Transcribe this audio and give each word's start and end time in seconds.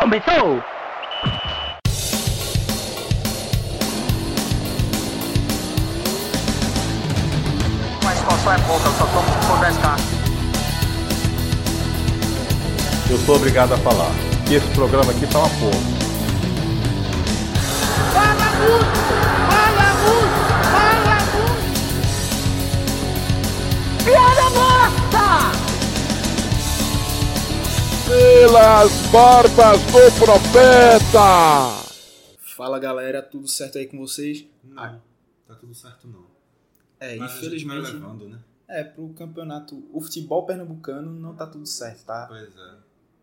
Começou! 0.00 0.62
A 8.06 8.14
expansão 8.14 8.52
é 8.52 8.58
pouca, 8.58 8.86
eu 8.86 8.92
só 8.92 9.06
tomo 9.06 9.26
por 9.48 9.58
10k. 9.58 9.98
Eu 13.10 13.18
sou 13.18 13.36
obrigado 13.36 13.72
a 13.72 13.78
falar 13.78 14.12
que 14.46 14.54
esse 14.54 14.68
programa 14.68 15.10
aqui 15.10 15.26
tá 15.26 15.40
uma 15.40 15.48
porra. 15.48 15.82
Fala 18.12 18.34
muito! 18.60 19.17
Pelas 28.08 28.90
barbas 29.12 29.80
do 29.82 30.24
profeta. 30.24 31.84
Fala 32.56 32.78
galera, 32.78 33.20
tudo 33.22 33.46
certo 33.46 33.76
aí 33.76 33.86
com 33.86 33.98
vocês? 33.98 34.46
Não, 34.64 35.02
tá 35.46 35.54
tudo 35.54 35.74
certo 35.74 36.08
não. 36.08 36.24
É, 36.98 37.16
Mas 37.16 37.30
a 37.30 37.34
gente 37.34 37.46
infelizmente. 37.46 37.82
vai 37.82 37.92
levando, 37.92 38.28
né? 38.30 38.38
É, 38.66 38.82
pro 38.82 39.10
campeonato, 39.10 39.86
o 39.92 40.00
futebol 40.00 40.46
pernambucano 40.46 41.12
não 41.12 41.34
tá 41.34 41.46
tudo 41.46 41.66
certo, 41.66 42.04
tá? 42.06 42.24
Pois 42.28 42.48
é. 42.56 42.74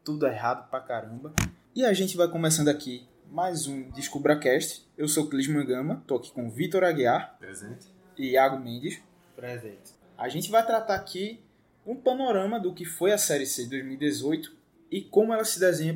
Tudo 0.04 0.28
errado 0.28 0.70
pra 0.70 0.80
caramba. 0.80 1.34
E 1.76 1.84
a 1.84 1.92
gente 1.92 2.16
vai 2.16 2.28
começando 2.28 2.68
aqui 2.68 3.08
mais 3.32 3.66
um 3.66 3.90
DescubraCast. 3.90 4.86
Eu 4.96 5.08
sou 5.08 5.28
Clisman 5.28 5.66
Gama, 5.66 6.04
tô 6.06 6.16
aqui 6.16 6.32
com 6.32 6.50
Vitor 6.50 6.84
Aguiar 6.84 7.36
Presente? 7.40 7.88
e 8.18 8.34
Iago 8.34 8.60
Mendes. 8.60 9.02
Presente. 9.36 9.96
A 10.16 10.30
gente 10.30 10.50
vai 10.52 10.64
tratar 10.64 10.96
aqui 10.96 11.42
um 11.86 11.96
panorama 11.96 12.60
do 12.60 12.72
que 12.74 12.86
foi 12.86 13.12
a 13.12 13.18
Série 13.18 13.46
C 13.48 13.64
de 13.64 13.72
2018 13.72 14.56
e 14.96 15.02
como 15.02 15.34
ela 15.34 15.44
se 15.44 15.60
desenha 15.60 15.94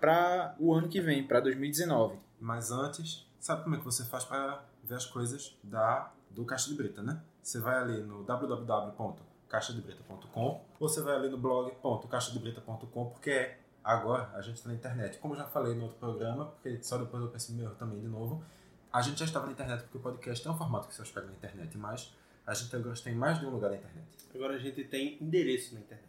para 0.00 0.54
o 0.60 0.72
ano 0.72 0.88
que 0.88 1.00
vem, 1.00 1.26
para 1.26 1.40
2019. 1.40 2.16
Mas 2.38 2.70
antes, 2.70 3.28
sabe 3.40 3.64
como 3.64 3.74
é 3.74 3.78
que 3.78 3.84
você 3.84 4.04
faz 4.04 4.24
para 4.24 4.62
ver 4.84 4.94
as 4.94 5.04
coisas 5.04 5.58
da, 5.64 6.12
do 6.30 6.44
Caixa 6.44 6.68
de 6.68 6.76
Brita, 6.76 7.02
né? 7.02 7.20
Você 7.42 7.58
vai 7.58 7.76
ali 7.76 8.00
no 8.04 8.22
www.caixadebrita.com 8.22 10.64
ou 10.78 10.88
você 10.88 11.02
vai 11.02 11.16
ali 11.16 11.28
no 11.28 11.38
blog.caixadebrita.com 11.38 13.06
porque 13.06 13.56
agora 13.82 14.30
a 14.32 14.40
gente 14.40 14.58
está 14.58 14.68
na 14.68 14.76
internet. 14.76 15.18
Como 15.18 15.34
eu 15.34 15.38
já 15.38 15.46
falei 15.46 15.74
no 15.74 15.82
outro 15.82 15.98
programa, 15.98 16.46
porque 16.46 16.80
só 16.84 16.98
depois 16.98 17.20
eu 17.20 17.30
pensei 17.30 17.56
meu 17.56 17.74
também 17.74 17.98
de 17.98 18.06
novo, 18.06 18.44
a 18.92 19.02
gente 19.02 19.18
já 19.18 19.24
estava 19.24 19.46
na 19.46 19.52
internet 19.52 19.82
porque 19.82 19.98
o 19.98 20.02
podcast 20.02 20.46
é 20.46 20.50
um 20.52 20.56
formato 20.56 20.86
que 20.86 20.94
você 20.94 21.02
hospeda 21.02 21.26
na 21.26 21.32
internet, 21.32 21.76
mas 21.76 22.14
a 22.46 22.54
gente 22.54 22.76
agora 22.76 22.94
tem 23.02 23.12
mais 23.12 23.40
de 23.40 23.46
um 23.46 23.50
lugar 23.50 23.72
na 23.72 23.78
internet. 23.78 24.06
Agora 24.32 24.54
a 24.54 24.58
gente 24.60 24.84
tem 24.84 25.20
endereço 25.20 25.74
na 25.74 25.80
internet. 25.80 26.08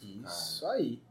Isso 0.00 0.64
aí. 0.66 1.02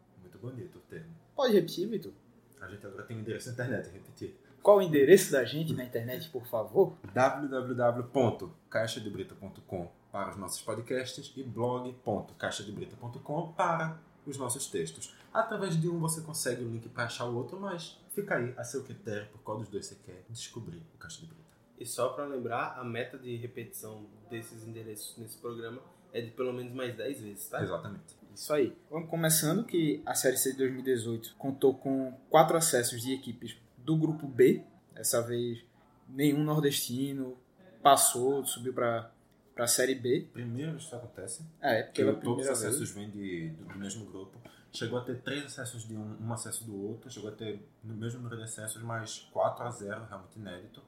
Muito 0.42 0.56
bonito 0.56 0.78
o 0.78 0.82
termo. 0.82 1.14
Pode 1.36 1.54
repetir, 1.54 1.88
Vitor? 1.88 2.14
A 2.62 2.68
gente 2.68 2.86
agora 2.86 3.02
tem 3.04 3.18
um 3.18 3.22
endereço 3.22 3.48
na 3.48 3.54
internet, 3.54 3.90
repetir. 3.90 4.38
Qual 4.62 4.78
o 4.78 4.82
endereço 4.82 5.32
da 5.32 5.44
gente 5.44 5.74
na 5.74 5.84
internet, 5.84 6.30
por 6.30 6.46
favor? 6.46 6.96
www.caixadebrita.com 7.14 9.92
para 10.12 10.30
os 10.32 10.38
nossos 10.38 10.62
podcasts 10.62 11.34
e 11.36 11.44
blog.caixadebrita.com 11.44 13.54
para 13.54 14.00
os 14.26 14.38
nossos 14.38 14.68
textos. 14.68 15.14
Através 15.34 15.76
de 15.80 15.90
um 15.90 16.00
você 16.00 16.22
consegue 16.22 16.64
o 16.64 16.70
link 16.70 16.88
para 16.90 17.06
achar 17.06 17.26
o 17.26 17.36
outro, 17.36 17.60
mas 17.60 18.00
fica 18.14 18.36
aí 18.36 18.54
a 18.58 18.64
seu 18.64 18.84
critério 18.84 19.28
por 19.32 19.42
qual 19.42 19.58
dos 19.58 19.70
dois 19.70 19.86
você 19.86 19.96
quer 19.96 20.24
descobrir 20.30 20.84
o 20.96 20.98
Caixa 20.98 21.22
de 21.22 21.28
Brita. 21.28 21.48
E 21.80 21.86
só 21.86 22.10
para 22.10 22.26
lembrar, 22.26 22.80
a 22.80 22.84
meta 22.84 23.20
de 23.20 23.36
repetição 23.36 24.08
desses 24.30 24.68
endereços 24.68 25.16
nesse 25.18 25.38
programa 25.38 25.80
é 26.12 26.22
de 26.22 26.32
pelo 26.32 26.52
menos 26.52 26.74
mais 26.74 26.96
10 26.96 27.22
vezes, 27.22 27.48
tá? 27.48 27.62
Exatamente. 27.62 28.17
Isso 28.38 28.54
aí. 28.54 28.78
Vamos 28.92 29.10
começando 29.10 29.66
que 29.66 30.00
a 30.06 30.14
Série 30.14 30.38
C 30.38 30.52
de 30.52 30.60
2018 30.60 31.34
contou 31.40 31.74
com 31.74 32.14
quatro 32.30 32.56
acessos 32.56 33.02
de 33.02 33.12
equipes 33.14 33.58
do 33.78 33.98
grupo 33.98 34.28
B. 34.28 34.64
Dessa 34.94 35.22
vez, 35.24 35.64
nenhum 36.08 36.44
nordestino 36.44 37.36
passou, 37.82 38.45
subiu 38.45 38.73
para 38.73 39.10
a 39.58 39.66
Série 39.66 39.95
B. 39.95 40.28
Primeiro 40.32 40.78
isso 40.78 40.95
acontece. 40.95 41.44
É, 41.60 41.82
pela 41.82 42.11
Porque 42.14 42.26
todos 42.26 42.45
os 42.45 42.52
acessos 42.52 42.92
vêm 42.92 43.10
do, 43.10 43.64
do 43.73 43.80
mesmo 43.80 44.06
grupo. 44.06 44.38
Chegou 44.72 45.00
a 45.00 45.04
ter 45.04 45.20
três 45.22 45.44
acessos 45.44 45.88
de 45.88 45.95
um, 45.95 46.17
um 46.22 46.32
acesso 46.32 46.64
do 46.64 46.80
outro. 46.80 47.10
Chegou 47.10 47.32
a 47.32 47.34
ter 47.34 47.67
no 47.84 47.95
mesmo 47.95 48.20
número 48.22 48.38
de 48.38 48.44
acessos, 48.44 48.84
mas 48.84 49.28
4 49.32 49.66
a 49.66 49.72
0 49.72 50.06
realmente 50.06 50.38
inédito. 50.38 50.84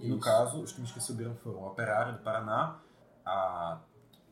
E 0.00 0.08
no 0.08 0.14
Isso. 0.16 0.24
caso, 0.24 0.62
os 0.62 0.72
times 0.72 0.90
que 0.90 1.00
subiram 1.02 1.34
foram 1.36 1.58
o 1.58 1.66
Operário 1.66 2.14
do 2.14 2.20
Paraná, 2.20 2.80
a 3.26 3.78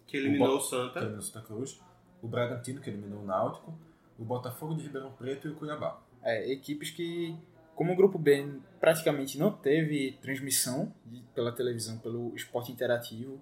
Que 0.06 0.16
eliminou 0.16 0.48
Bo- 0.48 0.56
o 0.56 0.60
Santa. 0.60 0.92
que 0.92 0.98
eliminou 1.00 1.18
o 1.18 1.22
Santa 1.22 1.40
Cruz, 1.44 1.80
o 2.22 2.28
Bragantino, 2.28 2.80
que 2.80 2.90
eliminou 2.90 3.20
o 3.20 3.24
Náutico, 3.26 3.72
o 4.18 4.24
Botafogo 4.24 4.74
de 4.74 4.82
Ribeirão 4.82 5.12
Preto 5.12 5.48
e 5.48 5.50
o 5.50 5.54
Cuiabá. 5.54 6.00
É, 6.22 6.50
equipes 6.50 6.90
que, 6.90 7.36
como 7.74 7.92
o 7.92 7.96
grupo 7.96 8.18
B 8.18 8.58
praticamente 8.80 9.38
não 9.38 9.52
teve 9.52 10.18
transmissão 10.22 10.92
pela 11.34 11.52
televisão, 11.52 11.98
pelo 11.98 12.34
esporte 12.34 12.72
interativo, 12.72 13.40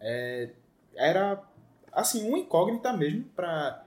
é, 0.00 0.50
era 0.94 1.42
assim 1.92 2.28
uma 2.28 2.38
incógnita 2.38 2.92
mesmo 2.92 3.24
para 3.24 3.84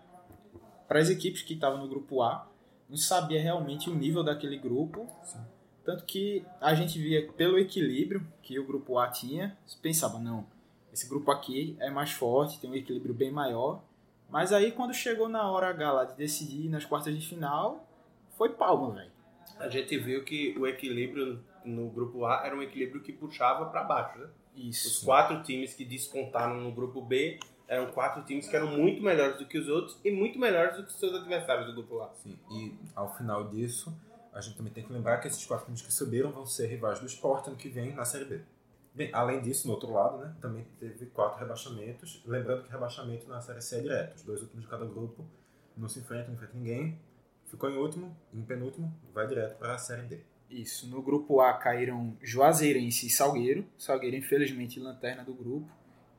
as 0.90 1.10
equipes 1.10 1.42
que 1.42 1.54
estavam 1.54 1.80
no 1.80 1.88
grupo 1.88 2.22
A. 2.22 2.48
Não 2.90 2.98
sabia 2.98 3.42
realmente 3.42 3.90
o 3.90 3.96
nível 3.96 4.24
daquele 4.24 4.58
grupo. 4.58 5.08
Tanto 5.84 6.06
que 6.06 6.46
a 6.62 6.74
gente 6.74 7.00
via 7.00 7.28
pelo 7.34 7.58
equilíbrio 7.58 8.26
que 8.42 8.60
o 8.60 8.66
grupo 8.66 8.98
A 8.98 9.08
tinha, 9.08 9.58
pensava, 9.82 10.20
não, 10.20 10.46
esse 10.94 11.08
grupo 11.08 11.32
aqui 11.32 11.76
é 11.80 11.90
mais 11.90 12.12
forte, 12.12 12.60
tem 12.60 12.70
um 12.70 12.76
equilíbrio 12.76 13.14
bem 13.14 13.32
maior. 13.32 13.82
Mas 14.30 14.54
aí 14.54 14.72
quando 14.72 14.94
chegou 14.94 15.28
na 15.28 15.50
hora 15.50 15.70
H 15.70 15.92
lá 15.92 16.06
de 16.06 16.16
decidir 16.16 16.70
nas 16.70 16.86
quartas 16.86 17.18
de 17.18 17.28
final, 17.28 17.88
foi 18.38 18.50
palma, 18.50 18.94
velho. 18.96 19.12
A 19.60 19.68
gente 19.68 19.98
viu 19.98 20.24
que 20.24 20.56
o 20.58 20.68
equilíbrio 20.68 21.44
no 21.66 21.90
grupo 21.90 22.26
A 22.26 22.46
era 22.46 22.56
um 22.56 22.62
equilíbrio 22.62 23.02
que 23.02 23.12
puxava 23.12 23.66
para 23.66 23.84
baixo, 23.84 24.20
né? 24.20 24.28
Os 24.56 24.86
Isso. 24.86 25.06
quatro 25.06 25.42
times 25.44 25.74
que 25.74 25.86
descontaram 25.86 26.60
no 26.60 26.72
grupo 26.72 27.02
B 27.02 27.40
eram 27.68 27.92
quatro 27.92 28.24
times 28.24 28.48
que 28.48 28.56
eram 28.56 28.68
muito 28.68 29.02
melhores 29.02 29.38
do 29.38 29.46
que 29.46 29.58
os 29.58 29.70
outros 29.70 29.98
e 30.04 30.12
muito 30.12 30.40
melhores 30.40 30.76
do 30.76 30.84
que 30.84 30.90
os 30.90 31.00
seus 31.00 31.14
adversários 31.14 31.68
do 31.68 31.74
grupo 31.74 32.02
A. 32.02 32.10
Sim, 32.16 32.38
e 32.50 32.74
ao 32.96 33.16
final 33.16 33.48
disso, 33.48 33.96
a 34.34 34.42
gente 34.42 34.58
também 34.58 34.74
tem 34.74 34.84
que 34.84 34.92
lembrar 34.92 35.20
que 35.20 35.28
esses 35.28 35.46
quatro 35.46 35.66
times 35.66 35.82
que 35.82 35.94
subiram 35.94 36.32
vão 36.32 36.46
ser 36.46 36.68
rivais 36.68 37.00
do 37.00 37.06
Sport 37.06 37.48
ano 37.48 37.56
que 37.56 37.70
vem 37.70 37.94
na 37.94 38.06
Série 38.06 38.26
B. 38.26 38.42
Bem, 38.94 39.10
além 39.14 39.42
disso, 39.42 39.68
no 39.68 39.74
outro 39.74 39.92
lado, 39.94 40.18
né, 40.18 40.36
também 40.42 40.66
teve 40.80 41.06
quatro 41.08 41.40
rebaixamentos. 41.40 42.22
Lembrando 42.26 42.64
que 42.64 42.72
rebaixamento 42.72 43.28
na 43.30 43.40
Série 43.40 43.62
C 43.62 43.78
é 43.78 43.82
direto. 43.82 44.16
Os 44.18 44.24
dois 44.24 44.42
últimos 44.42 44.64
de 44.64 44.70
cada 44.70 44.86
grupo 44.86 45.26
não 45.78 45.88
se 45.88 46.00
enfrentam, 46.00 46.28
não 46.30 46.34
enfrentam 46.36 46.58
ninguém. 46.60 47.00
Ficou 47.46 47.70
em 47.70 47.78
último, 47.78 48.16
em 48.34 48.42
penúltimo, 48.42 48.94
vai 49.14 49.26
direto 49.28 49.58
para 49.58 49.76
a 49.76 49.78
Série 49.78 50.04
D. 50.04 50.20
Isso. 50.50 50.88
No 50.88 51.02
grupo 51.02 51.40
A 51.42 51.54
caíram 51.54 52.18
Juazeirense 52.22 53.08
e 53.08 53.10
Salgueiro. 53.10 53.66
Salgueiro, 53.78 54.16
infelizmente, 54.16 54.80
lanterna 54.80 55.24
do 55.24 55.34
grupo. 55.34 55.70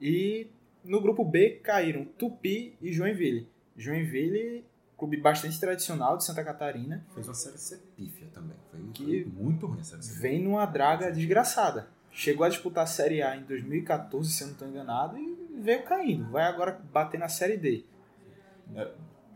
E 0.00 0.48
no 0.84 1.00
grupo 1.00 1.24
B 1.24 1.60
caíram 1.62 2.04
Tupi 2.04 2.76
e 2.80 2.92
Joinville. 2.92 3.48
Joinville, 3.76 4.64
clube 4.96 5.16
bastante 5.16 5.58
tradicional 5.58 6.16
de 6.16 6.24
Santa 6.24 6.44
Catarina, 6.44 7.04
Fez 7.14 7.26
uma 7.26 7.34
Série 7.34 7.58
C 7.58 7.76
pífia 7.96 8.28
também. 8.32 8.56
Foi, 8.70 8.80
Que 8.94 9.24
muito 9.24 9.66
ruim 9.66 9.80
a 9.80 9.84
Série 9.84 10.02
C. 10.02 10.20
vem 10.20 10.42
numa 10.42 10.64
draga 10.66 11.10
desgraçada. 11.10 11.88
Chegou 12.12 12.44
a 12.44 12.48
disputar 12.48 12.84
a 12.84 12.86
Série 12.86 13.22
A 13.22 13.36
em 13.36 13.44
2014, 13.44 14.32
se 14.32 14.42
eu 14.42 14.48
não 14.48 14.54
estou 14.54 14.68
enganado, 14.68 15.16
e 15.16 15.60
veio 15.60 15.84
caindo. 15.84 16.30
Vai 16.30 16.44
agora 16.44 16.80
bater 16.92 17.18
na 17.18 17.28
Série 17.28 17.56
D. 17.56 17.84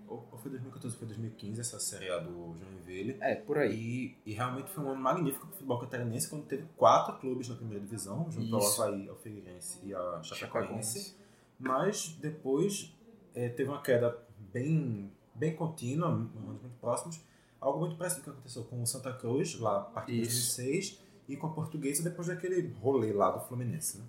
Ou 0.09 0.25
ou 0.31 0.39
foi 0.39 0.51
2014 0.51 0.95
ou 0.95 0.99
foi 0.99 1.09
2015 1.09 1.61
essa 1.61 1.81
Série 1.81 2.11
A 2.11 2.19
do 2.19 2.57
Joinville. 2.59 3.17
É, 3.21 3.35
por 3.35 3.59
aí. 3.59 4.17
E, 4.25 4.31
e 4.31 4.33
realmente 4.33 4.71
foi 4.71 4.85
um 4.85 4.91
ano 4.91 5.01
magnífico 5.01 5.47
para 5.47 5.55
o 5.55 5.57
futebol 5.57 5.79
catarinense, 5.81 6.29
quando 6.29 6.45
teve 6.45 6.65
quatro 6.77 7.17
clubes 7.19 7.49
na 7.49 7.57
primeira 7.57 7.83
divisão, 7.83 8.31
junto 8.31 8.57
Isso. 8.59 8.83
ao 8.83 8.89
Havaí, 8.89 9.09
ao 9.09 9.17
Figueirense 9.17 9.81
e 9.83 9.95
a 9.95 10.21
Chapecoense. 10.23 11.17
Mas 11.59 12.09
depois 12.21 12.95
eh, 13.35 13.49
teve 13.49 13.71
uma 13.71 13.81
queda 13.81 14.17
bem, 14.53 15.11
bem 15.35 15.55
contínua, 15.55 16.09
anos 16.09 16.31
muito 16.35 16.69
próximos. 16.81 17.21
Algo 17.61 17.81
muito 17.81 17.97
parecido 17.97 18.25
com 18.25 18.31
o 18.31 18.33
que 18.35 18.39
aconteceu 18.41 18.65
com 18.65 18.83
o 18.83 18.87
Santa 18.87 19.13
Cruz, 19.15 19.59
lá 19.59 19.79
a 19.79 19.81
partir 19.81 20.13
de 20.13 20.23
Isso. 20.23 20.57
2006, 20.59 21.01
e 21.29 21.37
com 21.37 21.47
a 21.47 21.51
Portuguesa 21.51 22.03
depois 22.03 22.29
daquele 22.29 22.73
rolê 22.81 23.13
lá 23.13 23.31
do 23.31 23.41
Fluminense. 23.41 23.99
Né? 23.99 24.05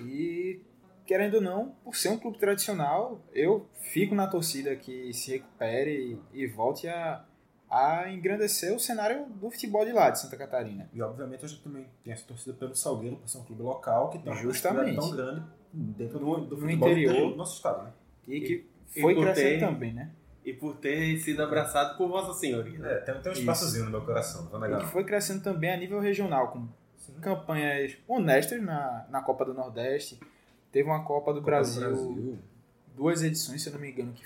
E, 0.00 0.60
querendo 1.06 1.34
ou 1.36 1.40
não, 1.40 1.74
por 1.84 1.94
ser 1.96 2.08
um 2.08 2.18
clube 2.18 2.38
tradicional, 2.38 3.20
eu 3.32 3.66
fico 3.74 4.14
na 4.14 4.26
torcida 4.26 4.74
que 4.76 5.12
se 5.12 5.32
recupere 5.32 6.18
e, 6.32 6.42
e 6.42 6.46
volte 6.46 6.88
a, 6.88 7.24
a 7.68 8.10
engrandecer 8.10 8.74
o 8.74 8.80
cenário 8.80 9.26
do 9.26 9.50
futebol 9.50 9.84
de 9.84 9.92
lá, 9.92 10.10
de 10.10 10.20
Santa 10.20 10.36
Catarina. 10.36 10.88
E 10.92 11.02
obviamente 11.02 11.44
a 11.44 11.48
gente 11.48 11.62
também 11.62 11.86
tem 12.02 12.12
essa 12.12 12.26
torcida 12.26 12.54
pelo 12.54 12.74
Salgueiro, 12.74 13.16
por 13.16 13.28
ser 13.28 13.38
um 13.38 13.44
clube 13.44 13.62
local, 13.62 14.10
que 14.10 14.18
tem 14.18 14.32
uma 14.32 14.40
Justamente. 14.40 14.94
possibilidade 14.96 15.36
tão 15.36 15.42
grande 15.42 15.96
dentro 15.96 16.18
do, 16.18 16.24
do 16.46 16.56
No 16.56 16.62
futebol 16.62 16.88
interior. 16.88 17.30
do 17.30 17.36
nosso 17.36 17.56
estado. 17.56 17.84
Né? 17.84 17.92
E 18.28 18.40
que 18.40 18.66
E 18.96 19.00
foi 19.00 19.14
crescendo 19.14 19.60
também, 19.60 19.92
né? 19.92 20.10
E 20.44 20.52
por 20.52 20.76
ter 20.76 21.18
sido 21.18 21.42
abraçado 21.42 21.96
por 21.96 22.08
Vossa 22.08 22.32
Senhoria. 22.38 22.78
né? 22.78 22.92
É, 22.92 22.96
tem, 22.96 23.14
tem 23.20 23.32
um 23.32 23.34
espaçozinho 23.34 23.84
no 23.84 23.90
meu 23.90 24.00
coração, 24.00 24.44
não 24.44 24.50
vou 24.50 24.64
E 24.64 24.76
que 24.78 24.86
foi 24.86 25.04
crescendo 25.04 25.42
também 25.42 25.70
a 25.70 25.76
nível 25.76 26.00
regional, 26.00 26.48
com 26.48 26.66
campanhas 27.20 27.96
honestas 28.08 28.62
na, 28.62 29.06
na 29.10 29.20
Copa 29.20 29.44
do 29.44 29.52
Nordeste. 29.52 30.18
Teve 30.72 30.88
uma 30.88 31.04
Copa 31.04 31.32
do, 31.32 31.40
Copa 31.40 31.40
do 31.40 31.40
Brasil, 31.42 31.80
Brasil. 31.82 32.38
duas 32.96 33.22
edições, 33.22 33.62
se 33.62 33.68
eu 33.68 33.74
não 33.74 33.80
me 33.80 33.90
engano, 33.90 34.12
que 34.12 34.24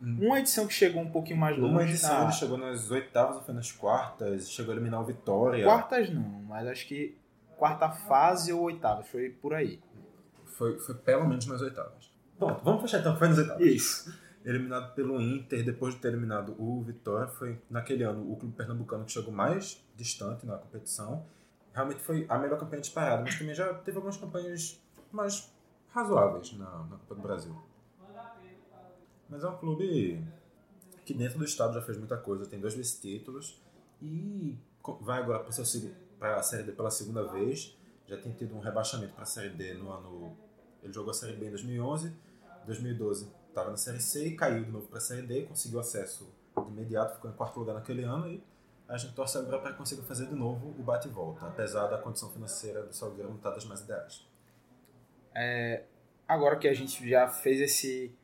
Uma 0.00 0.38
edição 0.38 0.66
que 0.66 0.74
chegou 0.74 1.02
um 1.02 1.10
pouquinho 1.10 1.38
mais 1.38 1.56
longe. 1.56 1.72
Uma 1.72 1.82
edição 1.82 2.18
na... 2.18 2.24
ele 2.24 2.32
chegou 2.32 2.58
nas 2.58 2.90
oitavas 2.90 3.36
ou 3.36 3.42
foi 3.42 3.54
nas 3.54 3.72
quartas, 3.72 4.50
chegou 4.50 4.72
a 4.72 4.76
eliminar 4.76 5.00
o 5.00 5.04
Vitória. 5.04 5.64
Quartas 5.64 6.10
não, 6.10 6.42
mas 6.46 6.68
acho 6.68 6.86
que 6.86 7.16
quarta 7.56 7.90
fase 7.90 8.52
ou 8.52 8.62
oitava, 8.62 9.02
foi 9.02 9.30
por 9.30 9.54
aí. 9.54 9.80
Foi, 10.44 10.78
foi 10.78 10.94
pelo 10.96 11.26
menos 11.26 11.46
nas 11.46 11.60
oitavas. 11.60 12.12
Pronto, 12.38 12.62
vamos 12.64 12.82
fechar 12.82 13.00
então, 13.00 13.16
foi 13.16 13.28
nas 13.28 13.38
oitavas. 13.38 13.66
Isso. 13.66 14.21
Eliminado 14.44 14.92
pelo 14.94 15.20
Inter, 15.20 15.64
depois 15.64 15.94
de 15.94 16.00
ter 16.00 16.08
eliminado 16.08 16.54
o 16.58 16.82
Vitória, 16.82 17.28
foi 17.28 17.60
naquele 17.70 18.02
ano 18.02 18.30
o 18.30 18.36
clube 18.36 18.56
pernambucano 18.56 19.04
que 19.04 19.12
chegou 19.12 19.32
mais 19.32 19.84
distante 19.96 20.44
na 20.44 20.56
competição. 20.56 21.24
Realmente 21.72 22.00
foi 22.00 22.26
a 22.28 22.36
melhor 22.38 22.58
campanha 22.58 22.80
disparada, 22.80 23.22
mas 23.22 23.38
também 23.38 23.54
já 23.54 23.72
teve 23.72 23.96
algumas 23.96 24.16
campanhas 24.16 24.82
mais 25.12 25.52
razoáveis 25.90 26.52
na, 26.54 26.84
na 26.84 26.96
Copa 26.96 27.14
do 27.14 27.22
Brasil. 27.22 27.56
Mas 29.28 29.44
é 29.44 29.48
um 29.48 29.56
clube 29.56 30.22
que 31.06 31.14
dentro 31.14 31.38
do 31.38 31.44
estado 31.44 31.74
já 31.74 31.82
fez 31.82 31.96
muita 31.96 32.16
coisa, 32.16 32.44
tem 32.44 32.60
dois 32.60 32.74
vice-títulos 32.74 33.62
e 34.00 34.58
vai 35.00 35.22
agora 35.22 35.44
para 36.18 36.36
a 36.36 36.42
Série 36.42 36.64
D 36.64 36.72
pela 36.72 36.90
segunda 36.90 37.24
vez. 37.24 37.78
Já 38.08 38.16
tem 38.16 38.32
tido 38.32 38.56
um 38.56 38.60
rebaixamento 38.60 39.14
para 39.14 39.22
a 39.22 39.26
Série 39.26 39.50
D 39.50 39.74
no 39.74 39.90
ano. 39.90 40.36
Ele 40.82 40.92
jogou 40.92 41.12
a 41.12 41.14
Série 41.14 41.34
B 41.34 41.46
em 41.46 41.50
2011, 41.50 42.12
2012 42.66 43.41
estava 43.52 43.70
na 43.70 43.76
Série 43.76 44.00
C 44.00 44.26
e 44.28 44.36
caiu 44.36 44.64
de 44.64 44.70
novo 44.70 44.86
para 44.88 44.98
a 44.98 45.00
Série 45.00 45.22
D, 45.22 45.42
conseguiu 45.44 45.78
acesso 45.78 46.28
de 46.56 46.68
imediato, 46.70 47.14
ficou 47.14 47.30
em 47.30 47.34
quarto 47.34 47.58
lugar 47.60 47.74
naquele 47.74 48.02
ano 48.02 48.26
e 48.28 48.42
a 48.88 48.96
gente 48.96 49.14
torce 49.14 49.38
agora 49.38 49.58
para 49.58 49.72
que 49.72 49.78
consiga 49.78 50.02
fazer 50.02 50.26
de 50.26 50.34
novo 50.34 50.68
o 50.78 50.82
bate 50.82 51.08
e 51.08 51.10
volta, 51.10 51.46
apesar 51.46 51.86
da 51.86 51.98
condição 51.98 52.30
financeira 52.30 52.82
do 52.82 52.92
Salgueiro 52.94 53.28
não 53.30 53.36
estar 53.36 53.50
das 53.50 53.64
mais 53.64 53.80
ideais. 53.80 54.26
Agora 56.26 56.56
que 56.58 56.68
a 56.68 56.74
gente 56.74 57.08
já 57.08 57.28
fez 57.28 57.60
esse. 57.60 58.14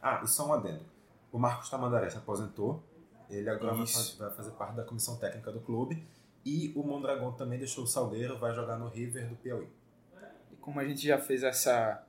Ah, 0.00 0.20
e 0.24 0.26
só 0.28 0.48
um 0.48 0.52
adendo. 0.52 0.84
O 1.30 1.38
Marcos 1.38 1.70
Tamandaré 1.70 2.10
se 2.10 2.16
aposentou. 2.18 2.82
Ele 3.30 3.48
agora 3.48 3.72
vai, 3.74 3.84
Isso. 3.84 3.94
faz- 3.94 4.14
vai 4.16 4.30
fazer 4.30 4.50
parte 4.52 4.74
da 4.76 4.84
comissão 4.84 5.16
técnica 5.16 5.50
do 5.52 5.60
clube. 5.60 6.06
E 6.44 6.72
o 6.76 6.82
Mondragão 6.82 7.32
também 7.32 7.58
deixou 7.58 7.84
o 7.84 7.86
Salgueiro, 7.86 8.36
vai 8.38 8.52
jogar 8.54 8.76
no 8.76 8.88
River 8.88 9.28
do 9.28 9.36
Piauí. 9.36 9.68
Como 10.60 10.78
a 10.80 10.84
gente 10.84 11.06
já 11.06 11.18
fez 11.18 11.42
essa, 11.42 12.04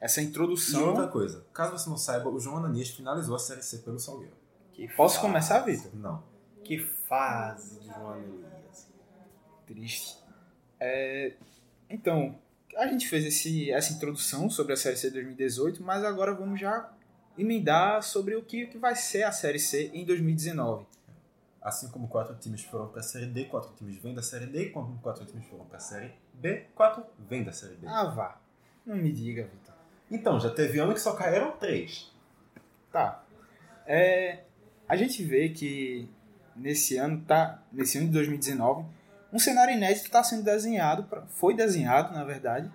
essa 0.00 0.20
E 0.20 0.24
introdução. 0.24 0.88
outra 0.88 1.08
coisa, 1.08 1.44
caso 1.52 1.72
você 1.78 1.88
não 1.90 1.96
saiba, 1.98 2.28
o 2.30 2.40
João 2.40 2.56
Ananias 2.58 2.88
finalizou 2.90 3.36
a 3.36 3.38
Série 3.38 3.62
C 3.62 3.78
pelo 3.78 3.98
Salgueiro. 3.98 4.34
Que 4.72 4.88
Posso 4.94 5.16
fase. 5.16 5.26
começar, 5.26 5.58
Vitor? 5.60 5.94
Não. 5.94 6.22
Que 6.64 6.78
fase 6.78 7.80
de 7.80 7.86
João 7.86 8.10
Ananias. 8.12 8.88
Triste. 9.66 10.18
É, 10.78 11.34
então, 11.88 12.38
a 12.76 12.86
gente 12.86 13.08
fez 13.08 13.24
esse, 13.24 13.70
essa 13.70 13.92
introdução 13.92 14.48
sobre 14.48 14.72
a 14.72 14.76
Série 14.76 14.96
C 14.96 15.10
2018, 15.10 15.82
mas 15.82 16.02
agora 16.04 16.34
vamos 16.34 16.58
já 16.60 16.90
emendar 17.36 18.02
sobre 18.02 18.34
o 18.36 18.42
que, 18.42 18.66
que 18.66 18.78
vai 18.78 18.94
ser 18.96 19.22
a 19.24 19.32
Série 19.32 19.58
C 19.58 19.90
em 19.92 20.04
2019. 20.04 20.86
Assim 21.62 21.88
como 21.90 22.08
quatro 22.08 22.34
times 22.36 22.62
foram 22.62 22.88
para 22.88 23.00
a 23.00 23.02
Série 23.02 23.26
D, 23.26 23.44
quatro 23.44 23.72
times 23.76 23.96
vêm 23.96 24.14
da 24.14 24.22
Série 24.22 24.46
D, 24.46 24.64
e 24.66 24.70
como 24.70 24.98
quatro 25.00 25.24
times 25.26 25.46
foram 25.46 25.64
para 25.66 25.76
a 25.76 25.80
Série 25.80 26.12
B, 26.32 26.66
quatro 26.74 27.04
vêm 27.18 27.44
da 27.44 27.52
Série 27.52 27.74
B. 27.74 27.86
Ah, 27.86 28.04
vá. 28.04 28.40
Não 28.86 28.96
me 28.96 29.12
diga, 29.12 29.42
Vitor. 29.44 29.74
Então, 30.10 30.40
já 30.40 30.50
teve 30.50 30.78
ano 30.78 30.92
que 30.94 31.00
só 31.00 31.12
caíram 31.14 31.52
três. 31.52 32.10
Tá. 32.92 33.22
É, 33.86 34.40
a 34.88 34.96
gente 34.96 35.22
vê 35.22 35.48
que 35.50 36.08
nesse 36.56 36.96
ano, 36.96 37.22
tá, 37.26 37.62
nesse 37.72 37.98
ano 37.98 38.08
de 38.08 38.12
2019, 38.14 38.84
um 39.32 39.38
cenário 39.38 39.74
inédito 39.74 40.06
está 40.06 40.22
sendo 40.24 40.42
desenhado, 40.42 41.04
pra- 41.04 41.22
foi 41.26 41.54
desenhado, 41.54 42.12
na 42.12 42.24
verdade, 42.24 42.70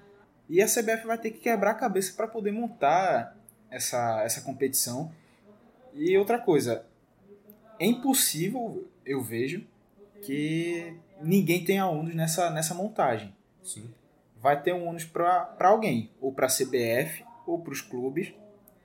e 0.48 0.62
a 0.62 0.68
CBF 0.68 1.06
vai 1.06 1.18
ter 1.18 1.32
que 1.32 1.40
quebrar 1.40 1.72
a 1.72 1.76
cabeça 1.76 2.14
para 2.16 2.28
poder 2.28 2.52
montar 2.52 3.36
essa, 3.70 4.22
essa 4.24 4.42
competição. 4.42 5.12
E 5.94 6.18
outra 6.18 6.40
coisa, 6.40 6.86
é 7.80 7.86
impossível, 7.86 8.88
eu 9.06 9.22
vejo, 9.22 9.66
que 10.22 10.96
ninguém 11.22 11.64
tenha 11.66 11.86
ônus 11.88 12.16
nessa, 12.16 12.50
nessa 12.50 12.74
montagem. 12.74 13.36
Sim. 13.64 13.90
Vai 14.38 14.62
ter 14.62 14.74
um 14.74 14.88
ônus 14.88 15.04
para 15.04 15.54
alguém, 15.60 16.10
ou 16.22 16.32
para 16.32 16.46
a 16.46 16.50
CBF, 16.50 17.25
ou 17.46 17.60
para 17.60 17.74
os 17.74 17.82
clubes, 17.82 18.34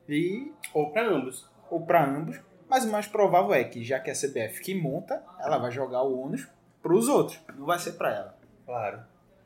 e 0.09 0.53
Ou 0.75 0.91
pra 0.91 1.07
ambos. 1.07 1.49
ou 1.71 1.85
para 1.87 2.05
ambos, 2.05 2.41
mas 2.69 2.85
o 2.85 2.89
mais 2.91 3.07
provável 3.07 3.55
é 3.55 3.65
que, 3.65 3.83
já 3.85 3.99
que 4.01 4.11
é 4.11 4.13
a 4.13 4.17
CBF 4.17 4.61
que 4.61 4.75
monta, 4.75 5.23
ela 5.39 5.59
vai 5.59 5.71
jogar 5.71 6.03
o 6.03 6.19
ônus 6.21 6.49
para 6.83 6.95
os 6.95 7.09
outros, 7.09 7.41
não 7.57 7.67
vai 7.67 7.79
ser 7.79 7.93
para 7.93 8.15
ela. 8.15 8.39
Claro. 8.65 9.01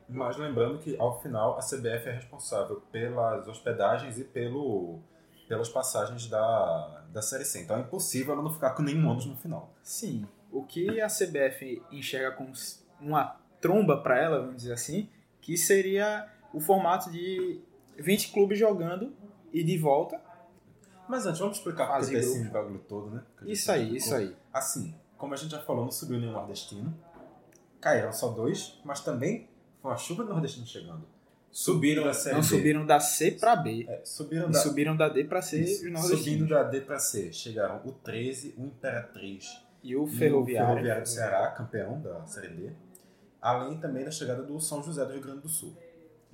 Mas 0.07 0.37
lembrando 0.37 0.77
que, 0.79 0.95
ao 0.99 1.19
final, 1.21 1.57
a 1.57 1.61
CBF 1.61 2.09
é 2.09 2.11
responsável 2.11 2.81
pelas 2.91 3.47
hospedagens 3.47 4.19
e 4.19 4.23
pelo, 4.23 4.99
pelas 5.47 5.67
passagens 5.67 6.27
da, 6.27 7.03
da 7.11 7.21
Série 7.23 7.43
C. 7.45 7.61
Então 7.61 7.77
é 7.77 7.81
impossível 7.81 8.33
ela 8.33 8.43
não 8.43 8.53
ficar 8.53 8.71
com 8.71 8.83
nenhum 8.83 9.09
ônus 9.09 9.25
no 9.25 9.35
final. 9.35 9.71
Sim, 9.81 10.27
o 10.51 10.63
que 10.63 11.01
a 11.01 11.07
CBF 11.07 11.81
enxerga 11.91 12.31
como 12.31 12.51
uma 13.01 13.35
tromba 13.59 13.97
para 13.97 14.19
ela, 14.19 14.39
vamos 14.39 14.57
dizer 14.57 14.73
assim, 14.73 15.09
que 15.41 15.57
seria 15.57 16.27
o 16.53 16.59
formato 16.59 17.11
de 17.11 17.59
20 17.97 18.31
clubes 18.31 18.57
jogando 18.57 19.13
e 19.51 19.63
de 19.63 19.77
volta. 19.77 20.19
Mas 21.07 21.25
antes, 21.25 21.39
vamos 21.39 21.57
explicar 21.57 21.87
por 21.87 22.07
que 22.07 22.15
esse 22.15 22.49
bagulho 22.49 22.79
todo, 22.79 23.11
né? 23.11 23.23
Isso 23.43 23.71
aí, 23.71 23.95
explicou. 23.95 23.97
isso 23.97 24.15
aí. 24.15 24.35
Assim, 24.51 24.95
como 25.17 25.33
a 25.33 25.37
gente 25.37 25.51
já 25.51 25.61
falou, 25.61 25.83
não 25.85 25.91
subiu 25.91 26.19
nenhum 26.19 26.31
nordestino. 26.31 26.93
Caíram 27.79 28.11
só 28.11 28.29
dois, 28.29 28.79
mas 28.83 29.01
também 29.01 29.47
foi 29.81 29.91
uma 29.91 29.97
chuva 29.97 30.23
de 30.23 30.29
nordestino 30.29 30.65
chegando. 30.65 31.05
Subiram 31.51 32.03
da 32.03 32.13
Série 32.13 32.35
Não 32.35 32.43
subiram 32.43 32.85
da 32.85 32.99
C 32.99 33.31
para 33.31 33.55
B. 33.55 33.85
É, 33.87 34.01
subiram 34.03 34.49
E 34.49 34.51
da, 34.51 34.59
subiram 34.59 34.97
da 34.97 35.07
D 35.07 35.23
para 35.23 35.41
C 35.41 35.61
Isso. 35.61 35.87
os 35.89 36.01
Subindo 36.01 36.47
da 36.47 36.63
D 36.63 36.81
para 36.81 36.99
C, 36.99 37.31
chegaram 37.31 37.81
o 37.85 37.93
13, 37.93 38.55
o 38.57 38.65
Imperatriz 38.65 39.63
E 39.81 39.95
o 39.95 40.05
e 40.05 40.09
Ferroviário. 40.09 40.71
o 40.71 40.73
Ferroviário 40.73 41.03
do 41.03 41.07
Ceará, 41.07 41.47
campeão 41.51 42.01
da 42.01 42.25
Série 42.25 42.49
D. 42.49 42.73
Além 43.41 43.77
também 43.77 44.03
da 44.03 44.11
chegada 44.11 44.43
do 44.43 44.59
São 44.59 44.83
José 44.83 45.05
do 45.05 45.13
Rio 45.13 45.21
Grande 45.21 45.41
do 45.41 45.47
Sul. 45.47 45.77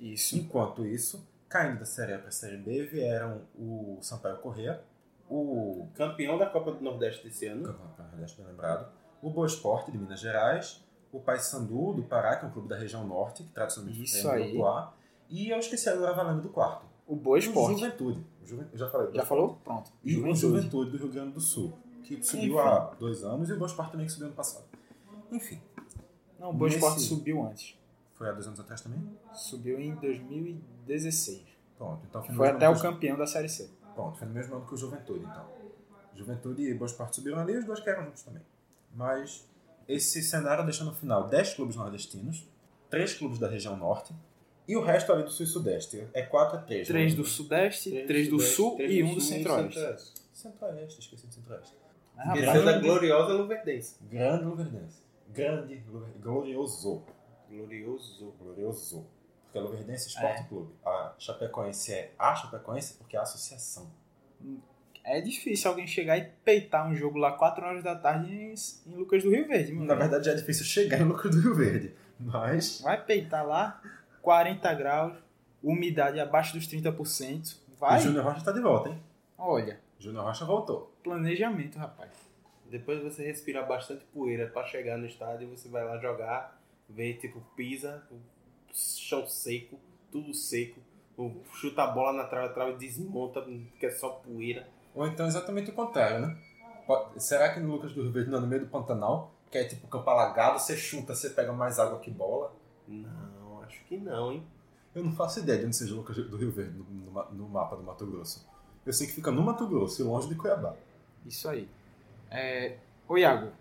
Isso. 0.00 0.36
Enquanto 0.36 0.84
isso, 0.84 1.24
caindo 1.52 1.78
da 1.78 1.84
Série 1.84 2.14
A 2.14 2.18
para 2.18 2.28
a 2.28 2.32
Série 2.32 2.56
B, 2.56 2.84
vieram 2.86 3.42
o 3.58 3.98
Sampaio 4.00 4.38
Corrêa, 4.38 4.82
o 5.28 5.86
Campeão 5.94 6.38
da 6.38 6.46
Copa 6.46 6.72
do 6.72 6.80
Nordeste 6.82 7.24
desse 7.24 7.46
ano. 7.46 7.64
Campeão 7.64 8.06
Nordeste 8.10 8.38
bem 8.38 8.46
lembrado, 8.46 8.90
o 9.20 9.30
Boa 9.30 9.46
Esporte 9.46 9.90
de 9.92 9.98
Minas 9.98 10.20
Gerais, 10.20 10.82
o 11.12 11.20
Paysandu 11.20 11.92
do 11.94 12.02
Pará, 12.04 12.36
que 12.36 12.44
é 12.44 12.48
um 12.48 12.50
clube 12.50 12.68
da 12.68 12.76
região 12.76 13.06
norte, 13.06 13.42
que 13.42 13.50
tradicionalmente 13.50 14.02
Isso 14.04 14.22
foi 14.22 14.42
aí. 14.42 14.62
A, 14.62 14.92
e 15.28 15.50
eu 15.50 15.58
esqueci 15.58 15.88
agora 15.88 16.14
valendo 16.14 16.42
do 16.42 16.48
quarto. 16.48 16.86
O 17.06 17.14
Boa 17.16 17.36
O 17.36 17.38
Esporte. 17.38 17.78
Juventude. 17.80 18.24
O 18.42 18.46
Juven- 18.46 18.66
Eu 18.72 18.78
já 18.78 18.88
falei. 18.90 19.12
Já 19.14 19.24
falou? 19.24 19.58
Pronto. 19.62 19.90
E 20.02 20.16
o 20.16 20.34
Juventude 20.34 20.90
do 20.90 20.96
Rio 20.96 21.08
Grande 21.12 21.32
do 21.32 21.40
Sul, 21.40 21.72
que 22.02 22.22
subiu 22.22 22.54
Enfim. 22.54 22.58
há 22.58 22.78
dois 22.98 23.22
anos, 23.24 23.48
e 23.50 23.52
o 23.52 23.56
Boa 23.58 23.68
Esporte 23.68 23.92
também 23.92 24.06
que 24.06 24.12
subiu 24.12 24.28
ano 24.28 24.36
passado. 24.36 24.64
Enfim, 25.30 25.60
Não, 26.38 26.50
o 26.50 26.52
Boa 26.54 26.68
Nesse- 26.68 26.78
Esporte 26.78 27.00
subiu 27.02 27.42
antes. 27.44 27.78
foi 28.14 28.28
há 28.28 28.32
dois 28.32 28.46
anos 28.46 28.58
atrás 28.60 28.80
também? 28.80 29.00
Subiu 29.32 29.78
em 29.80 29.94
2016. 29.94 31.42
Pronto, 31.82 32.06
então 32.08 32.22
Foi 32.22 32.30
mesmo 32.36 32.44
até 32.56 32.68
o 32.68 32.80
campeão 32.80 33.16
da 33.18 33.26
Série 33.26 33.48
C. 33.48 33.68
Pronto, 33.94 34.16
foi 34.16 34.28
no 34.28 34.32
mesmo 34.34 34.54
ano 34.54 34.64
que 34.64 34.72
o 34.74 34.76
Juventude, 34.76 35.24
então. 35.24 35.44
Juventude 36.14 36.62
e 36.62 36.74
Boa 36.74 36.86
Esporte 36.86 37.16
subiram 37.16 37.40
ali, 37.40 37.56
os 37.58 37.64
dois 37.64 37.80
caíram 37.80 38.04
juntos 38.04 38.22
também. 38.22 38.42
Mas 38.94 39.44
esse 39.88 40.22
cenário 40.22 40.62
deixa 40.64 40.84
no 40.84 40.94
final 40.94 41.28
10 41.28 41.54
clubes 41.54 41.74
nordestinos, 41.74 42.46
3 42.88 43.14
clubes 43.14 43.38
da 43.40 43.48
região 43.48 43.76
norte, 43.76 44.14
e 44.68 44.76
o 44.76 44.80
resto 44.82 45.12
ali 45.12 45.24
do 45.24 45.30
sul 45.30 45.44
e 45.44 45.48
sudeste. 45.48 46.06
É 46.14 46.22
4 46.22 46.58
a 46.58 46.62
3. 46.62 46.86
Três 46.86 47.14
do 47.16 47.24
Sudeste, 47.24 48.04
três 48.06 48.28
do 48.28 48.38
Sul 48.38 48.76
três 48.76 48.92
e 48.92 49.02
um 49.02 49.14
do 49.14 49.20
Centro-Oeste. 49.20 50.12
Centro-Oeste, 50.32 51.00
esqueci 51.00 51.26
do 51.26 51.34
Centro-Oeste. 51.34 51.74
Ah, 52.16 52.32
Esqueceu 52.38 52.64
da 52.64 52.72
Grande- 52.72 52.86
gloriosa 52.86 53.32
Luverdense. 53.34 53.96
Grande 54.08 54.44
Luverdense. 54.44 54.98
Grande, 55.30 55.82
Luver- 55.90 56.12
glorioso. 56.20 57.02
Glorioso. 57.50 58.32
Glorioso. 58.38 59.04
Porque 59.52 59.58
é 59.58 59.60
Luverdense 59.60 60.08
Esporte 60.08 60.40
É. 60.40 60.44
Clube. 60.44 60.72
A 60.82 61.12
Chapecoense 61.18 61.92
é 61.92 62.14
a 62.18 62.34
Chapecoense 62.34 62.94
porque 62.94 63.16
é 63.16 63.18
a 63.18 63.22
associação. 63.22 63.92
É 65.04 65.20
difícil 65.20 65.70
alguém 65.70 65.86
chegar 65.86 66.16
e 66.16 66.24
peitar 66.42 66.88
um 66.88 66.94
jogo 66.94 67.18
lá 67.18 67.32
4 67.32 67.62
horas 67.66 67.84
da 67.84 67.94
tarde 67.94 68.32
em, 68.32 68.54
em 68.86 68.96
Lucas 68.96 69.22
do 69.22 69.30
Rio 69.30 69.46
Verde, 69.46 69.72
meu 69.72 69.84
Na 69.84 69.94
verdade 69.94 70.24
já 70.24 70.32
é 70.32 70.36
difícil 70.36 70.64
chegar 70.64 70.98
em 71.00 71.04
Lucro 71.04 71.28
do 71.28 71.38
Rio 71.38 71.54
Verde. 71.54 71.94
Mas 72.18 72.80
Vai 72.80 73.04
peitar 73.04 73.46
lá, 73.46 73.82
40 74.22 74.72
graus, 74.74 75.18
umidade 75.62 76.18
abaixo 76.18 76.54
dos 76.54 76.66
30%. 76.66 77.58
Vai? 77.78 77.98
o 77.98 78.02
Júnior 78.02 78.24
Rocha 78.24 78.42
tá 78.44 78.52
de 78.52 78.60
volta, 78.60 78.88
hein? 78.88 79.02
Olha, 79.36 79.78
Júnior 79.98 80.24
Rocha 80.24 80.46
voltou. 80.46 80.96
planejamento, 81.04 81.78
rapaz. 81.78 82.10
Depois 82.70 83.02
você 83.02 83.22
respira 83.26 83.62
bastante 83.64 84.02
poeira 84.14 84.46
pra 84.46 84.64
chegar 84.64 84.96
no 84.96 85.04
estádio, 85.04 85.48
você 85.50 85.68
vai 85.68 85.84
lá 85.84 85.98
jogar, 85.98 86.58
ver 86.88 87.18
tipo 87.18 87.40
pisa, 87.54 88.02
chão 88.72 89.26
seco, 89.26 89.78
tudo 90.10 90.32
seco, 90.34 90.80
chuta 91.54 91.82
a 91.84 91.86
bola 91.88 92.12
na 92.12 92.24
trave, 92.24 92.46
a 92.48 92.52
trave 92.52 92.76
desmonta, 92.78 93.42
que 93.78 93.86
é 93.86 93.90
só 93.90 94.08
poeira. 94.10 94.68
Ou 94.94 95.06
então 95.06 95.26
exatamente 95.26 95.70
o 95.70 95.74
contrário, 95.74 96.26
né? 96.26 96.36
Po- 96.86 97.08
Será 97.18 97.52
que 97.54 97.60
no 97.60 97.70
Lucas 97.72 97.92
do 97.92 98.02
Rio 98.02 98.12
Verde 98.12 98.30
não 98.30 98.38
é 98.38 98.40
no 98.40 98.46
meio 98.46 98.62
do 98.64 98.70
Pantanal? 98.70 99.32
Que 99.50 99.58
é 99.58 99.64
tipo 99.64 99.86
campo 99.86 100.08
alagado, 100.10 100.58
você 100.58 100.76
chuta, 100.76 101.14
você 101.14 101.30
pega 101.30 101.52
mais 101.52 101.78
água 101.78 101.98
que 102.00 102.10
bola? 102.10 102.54
Não, 102.88 103.62
acho 103.62 103.84
que 103.84 103.96
não, 103.96 104.32
hein? 104.32 104.42
Eu 104.94 105.04
não 105.04 105.12
faço 105.12 105.40
ideia 105.40 105.58
de 105.60 105.66
onde 105.66 105.76
seja 105.76 105.94
o 105.94 105.98
Lucas 105.98 106.16
do 106.16 106.36
Rio 106.36 106.50
Verde 106.50 106.76
no, 106.78 106.84
no 106.84 107.24
no 107.32 107.48
mapa 107.48 107.76
do 107.76 107.82
Mato 107.82 108.06
Grosso. 108.06 108.46
Eu 108.84 108.92
sei 108.92 109.06
que 109.06 109.12
fica 109.12 109.30
no 109.30 109.42
Mato 109.42 109.66
Grosso 109.66 110.02
e 110.02 110.04
longe 110.04 110.28
de 110.28 110.34
Cuiabá. 110.34 110.74
Isso 111.24 111.48
aí. 111.48 111.68
É... 112.30 112.76
Ô 113.08 113.16
Iago, 113.16 113.52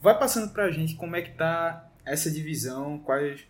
vai 0.00 0.18
passando 0.18 0.52
pra 0.52 0.70
gente 0.70 0.94
como 0.96 1.16
é 1.16 1.22
que 1.22 1.32
tá 1.32 1.88
essa 2.04 2.30
divisão, 2.30 2.98
quais 2.98 3.46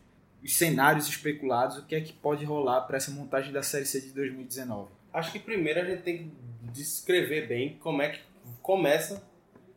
os 0.47 0.55
cenários 0.55 1.09
especulados, 1.09 1.77
o 1.77 1.87
que 1.87 1.95
é 1.97 2.01
que 2.01 2.13
pode 2.13 2.45
rolar 2.45 2.83
para 2.83 2.99
essa 2.99 3.11
montagem 3.11 3.53
da 3.53 3.65
Série 3.65 3.85
C 3.85 4.01
de 4.01 4.13
2019. 4.13 4.89
Acho 5.13 5.33
que 5.33 5.41
primeiro 5.41 5.81
a 5.81 5.85
gente 5.85 6.03
tem 6.03 6.19
que 6.19 6.31
descrever 6.73 7.49
bem 7.49 7.77
como 7.81 8.01
é 8.01 8.11
que 8.11 8.21
começa 8.63 9.27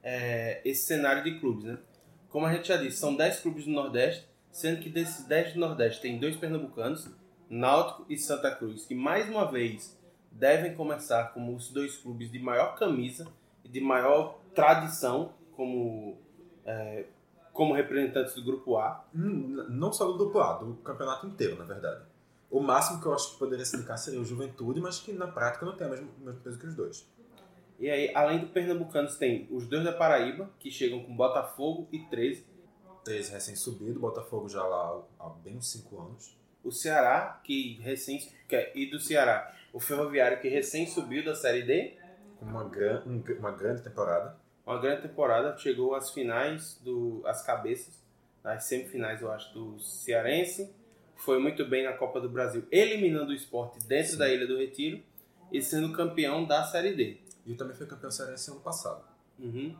é, 0.03 0.61
esse 0.63 0.85
cenário 0.85 1.23
de 1.23 1.39
clubes, 1.39 1.63
né? 1.63 1.79
Como 2.29 2.45
a 2.45 2.53
gente 2.53 2.67
já 2.67 2.77
disse, 2.77 2.97
são 2.97 3.15
10 3.15 3.39
clubes 3.39 3.65
do 3.65 3.71
Nordeste, 3.71 4.27
sendo 4.51 4.79
que 4.79 4.89
desses 4.89 5.25
10 5.25 5.53
do 5.53 5.59
Nordeste 5.59 6.01
tem 6.01 6.19
dois 6.19 6.35
pernambucanos, 6.35 7.09
Náutico 7.49 8.05
e 8.07 8.15
Santa 8.15 8.51
Cruz, 8.51 8.85
que 8.85 8.93
mais 8.93 9.27
uma 9.27 9.51
vez 9.51 9.97
devem 10.31 10.75
começar 10.75 11.33
como 11.33 11.55
os 11.55 11.69
dois 11.69 11.97
clubes 11.97 12.31
de 12.31 12.37
maior 12.37 12.75
camisa 12.75 13.27
e 13.65 13.69
de 13.69 13.81
maior 13.81 14.39
tradição 14.53 15.33
como, 15.55 16.15
é, 16.63 17.05
como 17.59 17.73
representantes 17.73 18.33
do 18.35 18.41
Grupo 18.41 18.77
A. 18.77 19.03
Hum, 19.13 19.65
Não 19.67 19.91
só 19.91 20.05
do 20.05 20.17
duplo 20.17 20.39
A, 20.39 20.53
do 20.53 20.75
campeonato 20.75 21.27
inteiro, 21.27 21.57
na 21.57 21.65
verdade. 21.65 22.05
O 22.49 22.61
máximo 22.61 23.01
que 23.01 23.05
eu 23.05 23.13
acho 23.13 23.33
que 23.33 23.37
poderia 23.39 23.65
se 23.65 23.75
indicar 23.75 23.97
seria 23.97 24.17
o 24.21 24.23
Juventude, 24.23 24.79
mas 24.79 24.97
que 24.97 25.11
na 25.11 25.27
prática 25.27 25.65
não 25.65 25.75
tem 25.75 25.85
o 25.85 25.89
mesmo, 25.89 26.09
mesmo 26.19 26.39
peso 26.39 26.57
que 26.57 26.65
os 26.67 26.73
dois. 26.73 27.05
E 27.77 27.89
aí, 27.89 28.15
além 28.15 28.39
do 28.39 28.47
Pernambucanos, 28.47 29.17
tem 29.17 29.45
os 29.51 29.67
dois 29.67 29.83
da 29.83 29.91
Paraíba, 29.91 30.49
que 30.57 30.71
chegam 30.71 31.03
com 31.03 31.13
Botafogo 31.13 31.89
e 31.91 31.99
13. 32.05 32.45
13 33.03 33.29
recém-subido, 33.33 33.99
Botafogo 33.99 34.47
já 34.47 34.63
lá 34.63 35.01
há 35.19 35.27
bem 35.29 35.57
uns 35.57 35.69
5 35.69 35.99
anos. 35.99 36.37
O 36.63 36.71
Ceará, 36.71 37.41
que 37.43 37.77
recém. 37.81 38.19
que 38.47 38.55
é- 38.55 38.71
E 38.73 38.89
do 38.89 39.01
Ceará, 39.01 39.53
o 39.73 39.81
Ferroviário, 39.81 40.39
que 40.39 40.47
recém 40.47 40.87
subiu 40.87 41.25
da 41.25 41.35
Série 41.35 41.63
D. 41.63 41.97
Com 42.39 42.45
uma, 42.45 42.63
gran, 42.63 43.03
um- 43.05 43.21
uma 43.37 43.51
grande 43.51 43.81
temporada. 43.81 44.37
Uma 44.69 44.77
grande 44.77 45.01
temporada, 45.01 45.57
chegou 45.57 45.95
às 45.95 46.11
finais, 46.11 46.79
do, 46.83 47.23
às 47.25 47.41
cabeças, 47.41 47.99
nas 48.43 48.65
semifinais, 48.65 49.19
eu 49.19 49.31
acho, 49.31 49.51
do 49.51 49.79
Cearense. 49.79 50.71
Foi 51.15 51.39
muito 51.39 51.65
bem 51.65 51.83
na 51.83 51.93
Copa 51.93 52.21
do 52.21 52.29
Brasil, 52.29 52.67
eliminando 52.71 53.31
o 53.31 53.33
esporte 53.33 53.79
dentro 53.87 54.11
Sim. 54.11 54.17
da 54.19 54.29
Ilha 54.29 54.45
do 54.45 54.59
Retiro 54.59 55.01
e 55.51 55.59
sendo 55.59 55.91
campeão 55.91 56.45
da 56.45 56.63
Série 56.65 56.93
D. 56.93 57.19
E 57.47 57.55
também 57.55 57.75
foi 57.75 57.87
campeão 57.87 58.11
cearense 58.11 58.51
ano 58.51 58.59
passado, 58.59 59.03
Uhum. 59.39 59.75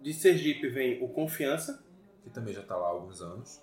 De 0.00 0.14
Sergipe 0.14 0.66
vem 0.70 1.04
o 1.04 1.08
Confiança, 1.10 1.84
que 2.22 2.30
também 2.30 2.54
já 2.54 2.62
está 2.62 2.74
lá 2.74 2.86
há 2.86 2.90
alguns 2.92 3.20
anos. 3.20 3.60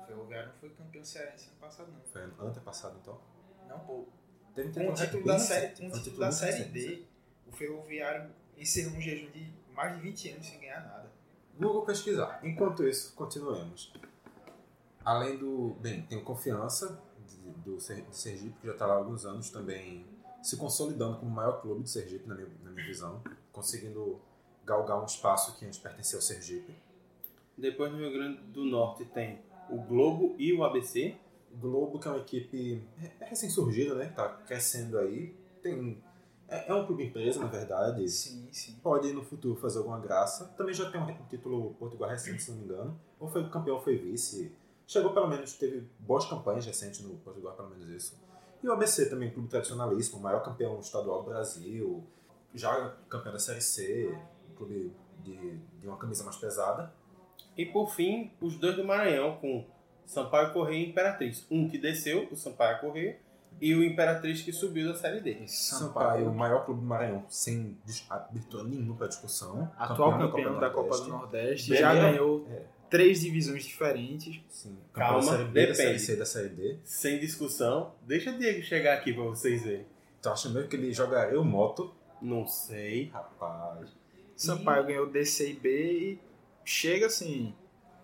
O 0.00 0.06
Ferroviário 0.06 0.50
não 0.50 0.54
foi 0.60 0.70
campeão 0.70 1.02
cearense 1.02 1.48
ano 1.48 1.58
passado, 1.58 1.90
não. 1.90 2.00
Foi 2.04 2.22
ano 2.22 2.34
antepassado, 2.38 2.98
então. 3.02 3.20
Não, 3.68 3.80
pô. 3.80 4.06
Teve 4.54 4.68
um 4.68 4.72
Com 4.86 4.92
o 4.92 4.94
título 4.94 5.24
da 5.24 5.38
série, 5.40 5.74
com 5.74 5.86
um 5.86 5.88
o 5.88 5.92
título 5.92 6.18
da 6.20 6.30
série. 6.30 6.64
D, 6.66 7.02
o 7.48 7.52
Ferroviário 7.52 8.30
encerrou 8.60 8.96
um 8.96 9.00
jejum 9.00 9.30
de 9.30 9.50
mais 9.74 9.96
de 9.96 10.02
20 10.02 10.28
anos 10.30 10.46
sem 10.46 10.60
ganhar 10.60 10.80
nada. 10.80 11.10
Google 11.58 11.82
pesquisar. 11.84 12.40
Enquanto 12.44 12.86
isso, 12.86 13.14
continuemos. 13.14 13.92
Além 15.04 15.36
do. 15.38 15.76
Bem, 15.80 16.02
tem 16.02 16.18
o 16.18 16.22
Confiança, 16.24 17.00
de- 17.26 17.50
do 17.62 17.76
de 17.76 18.16
Sergipe, 18.16 18.54
que 18.60 18.66
já 18.66 18.72
está 18.72 18.86
lá 18.86 18.94
há 18.94 18.96
alguns 18.98 19.24
anos, 19.24 19.50
também 19.50 20.06
se 20.42 20.56
consolidando 20.56 21.18
como 21.18 21.30
o 21.30 21.34
maior 21.34 21.60
clube 21.60 21.82
de 21.82 21.90
Sergipe, 21.90 22.26
na 22.28 22.34
minha, 22.34 22.48
na 22.62 22.70
minha 22.70 22.86
visão. 22.86 23.22
Conseguindo 23.52 24.20
galgar 24.64 25.00
um 25.00 25.04
espaço 25.04 25.58
que 25.58 25.64
antes 25.66 25.78
pertencia 25.78 26.16
ao 26.18 26.22
Sergipe. 26.22 26.74
depois 27.58 27.92
no 27.92 27.98
Rio 27.98 28.10
Grande 28.12 28.40
do 28.44 28.64
Norte 28.64 29.04
tem 29.04 29.38
o 29.68 29.76
Globo 29.82 30.34
e 30.38 30.52
o 30.52 30.64
ABC. 30.64 31.16
Globo, 31.52 31.98
que 31.98 32.06
é 32.08 32.10
uma 32.12 32.20
equipe 32.20 32.82
recém-surgida, 33.20 33.94
né? 33.96 34.06
Tá 34.14 34.28
crescendo 34.46 34.98
aí. 34.98 35.34
Tem, 35.62 36.02
é, 36.50 36.68
é 36.68 36.74
um 36.74 36.84
clube 36.84 37.04
empresa, 37.04 37.40
na 37.40 37.46
verdade. 37.46 38.08
Sim, 38.08 38.48
sim. 38.50 38.76
Pode 38.82 39.12
no 39.12 39.24
futuro 39.24 39.54
fazer 39.60 39.78
alguma 39.78 40.00
graça. 40.00 40.46
Também 40.56 40.74
já 40.74 40.90
tem 40.90 41.00
um, 41.00 41.04
um 41.04 41.26
título 41.28 41.74
Portugal 41.78 42.10
recente, 42.10 42.42
se 42.42 42.50
não 42.50 42.58
me 42.58 42.64
engano. 42.64 43.00
Ou 43.18 43.28
foi 43.28 43.48
campeão 43.48 43.76
ou 43.76 43.82
foi 43.82 43.96
vice. 43.96 44.52
Chegou 44.86 45.12
pelo 45.12 45.28
menos, 45.28 45.52
teve 45.52 45.86
boas 46.00 46.26
campanhas 46.26 46.66
recentes 46.66 47.00
no 47.00 47.14
Portugal, 47.18 47.54
pelo 47.54 47.70
menos 47.70 47.88
isso. 47.88 48.20
E 48.62 48.68
o 48.68 48.72
ABC 48.72 49.08
também, 49.08 49.28
um 49.28 49.32
clube 49.32 49.48
tradicionalíssimo, 49.48 50.18
o 50.18 50.22
maior 50.22 50.42
campeão 50.42 50.80
estadual 50.80 51.22
do 51.22 51.30
Brasil. 51.30 52.04
Já 52.52 52.96
campeão 53.08 53.32
da 53.32 53.38
Série 53.38 53.60
C, 53.60 54.12
um 54.50 54.54
clube 54.56 54.92
de, 55.22 55.58
de 55.80 55.86
uma 55.86 55.96
camisa 55.96 56.24
mais 56.24 56.36
pesada. 56.36 56.92
E 57.56 57.64
por 57.64 57.88
fim, 57.90 58.32
os 58.40 58.56
dois 58.56 58.74
do 58.74 58.84
Maranhão, 58.84 59.36
com 59.36 59.64
Sampaio 60.04 60.52
Correia 60.52 60.84
e 60.84 60.90
Imperatriz. 60.90 61.46
Um 61.48 61.68
que 61.68 61.78
desceu, 61.78 62.26
o 62.30 62.36
Sampaio 62.36 62.80
Correia, 62.80 63.16
e 63.60 63.74
o 63.74 63.82
Imperatriz 63.84 64.42
que 64.42 64.52
subiu 64.52 64.88
da 64.92 64.94
Série 64.98 65.20
D. 65.20 65.46
Sampaio, 65.46 66.28
o 66.30 66.34
maior 66.34 66.64
clube 66.64 66.80
do 66.80 66.86
Maranhão, 66.86 67.24
sem 67.28 67.76
abertura 68.08 68.64
nenhuma 68.64 68.94
para 68.96 69.06
discussão. 69.08 69.70
Atual 69.78 70.18
campeão 70.18 70.58
da 70.58 70.70
Copa 70.70 70.96
do 70.98 71.08
Nordeste. 71.08 71.74
Já 71.76 71.94
ganhou 71.94 72.46
É. 72.50 72.62
três 72.88 73.20
divisões 73.20 73.64
diferentes. 73.64 74.40
Sim, 74.48 74.76
Calma, 74.92 75.20
campeão 75.20 75.30
da 75.30 75.36
Série 75.36 75.48
B, 75.50 75.66
da 75.66 75.74
Série 75.74 75.88
depende. 75.88 76.02
C 76.06 76.12
e 76.12 76.16
da 76.16 76.26
Série 76.26 76.48
D. 76.48 76.78
Sem 76.84 77.18
discussão. 77.20 77.94
Deixa 78.06 78.30
o 78.30 78.38
Diego 78.38 78.62
chegar 78.62 78.94
aqui 78.94 79.12
pra 79.12 79.24
vocês 79.24 79.62
verem. 79.62 79.86
Tu 80.22 80.28
acha 80.28 80.48
mesmo 80.48 80.68
que 80.68 80.76
ele 80.76 80.92
jogaria 80.92 81.40
o 81.40 81.44
moto? 81.44 81.94
Não 82.20 82.46
sei. 82.46 83.08
Rapaz. 83.12 83.88
Sampaio 84.36 84.86
ganhou 84.86 85.06
DC 85.10 85.50
e 85.50 85.54
B 85.54 85.92
e 85.92 86.18
chega 86.64 87.06
assim. 87.06 87.54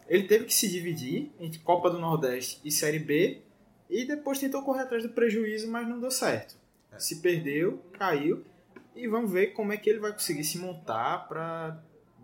Ele 0.09 0.25
teve 0.25 0.45
que 0.45 0.55
se 0.55 0.69
dividir 0.69 1.33
entre 1.41 1.59
Copa 1.61 1.91
do 1.91 1.99
Nordeste 1.99 2.61
e 2.65 2.71
Série 2.71 2.99
B 2.99 3.43
e 3.89 4.05
depois 4.05 4.39
tentou 4.39 4.63
correr 4.63 4.83
atrás 4.83 5.03
do 5.03 5.11
prejuízo, 5.11 5.71
mas 5.71 5.87
não 5.89 6.01
deu 6.01 6.11
certo. 6.11 6.57
É. 6.93 6.99
Se 6.99 7.17
perdeu, 7.21 7.83
caiu 7.99 8.45
e 8.95 9.07
vamos 9.07 9.31
ver 9.31 9.49
como 9.49 9.73
é 9.73 9.77
que 9.77 9.89
ele 9.91 9.99
vai 10.01 10.13
conseguir 10.13 10.45
se 10.45 10.59
montar 10.59 11.29
para 11.29 11.81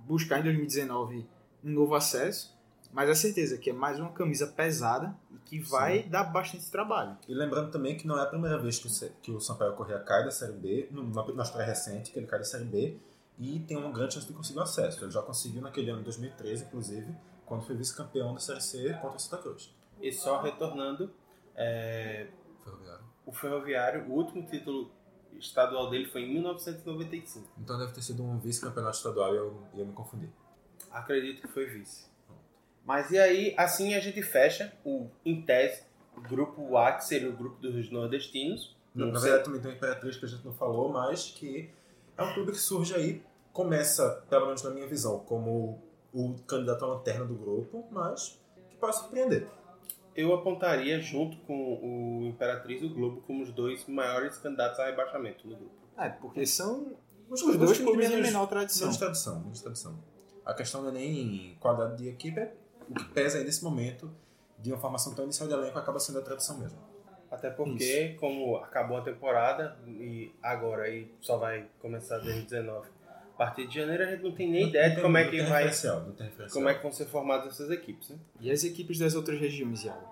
buscar 0.07 0.41
em 0.41 0.43
2019 0.45 1.27
um 1.65 1.71
novo 1.71 1.95
acesso. 1.95 2.53
Mas 2.93 3.09
a 3.09 3.15
certeza 3.15 3.57
que 3.57 3.71
é 3.71 3.73
mais 3.73 3.99
uma 3.99 4.11
camisa 4.13 4.47
pesada 4.47 5.17
e 5.31 5.37
que 5.47 5.59
vai 5.61 6.03
dar 6.03 6.25
bastante 6.25 6.71
trabalho. 6.71 7.17
E 7.27 7.33
lembrando 7.35 7.71
também 7.71 7.97
que 7.97 8.07
não 8.07 8.19
é 8.19 8.23
a 8.23 8.27
primeira 8.27 8.59
vez 8.59 8.79
que 8.79 8.87
o, 8.87 8.91
Se- 8.91 9.13
que 9.23 9.31
o 9.31 9.41
Sampaio 9.41 9.73
Corrêa 9.75 9.99
cai 10.01 10.23
da 10.25 10.31
Série 10.31 10.53
B, 10.53 10.89
no- 10.91 11.09
na, 11.09 11.27
na 11.33 11.43
história 11.43 11.67
recente, 11.67 12.11
que 12.13 12.19
ele 12.19 12.27
cai 12.27 12.39
da 12.39 12.45
Série 12.45 12.65
B, 12.65 12.99
e 13.39 13.61
tem 13.61 13.79
uma 13.79 13.91
grande 13.91 14.13
chance 14.13 14.27
de 14.27 14.35
conseguir 14.35 14.59
o 14.59 14.63
acesso. 14.63 15.03
Ele 15.03 15.11
já 15.11 15.23
conseguiu 15.23 15.63
naquele 15.63 15.89
ano 15.89 16.01
de 16.01 16.05
2013, 16.05 16.65
inclusive, 16.65 17.15
quando 17.47 17.63
foi 17.65 17.75
vice-campeão 17.75 18.35
da 18.35 18.41
Série 18.41 18.61
C 18.61 18.93
contra 19.01 19.17
o 19.17 19.19
Santa 19.19 19.39
Cruz. 19.43 19.75
E 19.99 20.13
só 20.13 20.43
retornando, 20.43 21.11
é, 21.57 22.29
Ferroviário. 22.63 23.05
o 23.27 23.33
Ferroviário, 23.33 24.05
o 24.09 24.13
último 24.13 24.47
título 24.47 24.91
estadual 25.39 25.91
dele 25.91 26.07
foi 26.07 26.23
em 26.23 26.35
1995. 26.35 27.49
Então 27.59 27.79
deve 27.79 27.93
ter 27.93 28.03
sido 28.03 28.23
um 28.23 28.39
vice-campeonato 28.39 28.97
estadual 28.97 29.35
e 29.35 29.39
eu, 29.39 29.63
eu 29.75 29.87
me 29.87 29.93
confundi. 29.93 30.29
Acredito 30.91 31.43
que 31.43 31.49
foi 31.49 31.67
vice. 31.67 32.07
Mas 32.85 33.11
e 33.11 33.19
aí, 33.19 33.55
assim 33.57 33.95
a 33.95 34.01
gente 34.01 34.23
fecha 34.23 34.73
o, 34.85 35.09
em 35.25 35.43
tese, 35.43 35.85
o 36.17 36.21
grupo 36.21 36.77
A, 36.77 36.93
que 36.93 37.05
seria 37.05 37.31
o 37.31 37.37
grupo 37.37 37.61
dos 37.61 37.91
nordestinos. 37.91 38.77
Não 38.95 39.11
na 39.11 39.21
verdade, 39.21 39.45
também 39.45 39.61
tem 39.61 39.71
uma 39.71 39.77
Imperatriz 39.77 40.17
que 40.17 40.25
a 40.25 40.29
gente 40.29 40.45
não 40.45 40.53
falou, 40.53 40.91
mas 40.91 41.31
que 41.31 41.71
é 42.17 42.23
um 42.23 42.35
clube 42.35 42.53
que 42.53 42.59
surge 42.59 42.95
aí, 42.95 43.23
começa, 43.53 44.23
pelo 44.29 44.47
menos 44.47 44.63
na 44.63 44.71
minha 44.71 44.87
visão, 44.87 45.21
como 45.21 45.83
o 46.13 46.35
candidato 46.47 46.85
à 46.85 46.89
lanterna 46.89 47.25
do 47.25 47.35
grupo, 47.35 47.87
mas 47.91 48.39
que 48.69 48.77
pode 48.77 48.97
surpreender. 48.97 49.49
Eu 50.15 50.35
apontaria, 50.35 51.01
junto 51.01 51.37
com 51.39 51.55
o 51.55 52.27
Imperatriz 52.27 52.83
e 52.83 52.87
o 52.87 52.95
Globo, 52.95 53.23
como 53.23 53.43
os 53.43 53.51
dois 53.53 53.87
maiores 53.87 54.37
candidatos 54.39 54.79
a 54.79 54.87
rebaixamento 54.87 55.47
no 55.49 55.57
grupo. 55.57 55.75
É, 55.97 56.09
porque 56.09 56.45
são 56.47 56.97
Os, 57.29 57.43
os 57.43 57.57
dois 57.57 57.79
clubes 57.79 58.11
de 58.11 58.17
menor 58.17 58.47
tradição. 58.47 58.87
Menos 58.87 58.99
tradição, 58.99 59.41
menos 59.41 59.61
tradição. 59.61 59.99
A 60.45 60.53
questão 60.55 60.83
não 60.83 60.91
é 60.91 60.93
nem 60.93 61.57
qualidade 61.61 61.97
de 62.03 62.09
equipe, 62.09 62.41
é 62.41 62.53
o 62.89 62.95
que 62.95 63.05
pesa 63.07 63.39
aí 63.39 63.45
nesse 63.45 63.63
momento 63.63 64.11
de 64.59 64.71
uma 64.71 64.79
formação 64.79 65.15
tão 65.15 65.25
inicial 65.25 65.49
de 65.49 65.55
elenco 65.55 65.79
acaba 65.79 65.99
sendo 65.99 66.19
a 66.19 66.23
tradição 66.23 66.59
mesmo. 66.59 66.79
Até 67.31 67.49
porque, 67.49 68.15
como 68.21 68.57
acabou 68.57 68.99
a 68.99 69.01
temporada 69.01 69.79
e 69.87 70.31
agora 70.43 70.83
aí 70.83 71.11
só 71.21 71.39
vai 71.39 71.67
começar 71.81 72.19
2019, 72.19 72.89
a 73.02 73.02
partir 73.47 73.67
de 73.67 73.75
janeiro 73.75 74.03
a 74.03 74.07
gente 74.07 74.23
não 74.23 74.33
tem 74.33 74.51
nem 74.51 74.63
Não- 74.63 74.69
ideia 74.69 74.89
não 74.89 74.97
de 74.97 75.03
como 75.03 75.17
é 75.17 75.25
que 75.29 75.43
vai, 75.43 75.71
como 76.53 76.69
é 76.69 76.75
que 76.75 76.83
vão 76.83 76.93
ser 76.93 77.07
formadas 77.07 77.49
essas 77.55 77.71
equipes, 77.71 78.09
né? 78.11 78.17
E 78.41 78.51
as 78.51 78.65
equipes 78.65 78.99
das 78.99 79.15
outras 79.15 79.39
regiões, 79.41 79.85
Iago? 79.85 80.07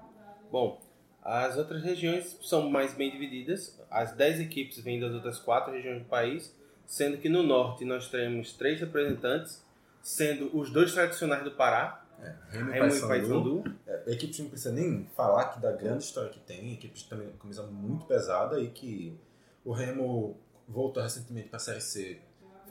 Bom, 0.50 0.80
as 1.22 1.56
outras 1.56 1.82
regiões 1.82 2.38
são 2.42 2.70
mais 2.70 2.94
bem 2.94 3.10
divididas. 3.10 3.78
As 3.90 4.12
10 4.12 4.40
equipes 4.40 4.78
vêm 4.80 4.98
das 5.00 5.12
outras 5.12 5.38
quatro 5.38 5.72
regiões 5.72 5.98
do 6.02 6.08
país, 6.08 6.54
sendo 6.86 7.18
que 7.18 7.28
no 7.28 7.42
norte 7.42 7.84
nós 7.84 8.08
teremos 8.08 8.52
três 8.54 8.80
representantes, 8.80 9.62
sendo 10.02 10.50
os 10.56 10.70
dois 10.70 10.92
tradicionais 10.94 11.44
do 11.44 11.50
Pará, 11.52 12.04
É, 12.22 12.34
Remo 12.50 12.70
e 12.70 12.72
Remo 12.74 12.86
e 12.86 13.00
Paysandu. 13.00 13.08
Paysandu, 13.08 13.74
É, 13.86 14.12
equipes 14.12 14.38
não 14.40 14.48
precisa 14.48 14.72
nem 14.72 15.06
falar 15.16 15.46
que 15.54 15.60
da 15.60 15.72
grande 15.72 16.04
história 16.04 16.28
que 16.30 16.40
tem, 16.40 16.72
equipes 16.74 17.02
também 17.04 17.28
com 17.30 17.38
camisa 17.38 17.62
muito 17.62 18.04
pesada 18.06 18.60
e 18.60 18.68
que 18.68 19.16
o 19.64 19.72
Remo 19.72 20.36
voltou 20.68 21.02
recentemente 21.02 21.48
para 21.48 21.56
a 21.56 21.60
Série 21.60 21.80
C. 21.80 22.18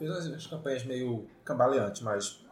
Fez 0.00 0.26
umas 0.26 0.46
campanhas 0.46 0.82
meio 0.84 1.28
cambaleantes, 1.44 2.00
mas 2.00 2.42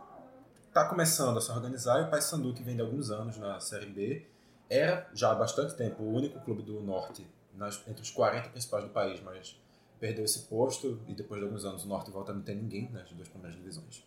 está 0.67 0.87
começando 0.87 1.39
a 1.39 1.41
se 1.41 1.51
organizar 1.51 1.99
e 2.01 2.05
o 2.05 2.11
Paysandu, 2.11 2.53
que 2.53 2.63
vem 2.63 2.77
de 2.77 2.83
alguns 2.83 3.11
anos 3.11 3.39
na 3.39 3.59
Série 3.59 3.87
B, 3.87 4.27
era 4.69 5.09
já 5.15 5.33
há 5.33 5.35
bastante 5.35 5.75
tempo 5.75 6.03
o 6.03 6.13
único 6.13 6.39
clube 6.41 6.63
do 6.63 6.81
Norte 6.83 7.27
nas- 7.55 7.83
entre 7.89 8.03
os 8.03 8.11
40 8.11 8.51
principais 8.51 8.85
do 8.85 8.91
país, 8.91 9.19
mas 9.23 9.59
perdeu 9.99 10.27
esse 10.27 10.41
posto 10.41 11.01
e 11.09 11.15
depois 11.15 11.41
de 11.41 11.47
alguns 11.47 11.65
anos 11.65 11.85
o 11.85 11.89
Norte 11.89 12.11
volta 12.11 12.33
a 12.33 12.35
não 12.35 12.43
ter 12.43 12.55
ninguém 12.55 12.91
nas 12.93 13.11
duas 13.13 13.29
primeiras 13.29 13.59
divisões. 13.59 14.05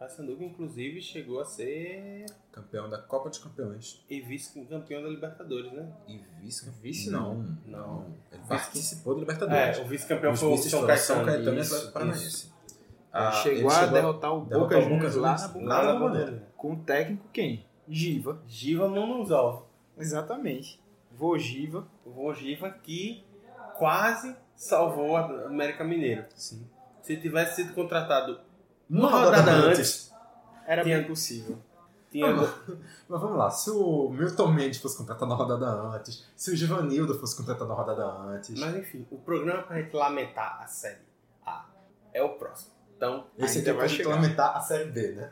Paysandu, 0.00 0.34
inclusive, 0.40 1.02
chegou 1.02 1.40
a 1.40 1.44
ser 1.44 2.24
Campeão 2.50 2.88
da 2.88 2.96
Copa 2.96 3.28
dos 3.28 3.38
Campeões 3.38 4.02
e 4.08 4.18
vice-campeão 4.18 5.02
da 5.02 5.08
Libertadores, 5.10 5.70
né? 5.72 5.92
e 6.08 6.18
vice 6.40 6.70
Vice 6.80 7.10
não, 7.10 7.46
Não. 7.66 8.06
Ele 8.32 8.40
participou 8.48 9.12
do 9.12 9.20
Libertadores. 9.20 9.76
É, 9.76 9.82
o 9.82 9.84
vice-campeão 9.84 10.34
foi 10.34 10.48
o 10.48 10.56
São 10.56 10.80
foram 10.80 10.96
São 10.96 11.16
Caetano. 11.22 11.26
Caetano 11.26 11.58
e 11.58 11.60
Atlético 11.60 11.92
Paranaense. 11.92 12.52
Ah, 13.12 13.32
chegou 13.32 13.70
ele 13.70 13.80
a 13.80 13.86
derrotar 13.86 14.34
o 14.34 14.40
Boca 14.40 14.78
o 14.78 14.80
Juniors 14.80 15.16
lá. 15.16 15.36
Lá 15.56 15.84
na. 15.84 15.92
Bomboneira. 15.92 16.48
Com 16.56 16.72
o 16.72 16.76
técnico 16.78 17.28
quem? 17.30 17.66
Giva. 17.86 18.40
Giva 18.48 18.88
Monuzal. 18.88 19.68
Exatamente. 19.98 20.80
Vô 21.12 21.36
Giva. 21.36 21.86
O 22.06 22.10
Vogiva 22.10 22.70
que 22.70 23.22
quase 23.76 24.34
salvou 24.56 25.14
a 25.18 25.44
América 25.44 25.84
Mineiro. 25.84 26.24
Sim. 26.34 26.66
Se 27.02 27.18
tivesse 27.18 27.56
sido 27.56 27.74
contratado 27.74 28.40
Uma 28.90 29.08
uma 29.08 29.10
rodada 29.10 29.36
rodada 29.38 29.66
antes. 29.68 29.78
antes, 29.78 30.14
Era 30.66 30.82
Tinha- 30.82 30.98
bem 30.98 31.06
possível. 31.06 31.58
tinha. 32.10 32.26
Mas 33.08 33.20
vamos 33.20 33.38
lá, 33.38 33.50
se 33.50 33.70
o 33.70 34.08
Milton 34.10 34.48
Mendes 34.48 34.80
fosse 34.80 34.96
contratado 34.98 35.26
na 35.26 35.34
rodada 35.34 35.66
antes, 35.94 36.26
se 36.36 36.50
o 36.50 36.56
Givanildo 36.56 37.14
fosse 37.18 37.36
contratado 37.36 37.68
na 37.68 37.74
rodada 37.74 38.04
antes, 38.04 38.58
Mas 38.58 38.76
enfim, 38.76 39.06
o 39.10 39.18
programa 39.18 39.62
pra 39.62 39.80
gente 39.80 39.94
lamentar 39.94 40.60
a 40.62 40.66
série 40.66 40.98
A 41.46 41.66
é 42.12 42.22
o 42.22 42.30
próximo. 42.30 42.72
Então, 42.96 43.26
esse 43.38 43.58
aqui 43.60 43.66
vai 43.72 43.76
vai 43.76 43.88
chegar. 43.88 44.10
lamentar 44.10 44.56
a 44.56 44.60
Série 44.60 44.90
B, 44.90 45.12
né? 45.12 45.30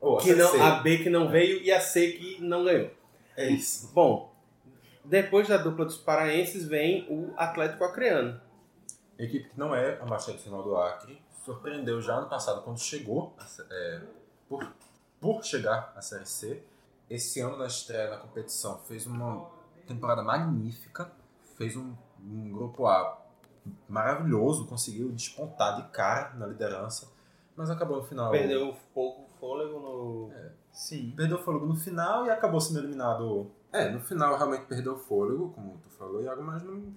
Ou 0.00 0.16
a 0.16 0.20
que 0.20 0.28
Série 0.30 0.40
não, 0.42 0.50
C. 0.50 0.60
a 0.60 0.70
B 0.80 0.98
que 0.98 1.08
não 1.10 1.28
veio 1.28 1.62
e 1.62 1.70
a 1.70 1.80
C 1.80 2.10
que 2.12 2.40
não 2.42 2.64
ganhou. 2.64 2.90
É 3.36 3.48
isso. 3.48 3.92
Bom, 3.94 4.34
depois 5.04 5.46
da 5.46 5.56
dupla 5.56 5.84
dos 5.84 5.96
paraenses 5.96 6.66
vem 6.66 7.06
o 7.08 7.32
Atlético 7.36 7.84
Acreano. 7.84 8.40
equipe 9.16 9.48
que 9.48 9.56
não 9.58 9.72
é 9.74 9.96
a 10.00 10.06
mais 10.06 10.24
tradicional 10.24 10.62
do 10.64 10.76
Acre, 10.76 11.22
surpreendeu 11.44 12.00
já 12.00 12.20
no 12.20 12.28
passado 12.28 12.62
quando 12.62 12.78
chegou, 12.78 13.34
é, 13.70 14.02
por, 14.48 14.66
por 15.20 15.44
chegar 15.44 15.92
à 15.96 16.00
Série 16.00 16.26
C. 16.26 16.62
Esse 17.08 17.40
ano, 17.40 17.58
na 17.58 17.66
estreia 17.66 18.10
na 18.10 18.16
competição, 18.16 18.78
fez 18.80 19.06
uma 19.06 19.50
temporada 19.86 20.22
magnífica, 20.22 21.10
fez 21.56 21.76
um, 21.76 21.94
um 22.20 22.50
grupo 22.50 22.86
A 22.86 23.24
maravilhoso, 23.88 24.66
conseguiu 24.66 25.10
despontar 25.10 25.76
de 25.76 25.88
cara 25.90 26.34
na 26.34 26.46
liderança, 26.46 27.10
mas 27.56 27.70
acabou 27.70 27.98
no 27.98 28.04
final. 28.04 28.30
Perdeu 28.30 28.74
pouco 28.92 29.26
fôlego 29.38 29.78
no. 29.78 30.30
Sim. 30.72 31.12
Perdeu 31.16 31.38
o 31.38 31.42
fôlego 31.42 31.66
no 31.66 31.76
final 31.76 32.26
e 32.26 32.30
acabou 32.30 32.60
sendo 32.60 32.80
eliminado. 32.80 33.50
É, 33.72 33.90
no 33.90 34.00
final 34.00 34.36
realmente 34.36 34.66
perdeu 34.66 34.94
o 34.94 34.98
fôlego, 34.98 35.50
como 35.50 35.78
tu 35.78 35.90
falou, 35.90 36.22
Iago, 36.22 36.42
mas 36.42 36.62
não, 36.62 36.94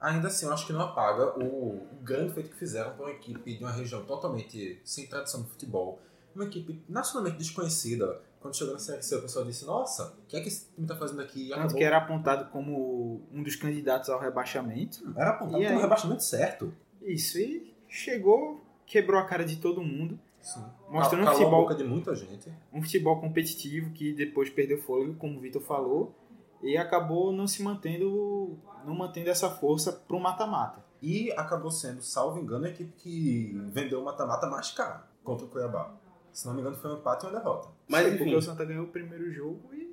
ainda 0.00 0.28
assim 0.28 0.46
eu 0.46 0.52
acho 0.52 0.66
que 0.66 0.72
não 0.72 0.80
apaga 0.80 1.38
o, 1.38 1.86
grande 2.02 2.32
feito 2.32 2.50
que 2.50 2.56
fizeram 2.56 2.92
para 2.94 3.04
uma 3.06 3.12
equipe 3.12 3.56
de 3.56 3.62
uma 3.62 3.72
região 3.72 4.04
totalmente 4.04 4.80
sem 4.84 5.06
tradição 5.06 5.40
no 5.40 5.46
futebol. 5.46 6.00
Uma 6.34 6.44
equipe 6.44 6.82
nacionalmente 6.88 7.38
desconhecida. 7.38 8.20
Quando 8.40 8.56
chegou 8.56 8.72
na 8.72 8.78
Série 8.80 9.02
C, 9.02 9.16
o 9.16 9.20
pessoal 9.22 9.44
disse: 9.44 9.66
Nossa, 9.66 10.14
o 10.22 10.26
que 10.26 10.36
é 10.36 10.40
que 10.40 10.48
esse 10.48 10.66
time 10.74 10.86
tá 10.86 10.96
fazendo 10.96 11.20
aqui? 11.20 11.48
E 11.48 11.50
Tanto 11.50 11.74
que 11.74 11.84
era 11.84 11.98
apontado 11.98 12.50
como 12.50 13.20
um 13.32 13.42
dos 13.42 13.54
candidatos 13.56 14.08
ao 14.08 14.18
rebaixamento. 14.18 15.12
Era 15.16 15.30
apontado 15.30 15.60
E 15.62 15.66
como 15.66 15.76
aí? 15.76 15.82
rebaixamento 15.82 16.22
certo. 16.24 16.72
Isso, 17.02 17.38
e 17.38 17.74
chegou, 17.88 18.62
quebrou 18.86 19.20
a 19.20 19.24
cara 19.24 19.44
de 19.44 19.56
todo 19.56 19.82
mundo. 19.82 20.18
Sim. 20.40 20.64
Mostrando 20.88 21.20
um 21.22 21.24
Calou 21.26 21.38
futebol- 21.38 21.58
a 21.60 21.62
boca 21.64 21.74
de 21.74 21.84
muita 21.84 22.14
gente. 22.14 22.50
Um 22.72 22.80
futebol 22.80 23.20
competitivo 23.20 23.90
que 23.90 24.14
depois 24.14 24.48
perdeu 24.48 24.78
fôlego, 24.80 25.14
como 25.16 25.36
o 25.36 25.40
Vitor 25.40 25.60
falou, 25.60 26.14
e 26.62 26.78
acabou 26.78 27.32
não 27.32 27.46
se 27.46 27.62
mantendo, 27.62 28.56
não 28.84 28.94
mantendo 28.94 29.30
essa 29.30 29.50
força 29.50 29.92
para 29.92 30.16
o 30.16 30.20
mata-mata. 30.20 30.82
E 31.02 31.32
acabou 31.32 31.70
sendo, 31.70 32.02
salvo 32.02 32.38
engano, 32.40 32.66
a 32.66 32.68
equipe 32.68 32.92
que 32.98 33.52
vendeu 33.72 34.00
o 34.00 34.04
mata-mata 34.04 34.46
mais 34.46 34.70
caro 34.70 35.00
contra 35.24 35.46
o 35.46 35.48
Cuiabá. 35.48 35.94
Se 36.32 36.46
não 36.46 36.54
me 36.54 36.60
engano, 36.60 36.76
foi 36.76 36.90
um 36.92 36.96
empate 36.98 37.24
e 37.24 37.28
uma 37.28 37.38
derrota. 37.38 37.68
Mas 37.88 38.06
Porque 38.08 38.22
enfim, 38.24 38.34
o 38.36 38.42
Santa 38.42 38.64
ganhou 38.64 38.84
o 38.84 38.88
primeiro 38.88 39.30
jogo 39.32 39.72
e 39.74 39.90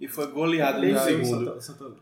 e 0.00 0.06
foi 0.06 0.28
goleado 0.30 0.80
no 0.80 0.98
segundo. 0.98 1.26
Santa- 1.44 1.52
o 1.56 1.60
Santa- 1.60 1.96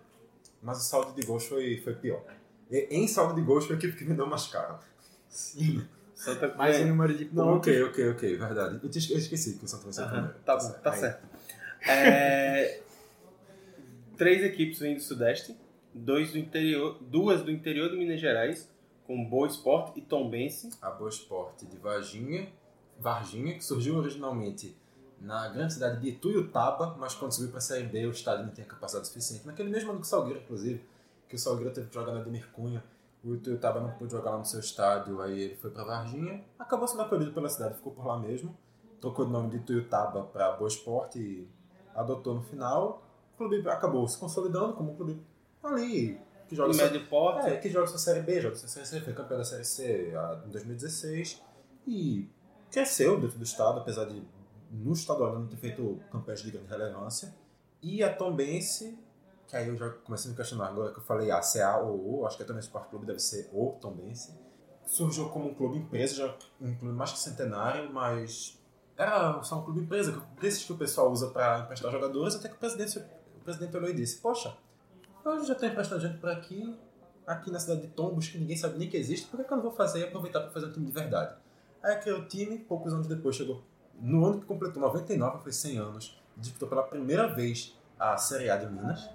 Mas 0.63 0.79
o 0.79 0.83
saldo 0.83 1.13
de 1.19 1.27
gols 1.27 1.47
foi, 1.47 1.81
foi 1.83 1.95
pior. 1.95 2.23
E, 2.71 2.89
em 2.91 3.07
saldo 3.09 3.35
de 3.35 3.41
gols 3.43 3.65
foi 3.67 3.77
a 3.77 3.79
equipe 3.79 3.97
que 3.97 4.05
vendeu 4.05 4.27
mais 4.27 4.47
caro. 4.49 4.79
sim, 5.29 5.87
Santa 6.15 6.55
mais 6.55 6.77
em 6.77 6.87
número 6.87 7.15
de 7.17 7.27
Não, 7.33 7.45
pontos. 7.55 7.69
ok, 7.69 7.83
ok, 7.85 8.11
ok, 8.11 8.37
verdade. 8.37 8.81
Eu, 8.83 8.89
tinha- 8.91 9.15
eu 9.15 9.19
esqueci 9.19 9.55
que 9.59 9.65
o 9.65 9.69
Santa 9.69 9.85
vai 9.85 9.93
ser 9.93 10.01
o 10.01 10.05
Aham, 10.05 10.13
primeiro. 10.15 10.39
Tá 10.45 10.57
bom, 10.57 10.71
tá 10.83 10.93
Aí, 10.93 10.99
certo. 11.01 11.27
É, 11.89 12.81
três 14.17 14.43
equipes 14.43 14.79
vêm 14.79 14.95
do 14.97 15.01
Sudeste, 15.03 15.57
dois 15.97 16.33
do 16.33 16.39
interior, 16.39 16.99
duas 17.01 17.43
do 17.43 17.51
interior 17.51 17.91
de 17.91 17.97
Minas 17.97 18.21
Gerais, 18.21 18.71
com 19.07 19.25
Boa 19.25 19.47
Esporte 19.47 19.99
e 19.99 20.03
Tombense. 20.03 20.71
A 20.83 20.91
Boa 20.91 21.09
Esporte 21.09 21.65
de 21.65 21.79
Varginha, 21.79 22.49
Varginha, 22.99 23.55
que 23.55 23.65
surgiu 23.65 23.97
originalmente 23.97 24.77
na 25.21 25.49
grande 25.49 25.73
cidade 25.73 26.01
de 26.01 26.09
Ituiutaba, 26.11 26.95
mas 26.99 27.15
quando 27.15 27.33
subiu 27.33 27.49
para 27.49 27.59
a 27.59 27.63
Série 27.63 27.85
B 27.85 28.07
o 28.07 28.11
estádio 28.11 28.45
não 28.47 28.53
tinha 28.53 28.67
capacidade 28.67 29.09
suficiente. 29.09 29.47
Naquele 29.47 29.71
mesmo 29.71 29.91
ano 29.91 30.01
que 30.01 30.07
o 30.07 30.09
Salgueiro, 30.09 30.41
inclusive, 30.41 30.85
que 31.29 31.37
o 31.37 31.39
Salgueiro 31.39 31.73
teve 31.73 31.89
que 31.89 31.95
jogar 31.95 32.13
na 32.13 32.21
Ademir 32.21 32.47
Cunha, 32.53 32.85
o 33.25 33.35
Ituiutaba 33.35 33.81
não 33.81 33.91
pôde 33.93 34.13
jogar 34.13 34.33
lá 34.33 34.39
no 34.39 34.45
seu 34.45 34.61
estádio, 34.61 35.21
aí 35.21 35.41
ele 35.41 35.57
foi 35.57 35.71
para 35.71 35.85
Varginha, 35.85 36.45
acabou 36.59 36.87
sendo 36.87 37.03
acolhido 37.03 37.33
pela 37.33 37.49
cidade, 37.49 37.75
ficou 37.75 37.93
por 37.93 38.07
lá 38.07 38.19
mesmo, 38.19 38.57
trocou 39.01 39.25
o 39.25 39.29
nome 39.29 39.51
de 39.51 39.57
Ituiutaba 39.57 40.25
para 40.25 40.53
Boa 40.53 40.69
Esporte 40.69 41.19
e 41.19 41.49
adotou 41.95 42.35
no 42.35 42.43
final. 42.43 43.03
O 43.35 43.39
clube 43.39 43.69
acabou 43.69 44.07
se 44.07 44.19
consolidando 44.19 44.75
como 44.75 44.93
um 44.93 44.97
clube 44.97 45.21
ali, 45.67 46.21
que 46.49 46.55
joga 46.57 46.71
E 46.71 46.75
só- 46.75 46.83
médio 46.85 47.07
porte. 47.09 47.49
é, 47.49 47.57
que 47.57 47.69
joga 47.69 47.87
sua 47.87 47.99
Série 47.99 48.21
B, 48.21 48.41
joga 48.41 48.57
sua 48.57 48.69
Série 48.69 48.87
C, 48.87 49.01
foi 49.01 49.13
campeão 49.13 49.39
da 49.39 49.45
Série 49.45 49.65
C 49.65 50.13
ah, 50.17 50.41
em 50.47 50.51
2016 50.51 51.43
e 51.87 52.29
cresceu 52.71 53.21
dentro 53.21 53.39
do 53.39 53.45
estado, 53.45 53.81
apesar 53.81 54.05
de 54.07 54.23
no 54.71 54.93
estadual 54.93 55.39
não 55.39 55.47
ter 55.47 55.57
feito 55.57 56.01
campanhas 56.11 56.43
de 56.43 56.51
grande 56.51 56.69
relevância. 56.69 57.35
E 57.83 58.03
a 58.03 58.13
Tombense, 58.13 58.99
que 59.47 59.57
aí 59.57 59.69
eu 59.69 59.77
já 59.77 59.91
comecei 59.91 60.29
a 60.29 60.31
me 60.33 60.37
questionar 60.37 60.67
agora 60.69 60.93
que 60.93 60.99
eu 60.99 61.05
falei 61.05 61.31
A, 61.31 61.41
CA 61.41 61.79
ou 61.79 62.21
O, 62.21 62.27
acho 62.27 62.37
que 62.37 62.43
a 62.43 62.47
Tombense 62.47 62.67
Sport 62.69 62.89
Clube 62.91 63.07
deve 63.07 63.21
ser 63.21 63.49
O 63.53 63.77
Tombense. 63.81 64.33
Surgiu 64.85 65.29
como 65.31 65.49
um 65.51 65.55
clube 65.55 65.79
empresa, 65.79 66.15
já 66.15 66.37
um 66.61 66.75
clube 66.75 66.95
mais 66.95 67.13
que 67.13 67.19
centenário, 67.19 67.93
mas 67.93 68.59
era 68.97 69.43
só 69.43 69.59
um 69.59 69.63
clube 69.65 69.81
empresa, 69.81 70.21
desses 70.41 70.65
que 70.65 70.73
o 70.73 70.77
pessoal 70.77 71.11
usa 71.11 71.29
para 71.31 71.61
emprestar 71.61 71.91
jogadores, 71.93 72.35
até 72.37 72.49
que 72.49 72.55
o 72.55 72.59
presidente, 72.59 72.99
o 73.37 73.41
presidente 73.45 73.77
olhou 73.77 73.91
e 73.91 73.95
disse, 73.95 74.19
poxa, 74.19 74.57
eu 75.33 75.45
já 75.45 75.53
estou 75.55 75.69
emprestando 75.69 76.01
gente 76.01 76.19
por 76.19 76.31
aqui, 76.31 76.79
aqui 77.27 77.51
na 77.51 77.59
cidade 77.59 77.83
de 77.83 77.89
Tombos, 77.89 78.29
que 78.29 78.39
ninguém 78.39 78.57
sabe 78.57 78.79
nem 78.79 78.89
que 78.89 78.97
existe, 78.97 79.27
por 79.29 79.39
que, 79.39 79.45
que 79.45 79.53
eu 79.53 79.57
não 79.57 79.63
vou 79.65 79.73
fazer 79.73 80.01
e 80.01 80.05
aproveitar 80.05 80.41
para 80.41 80.51
fazer 80.51 80.67
um 80.67 80.73
time 80.73 80.87
de 80.87 80.93
verdade? 80.93 81.35
Aí 81.83 81.97
criou 81.97 82.21
o 82.21 82.25
time, 82.27 82.59
poucos 82.59 82.93
anos 82.93 83.07
depois 83.07 83.37
chegou. 83.37 83.63
No 84.01 84.25
ano 84.27 84.41
que 84.41 84.47
completou 84.47 84.81
99, 84.83 85.43
foi 85.43 85.53
100 85.53 85.79
anos, 85.79 86.23
disputou 86.37 86.69
pela 86.69 86.83
primeira 86.83 87.27
vez 87.29 87.77
a 87.99 88.17
Série 88.17 88.51
A 88.51 88.57
de 88.57 88.67
Minas. 88.67 89.09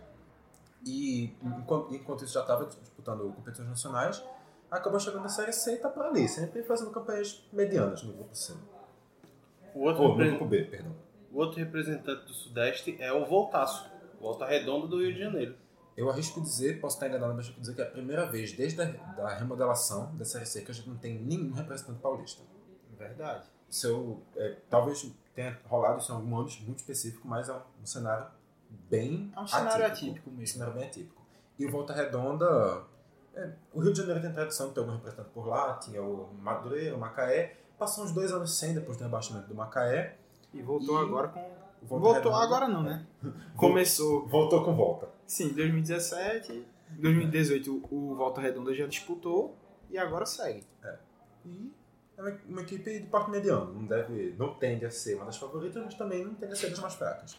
E 0.86 1.36
enquanto, 1.43 1.93
enquanto 1.93 2.24
isso 2.24 2.34
já 2.34 2.41
estava 2.41 2.65
disputando 2.65 3.32
competições 3.36 3.69
nacionais, 3.69 4.24
acabou 4.71 5.00
chegando 5.00 5.21
na 5.24 5.30
Série 5.30 5.52
C 5.54 5.74
e 5.74 5.76
está 5.76 5.89
por 5.89 6.04
ali, 6.06 6.28
sempre 6.28 6.63
fazendo 6.63 6.89
campanhas 6.91 7.43
medianas 7.54 8.02
no 8.04 8.13
grupo 8.13 8.34
C. 8.36 8.54
O 9.76 9.82
outro, 9.82 10.02
Ou 10.04 10.10
no 10.10 10.15
repre- 10.15 10.30
grupo 10.32 10.45
B, 10.45 10.63
perdão. 10.65 10.95
o 11.32 11.38
outro 11.38 11.60
representante 11.60 12.26
do 12.26 12.34
Sudeste 12.34 12.97
é 13.00 13.13
o 13.13 13.26
Voltaço, 13.26 13.89
Volta 14.19 14.45
Redonda 14.45 14.88
do 14.88 15.00
Rio 15.00 15.13
de 15.13 15.19
Janeiro. 15.19 15.56
Eu 15.97 16.10
arrisco 16.10 16.39
dizer, 16.41 16.80
posso 16.80 16.95
estar 16.95 17.08
enganado, 17.08 17.34
mas 17.34 17.45
arrisco 17.45 17.60
dizer 17.62 17.75
que 17.75 17.82
é 17.82 17.86
a 17.86 17.89
primeira 17.91 18.25
vez 18.25 18.54
desde 18.54 18.82
a 18.82 18.86
da 18.86 19.36
remodelação 19.36 20.15
da 20.15 20.23
C 20.25 20.62
que 20.62 20.71
a 20.71 20.73
gente 20.73 20.88
não 20.89 20.97
tem 20.97 21.19
nenhum 21.19 21.51
representante 21.54 21.99
paulista. 21.99 22.41
Verdade. 22.97 23.45
Seu, 23.69 24.21
é, 24.36 24.58
talvez 24.69 25.10
tenha 25.34 25.58
rolado 25.65 25.99
isso 25.99 26.12
em 26.12 26.15
algum 26.15 26.38
ano 26.38 26.49
muito 26.62 26.80
específico, 26.80 27.27
mas 27.27 27.49
é 27.49 27.54
um 27.82 27.86
cenário 27.86 28.27
bem 28.89 29.32
É 29.36 29.39
um 29.39 29.47
cenário 29.47 29.86
atípico 29.86 30.30
Um 30.30 30.34
mesmo. 30.34 30.54
cenário 30.54 30.73
bem 30.73 30.86
atípico. 30.88 31.21
E 31.60 31.65
o 31.65 31.71
Volta 31.71 31.93
Redonda... 31.93 32.84
é, 33.36 33.51
o 33.73 33.80
Rio 33.82 33.91
de 33.93 33.99
Janeiro 33.99 34.21
tem 34.21 34.32
tradição 34.32 34.69
de 34.69 34.73
ter 34.73 34.80
algum 34.82 34.93
representante 34.93 35.30
por 35.34 35.47
lá, 35.47 35.75
tinha 35.75 36.01
o 36.01 36.34
Madureira, 36.41 36.95
o 36.95 36.99
Macaé. 36.99 37.58
Passou 37.77 38.04
uns 38.04 38.12
dois 38.12 38.32
anos 38.32 38.54
sem 38.58 38.73
depois 38.73 38.97
do 38.97 39.04
rebaixamento 39.04 39.47
do 39.47 39.56
Macaé. 39.56 40.17
E 40.54 40.62
voltou 40.62 40.99
E- 41.01 41.06
agora 41.06 41.27
com. 41.30 41.61
Volta 41.82 42.06
Voltou 42.06 42.13
Redonda- 42.32 42.38
agora 42.44 42.67
não, 42.67 42.84
né? 42.84 43.06
Começou. 43.58 44.28
Voltou 44.28 44.63
com 44.63 44.76
volta. 44.76 45.10
Sim, 45.26 45.50
2017, 45.50 46.65
2018 46.91 47.88
o 47.91 48.15
Volta 48.15 48.41
Redonda 48.41 48.74
já 48.74 48.86
disputou 48.88 49.56
e 49.89 49.98
agora 49.98 50.26
segue. 50.26 50.63
E 51.46 51.72
é 52.17 52.22
uma, 52.22 52.38
uma 52.48 52.62
equipe 52.62 53.00
de 53.00 53.08
parte 53.08 53.32
mediano. 53.32 53.74
Não, 53.74 53.86
deve, 53.86 54.36
não 54.38 54.54
tende 54.56 54.86
a 54.86 54.91
ser 54.91 55.15
uma 55.15 55.26
das 55.26 55.38
favoritas, 55.38 55.84
mas 55.84 55.94
também 55.96 56.24
não 56.24 56.34
tende 56.36 56.54
a 56.54 56.56
ser 56.56 56.70
das 56.70 56.80
mais 56.80 56.94
fracas. 56.94 57.38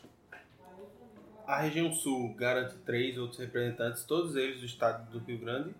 A 1.46 1.58
região 1.60 1.92
sul 1.92 2.34
garante 2.34 2.76
três 2.84 3.18
outros 3.18 3.38
representantes, 3.40 4.04
todos 4.04 4.36
eles 4.36 4.60
do 4.60 4.66
estado 4.66 5.10
do 5.10 5.18
Rio 5.18 5.38
Grande. 5.38 5.74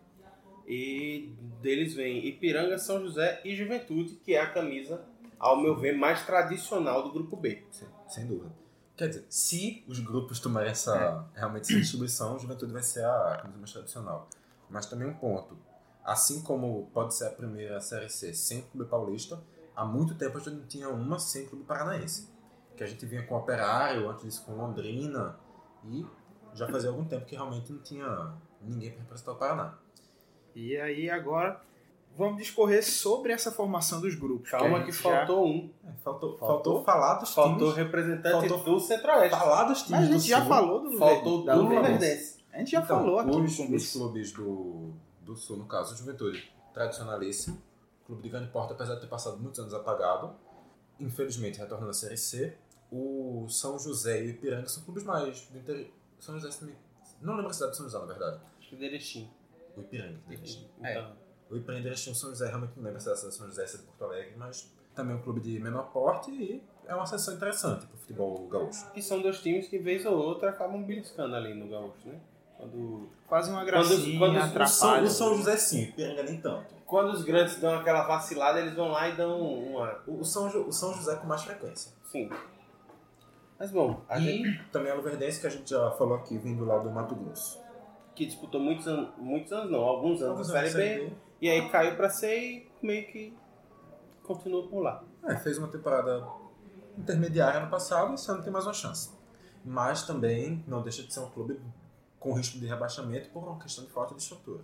E 0.67 1.33
deles 1.61 1.95
vem 1.95 2.25
Ipiranga, 2.27 2.79
São 2.79 3.01
José 3.01 3.41
e 3.45 3.55
Juventude, 3.55 4.15
que 4.25 4.35
é 4.35 4.41
a 4.41 4.51
camisa, 4.51 5.03
ao 5.39 5.61
meu 5.61 5.75
ver, 5.75 5.93
mais 5.97 6.25
tradicional 6.25 7.03
do 7.03 7.13
grupo 7.13 7.37
B. 7.37 7.63
Sim, 7.71 7.87
sem 8.15 8.27
dúvida. 8.27 8.53
Quer 8.97 9.09
dizer, 9.09 9.27
se 9.29 9.85
os 9.89 9.99
grupos 10.01 10.39
tomarem 10.39 10.71
essa, 10.71 11.27
realmente 11.35 11.71
essa 11.71 11.81
distribuição, 11.81 12.37
a 12.37 12.39
Juventude 12.39 12.73
vai 12.73 12.83
ser 12.83 13.05
a 13.05 13.39
camisa 13.41 13.59
mais 13.59 13.73
tradicional. 13.73 14.29
Mas 14.69 14.87
também 14.87 15.09
um 15.09 15.15
ponto. 15.15 15.57
Assim 16.05 16.43
como 16.43 16.91
pode 16.93 17.15
ser 17.15 17.27
a 17.27 17.31
primeira 17.31 17.81
Série 17.81 18.09
C 18.09 18.35
sem 18.35 18.63
Clube 18.63 18.89
Paulista, 18.89 19.43
há 19.75 19.85
muito 19.85 20.15
tempo 20.15 20.37
a 20.37 20.41
gente 20.41 20.55
não 20.55 20.67
tinha 20.67 20.89
uma 20.89 21.19
sem 21.19 21.47
Clube 21.47 21.65
Paranaense. 21.65 22.29
Que 22.77 22.85
a 22.85 22.87
gente 22.87 23.05
vinha 23.07 23.27
com 23.27 23.35
o 23.35 23.39
Operário, 23.39 24.09
antes 24.09 24.25
disso 24.25 24.45
com 24.45 24.55
Londrina, 24.55 25.39
e 25.85 26.07
já 26.55 26.69
fazia 26.69 26.91
algum 26.91 27.05
tempo 27.05 27.25
que 27.25 27.35
realmente 27.35 27.73
não 27.73 27.81
tinha 27.81 28.35
ninguém 28.61 28.91
para 28.91 29.01
representar 29.01 29.33
o 29.33 29.37
Paraná. 29.37 29.79
E 30.55 30.77
aí 30.77 31.09
agora 31.09 31.61
vamos 32.17 32.39
discorrer 32.39 32.85
sobre 32.85 33.33
essa 33.33 33.51
formação 33.51 34.01
dos 34.01 34.15
grupos. 34.15 34.51
Calma 34.51 34.81
que 34.85 34.93
gente 34.93 35.03
já- 35.03 35.11
faltou 35.27 35.47
um. 35.47 35.71
É, 35.85 35.93
faltou, 36.03 36.31
Faltou? 36.39 36.39
faltou 36.49 36.85
falar 36.85 37.15
dos 37.15 37.33
Faltou 37.35 37.73
times. 37.73 37.77
representante 37.77 38.49
Faltou- 38.49 38.75
do 38.75 38.81
Centro-Oeste. 38.81 39.31
Falar 39.39 39.65
dos 39.65 39.83
times 39.83 39.91
Mas 39.91 40.03
a 40.03 40.07
do 40.13 40.19
gente 40.19 40.29
já 40.29 40.39
Sul. 40.41 40.49
falou 40.49 40.81
do 40.91 40.99
Faltou 40.99 41.45
do 41.45 41.63
Luverdense. 41.63 42.43
A 42.53 42.59
gente 42.59 42.71
já 42.73 42.81
Então, 42.81 42.99
falou 42.99 43.19
aqui 43.19 43.31
os, 43.31 43.59
os 43.59 43.93
clubes 43.93 44.33
do, 44.33 44.93
do 45.23 45.35
Sul, 45.35 45.57
no 45.57 45.65
caso, 45.67 45.97
Juventude, 45.97 46.53
tradicionalíssimo. 46.75 47.61
Clube 48.07 48.23
de 48.23 48.29
Grande 48.29 48.49
Porta, 48.51 48.75
apesar 48.75 48.97
de 48.97 49.01
ter 49.01 49.07
passado 49.07 49.39
muitos 49.39 49.59
anos 49.61 49.73
apagado, 49.73 50.35
infelizmente 51.01 51.59
retornando 51.59 51.91
à 51.91 51.95
Série 51.95 52.17
C. 52.17 52.57
O 52.91 53.47
São 53.49 53.79
José 53.79 54.23
e 54.23 54.27
o 54.27 54.31
Ipiranga 54.31 54.69
são 54.69 54.83
clubes 54.83 55.03
mais 55.05 55.47
do 55.47 55.59
interior. 55.59 55.89
São 56.19 56.39
José 56.39 56.55
também. 56.59 56.75
Não 57.23 57.35
lembro 57.37 57.51
a 57.51 57.55
cidade 57.55 57.73
de 57.73 57.77
São 57.79 57.87
José, 57.87 57.99
na 57.99 58.05
verdade. 58.05 58.41
Acho 58.59 58.69
que 58.69 58.77
Derechim. 58.77 59.31
O 59.77 59.81
Ipiranga. 59.81 60.19
de 60.29 60.35
Erechim. 60.35 60.69
Então, 60.79 61.13
O 61.53 61.59
de 61.59 61.87
Erechim, 61.87 62.11
o 62.11 62.15
São 62.15 62.31
José, 62.31 62.49
realmente 62.49 62.73
não 62.77 62.85
lembro 62.85 63.01
se 63.01 63.11
é 63.11 63.13
de 63.13 63.19
São 63.35 63.47
José, 63.47 63.67
se 63.67 63.77
é 63.77 63.79
de 63.81 63.85
Porto 63.85 64.05
Alegre, 64.05 64.35
mas 64.37 64.73
também 64.95 65.15
é 65.15 65.19
um 65.19 65.23
clube 65.23 65.41
de 65.41 65.59
menor 65.61 65.85
porte 65.93 66.31
e 66.31 66.63
é 66.87 66.95
uma 66.95 67.07
sessão 67.07 67.35
interessante 67.35 67.87
para 67.87 67.95
o 67.95 67.99
futebol 67.99 68.47
gaúcho. 68.49 68.91
que 68.93 69.03
são 69.03 69.21
dois 69.21 69.39
times 69.41 69.69
que, 69.69 69.79
vez 69.79 70.05
ou 70.07 70.17
outra, 70.17 70.51
acabam 70.51 70.83
beliscando 70.83 71.35
ali 71.37 71.55
no 71.55 71.69
Gaúcho, 71.69 72.07
né? 72.09 72.19
Quando, 72.59 73.09
Fazem 73.29 73.53
uma 73.55 73.65
Quando- 73.65 73.89
gracinha, 73.89 74.19
quando 74.19 74.37
os- 74.37 74.45
O 74.45 74.67
São, 74.67 74.89
atrapalham. 74.91 75.05
o 75.05 75.11
São 75.11 75.35
José 75.37 75.57
sim, 75.57 75.81
o 75.81 75.89
Ipiranga 75.89 76.23
nem 76.23 76.41
tanto. 76.41 76.75
quando 76.87 77.11
os 77.13 77.23
grandes 77.25 77.59
dão 77.61 77.75
aquela 77.75 78.07
vacilada, 78.07 78.61
eles 78.61 78.75
vão 78.75 78.89
lá 78.89 79.09
e 79.09 79.17
dão 79.17 79.41
uma... 79.41 80.01
O, 80.07 80.21
o 80.21 80.25
São, 80.25 80.47
o 80.69 80.73
São 80.73 80.93
José 80.95 81.17
com 81.17 81.27
mais 81.27 81.43
frequência. 81.43 81.93
Sim. 82.11 82.29
Mas 83.59 83.71
bom, 83.71 84.03
a 84.09 84.19
gente 84.19 84.49
E 84.49 84.65
também 84.71 84.91
a 84.93 84.95
Luverdense, 84.95 85.41
que 85.41 85.47
a 85.47 85.51
gente 85.51 85.71
já 85.71 85.91
falou 85.93 86.15
aqui, 86.17 86.37
vindo 86.37 86.65
lá 86.65 86.79
do 86.79 86.91
Mato 86.91 87.15
Grosso. 87.15 87.59
que 88.15 88.27
disputou 88.27 88.61
muitos 88.61 88.87
anos, 88.87 89.09
muitos 89.17 89.53
anos 89.53 89.71
não, 89.71 89.81
alguns 89.81 90.21
anos 90.21 90.51
Alguns 90.51 90.51
anos 90.51 90.73
Série 90.73 90.85
B, 90.89 90.95
Série 90.99 91.11
B. 91.11 91.17
e 91.43 91.51
aí 91.51 91.69
caiu 91.69 91.97
pra 91.97 92.09
C 92.09 92.39
e 92.39 92.71
meio 92.81 93.05
que 93.09 93.37
continua 94.23 94.69
por 94.69 94.81
lá. 94.81 95.03
É, 95.25 95.37
fez 95.37 95.59
uma 95.59 95.67
temporada 95.67 96.25
intermediária 96.97 97.59
no 97.59 97.69
passado 97.69 98.13
e 98.13 98.15
esse 98.15 98.31
ano 98.31 98.45
tem 98.45 98.53
mais 98.53 98.65
uma 98.65 98.73
chance. 98.73 99.11
Mas 99.65 100.05
também 100.07 100.65
não 100.69 100.83
deixa 100.83 101.03
de 101.03 101.13
ser 101.13 101.19
um 101.19 101.29
clube 101.29 101.61
com 102.21 102.33
risco 102.35 102.61
de 102.61 102.67
rebaixamento 102.67 103.29
por 103.31 103.43
uma 103.43 103.59
questão 103.59 103.85
de 103.85 103.91
falta 103.91 104.15
de 104.15 104.23
estrutura. 104.23 104.63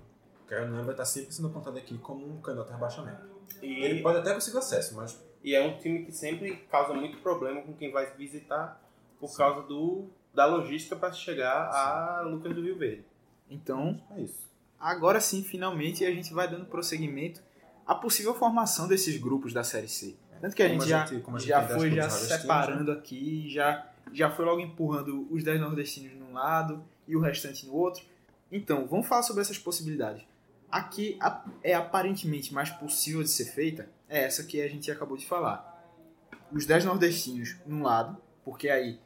Não, 0.48 0.76
ele 0.76 0.84
vai 0.84 0.92
estar 0.92 1.04
sempre 1.04 1.34
sendo 1.34 1.50
contado 1.50 1.76
aqui 1.76 1.98
como 1.98 2.24
um 2.24 2.40
candidato 2.40 2.70
a 2.70 2.74
rebaixamento. 2.74 3.22
E, 3.60 3.84
Ele 3.84 4.00
pode 4.00 4.18
até 4.18 4.32
conseguir 4.32 4.58
acesso, 4.58 4.94
mas 4.94 5.20
e 5.42 5.54
é 5.54 5.66
um 5.66 5.78
time 5.78 6.04
que 6.04 6.12
sempre 6.12 6.56
causa 6.70 6.94
muito 6.94 7.18
problema 7.18 7.60
com 7.62 7.72
quem 7.74 7.90
vai 7.90 8.14
visitar 8.14 8.80
por 9.20 9.36
causa 9.36 9.62
do, 9.62 10.06
da 10.32 10.46
logística 10.46 10.96
para 10.96 11.12
chegar 11.12 11.68
a 11.68 12.22
Lucas 12.22 12.54
do 12.54 12.62
Rio 12.62 12.78
Verde. 12.78 13.04
Então, 13.50 14.00
é 14.10 14.20
isso. 14.20 14.47
Agora 14.80 15.20
sim, 15.20 15.42
finalmente, 15.42 16.04
a 16.04 16.10
gente 16.10 16.32
vai 16.32 16.48
dando 16.48 16.66
prosseguimento 16.66 17.42
à 17.86 17.94
possível 17.94 18.34
formação 18.34 18.86
desses 18.88 19.16
grupos 19.20 19.52
da 19.52 19.64
Série 19.64 19.88
C. 19.88 20.16
Tanto 20.40 20.54
que 20.54 20.62
a 20.62 20.68
gente, 20.68 20.82
a 20.82 20.86
já, 20.86 21.06
gente- 21.06 21.22
como 21.22 21.36
a 21.36 21.40
gente 21.40 21.48
já 21.48 21.66
foi 21.66 21.90
já 21.90 22.02
nordestinos, 22.06 22.40
separando 22.42 22.92
aqui, 22.92 23.48
já, 23.50 23.90
já 24.12 24.30
foi 24.30 24.44
logo 24.44 24.60
empurrando 24.60 25.26
os 25.32 25.42
10 25.42 25.60
nordestinos 25.60 26.14
num 26.16 26.32
lado 26.32 26.84
e 27.08 27.16
o 27.16 27.20
restante 27.20 27.66
no 27.66 27.74
outro. 27.74 28.04
Então, 28.50 28.86
vamos 28.86 29.06
falar 29.08 29.22
sobre 29.22 29.42
essas 29.42 29.58
possibilidades. 29.58 30.22
Aqui 30.70 31.16
a- 31.20 31.44
é 31.62 31.74
aparentemente 31.74 32.52
mais 32.54 32.70
possível 32.70 33.22
de 33.22 33.30
ser 33.30 33.46
feita, 33.46 33.90
é 34.08 34.22
essa 34.24 34.44
que 34.44 34.60
a 34.60 34.68
gente 34.68 34.90
acabou 34.90 35.16
de 35.16 35.26
falar. 35.26 35.74
Os 36.52 36.64
10 36.66 36.84
nordestinos 36.84 37.56
num 37.66 37.82
lado, 37.82 38.16
porque 38.44 38.68
aí 38.68 39.00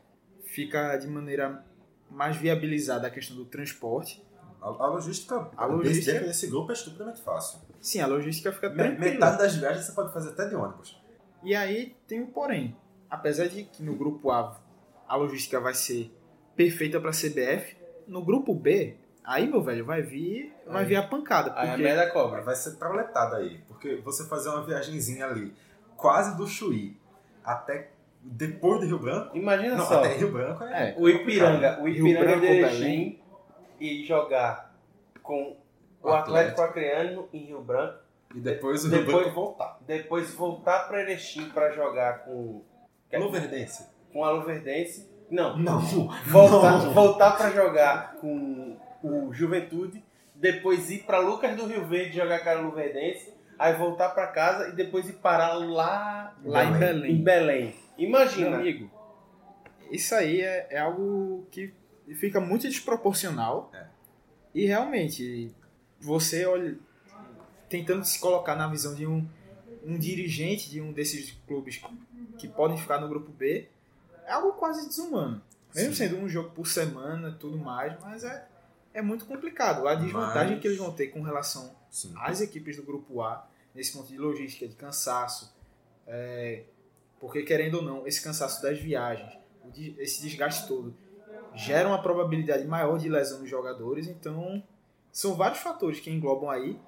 fica 0.44 0.96
de 0.98 1.06
maneira 1.08 1.64
mais 2.10 2.36
viabilizada 2.36 3.06
a 3.06 3.10
questão 3.10 3.36
do 3.36 3.44
transporte. 3.46 4.22
A, 4.62 4.66
a 4.84 4.86
logística, 4.86 5.50
A 5.56 5.66
logística- 5.66 6.12
desse, 6.12 6.26
desse 6.26 6.46
grupo 6.46 6.70
é 6.70 6.74
estupidamente 6.74 7.20
fácil. 7.22 7.58
Sim, 7.80 8.00
a 8.00 8.06
logística 8.06 8.52
fica 8.52 8.68
Me- 8.70 8.76
tranquila. 8.76 9.10
metade 9.10 9.38
das 9.38 9.56
viagens 9.56 9.86
você 9.86 9.92
pode 9.92 10.12
fazer 10.12 10.30
até 10.30 10.48
de 10.48 10.54
ônibus. 10.54 11.00
E 11.42 11.54
aí 11.54 11.96
tem 12.06 12.20
um 12.22 12.26
porém. 12.26 12.76
Apesar 13.10 13.48
de 13.48 13.64
que 13.64 13.82
no 13.82 13.94
grupo 13.96 14.30
A 14.30 14.56
a 15.08 15.16
logística 15.16 15.60
vai 15.60 15.74
ser 15.74 16.10
perfeita 16.56 16.98
para 17.00 17.10
a 17.10 17.12
CBF, 17.12 17.76
no 18.06 18.24
grupo 18.24 18.54
B, 18.54 18.96
aí, 19.24 19.46
meu 19.46 19.62
velho, 19.62 19.84
vai 19.84 20.00
vir, 20.00 20.54
vai 20.66 20.84
vir 20.84 20.96
a 20.96 21.02
pancada. 21.02 21.52
Aí 21.56 21.66
a 21.68 21.70
Porque 21.72 21.82
merda 21.82 22.10
cobra. 22.10 22.40
Vai 22.42 22.54
ser 22.54 22.76
trauletada 22.76 23.36
aí, 23.38 23.58
porque 23.68 23.96
você 23.96 24.24
fazer 24.26 24.48
uma 24.48 24.64
viagenzinha 24.64 25.26
ali, 25.26 25.52
quase 25.96 26.36
do 26.36 26.46
Chuí, 26.46 26.96
até 27.44 27.90
depois 28.22 28.80
do 28.80 28.86
Rio 28.86 28.98
Branco, 29.00 29.36
Imagina 29.36 29.76
não, 29.76 29.84
só, 29.84 29.98
até 29.98 30.14
Rio 30.14 30.30
Branco 30.32 30.62
é... 30.64 30.90
É, 30.90 30.94
o 30.96 31.08
Ipiranga, 31.08 31.80
o 31.80 31.84
Rio 31.86 32.06
Ipiranga 32.06 32.24
Branco 32.24 32.40
de 32.40 32.46
Erechim 32.46 33.18
e 33.82 34.04
jogar 34.04 34.74
com 35.22 35.56
o 36.02 36.08
O 36.08 36.12
Atlético 36.12 36.62
Acreano 36.62 37.28
em 37.32 37.44
Rio 37.46 37.60
Branco, 37.62 37.98
E 38.34 38.40
depois 38.40 38.84
o 38.84 38.88
Rio 38.88 38.98
Depois- 39.04 39.24
Branco 39.24 39.34
voltar. 39.40 39.78
depois 39.86 40.34
voltar 40.34 40.88
para 40.88 41.02
Erechim 41.02 41.48
para 41.50 41.70
jogar 41.70 42.24
com 42.24 42.62
Luverdense. 43.12 43.86
com 44.12 44.24
a 44.24 44.30
Luverdense. 44.30 45.10
Não, 45.30 45.56
Não, 45.56 45.80
voltar, 46.26 46.78
voltar 46.90 47.36
para 47.38 47.50
jogar 47.50 48.14
com 48.20 48.76
o 49.02 49.32
Juventude, 49.32 50.02
depois 50.34 50.90
ir 50.90 51.04
para 51.04 51.18
Lucas 51.18 51.56
do 51.56 51.66
Rio 51.66 51.86
Verde 51.86 52.16
jogar 52.16 52.40
com 52.42 52.50
a 52.50 52.54
Luverdense, 52.54 53.32
aí 53.58 53.74
voltar 53.74 54.10
para 54.10 54.26
casa 54.28 54.68
e 54.68 54.72
depois 54.72 55.08
ir 55.08 55.14
parar 55.14 55.54
lá, 55.54 56.34
lá 56.44 56.64
em 56.64 56.68
em 56.74 56.78
Belém. 56.78 57.16
Belém. 57.22 57.74
Meu 57.98 58.08
Imagina. 58.08 58.56
amigo, 58.56 58.90
isso 59.90 60.14
aí 60.14 60.40
é, 60.40 60.66
é 60.70 60.78
algo 60.78 61.46
que 61.50 61.72
fica 62.14 62.40
muito 62.40 62.68
desproporcional. 62.68 63.70
É. 63.74 63.86
E 64.54 64.66
realmente, 64.66 65.50
você 66.00 66.44
olha, 66.44 66.78
tentando 67.68 68.04
se 68.04 68.18
colocar 68.18 68.54
na 68.54 68.68
visão 68.68 68.94
de 68.94 69.06
um, 69.06 69.26
um 69.84 69.98
dirigente 69.98 70.70
de 70.70 70.80
um 70.80 70.92
desses 70.92 71.30
clubes 71.46 71.80
que 72.38 72.48
podem 72.48 72.76
ficar 72.76 73.00
no 73.00 73.08
grupo 73.08 73.30
B, 73.32 73.68
é 74.26 74.32
algo 74.32 74.52
quase 74.52 74.86
desumano. 74.86 75.42
Mesmo 75.74 75.94
Sim. 75.94 76.08
sendo 76.08 76.18
um 76.18 76.28
jogo 76.28 76.50
por 76.50 76.66
semana 76.66 77.30
e 77.30 77.34
tudo 77.38 77.56
mais, 77.56 77.98
mas 78.00 78.24
é, 78.24 78.46
é 78.92 79.00
muito 79.00 79.24
complicado. 79.24 79.88
A 79.88 79.94
desvantagem 79.94 80.52
Mas- 80.52 80.60
que 80.60 80.68
eles 80.68 80.78
vão 80.78 80.92
ter 80.92 81.08
com 81.08 81.22
relação 81.22 81.74
Sim. 81.90 82.12
as 82.18 82.40
equipes 82.42 82.76
do 82.76 82.82
grupo 82.82 83.22
A 83.22 83.48
nesse 83.74 83.92
ponto 83.92 84.08
de 84.08 84.18
logística, 84.18 84.68
de 84.68 84.74
cansaço, 84.76 85.54
é, 86.06 86.64
porque 87.18 87.42
querendo 87.42 87.76
ou 87.76 87.82
não, 87.82 88.06
esse 88.06 88.20
cansaço 88.20 88.60
das 88.62 88.78
viagens, 88.78 89.32
esse 89.96 90.20
desgaste 90.20 90.68
todo, 90.68 90.94
gera 91.54 91.88
uma 91.88 92.00
probabilidade 92.02 92.64
maior 92.66 92.98
de 92.98 93.08
lesão 93.08 93.40
nos 93.40 93.48
jogadores, 93.50 94.06
então 94.08 94.62
são 95.10 95.34
vários 95.34 95.58
fatores 95.60 96.00
que 96.00 96.10
englobam 96.10 96.48
aí 96.50 96.78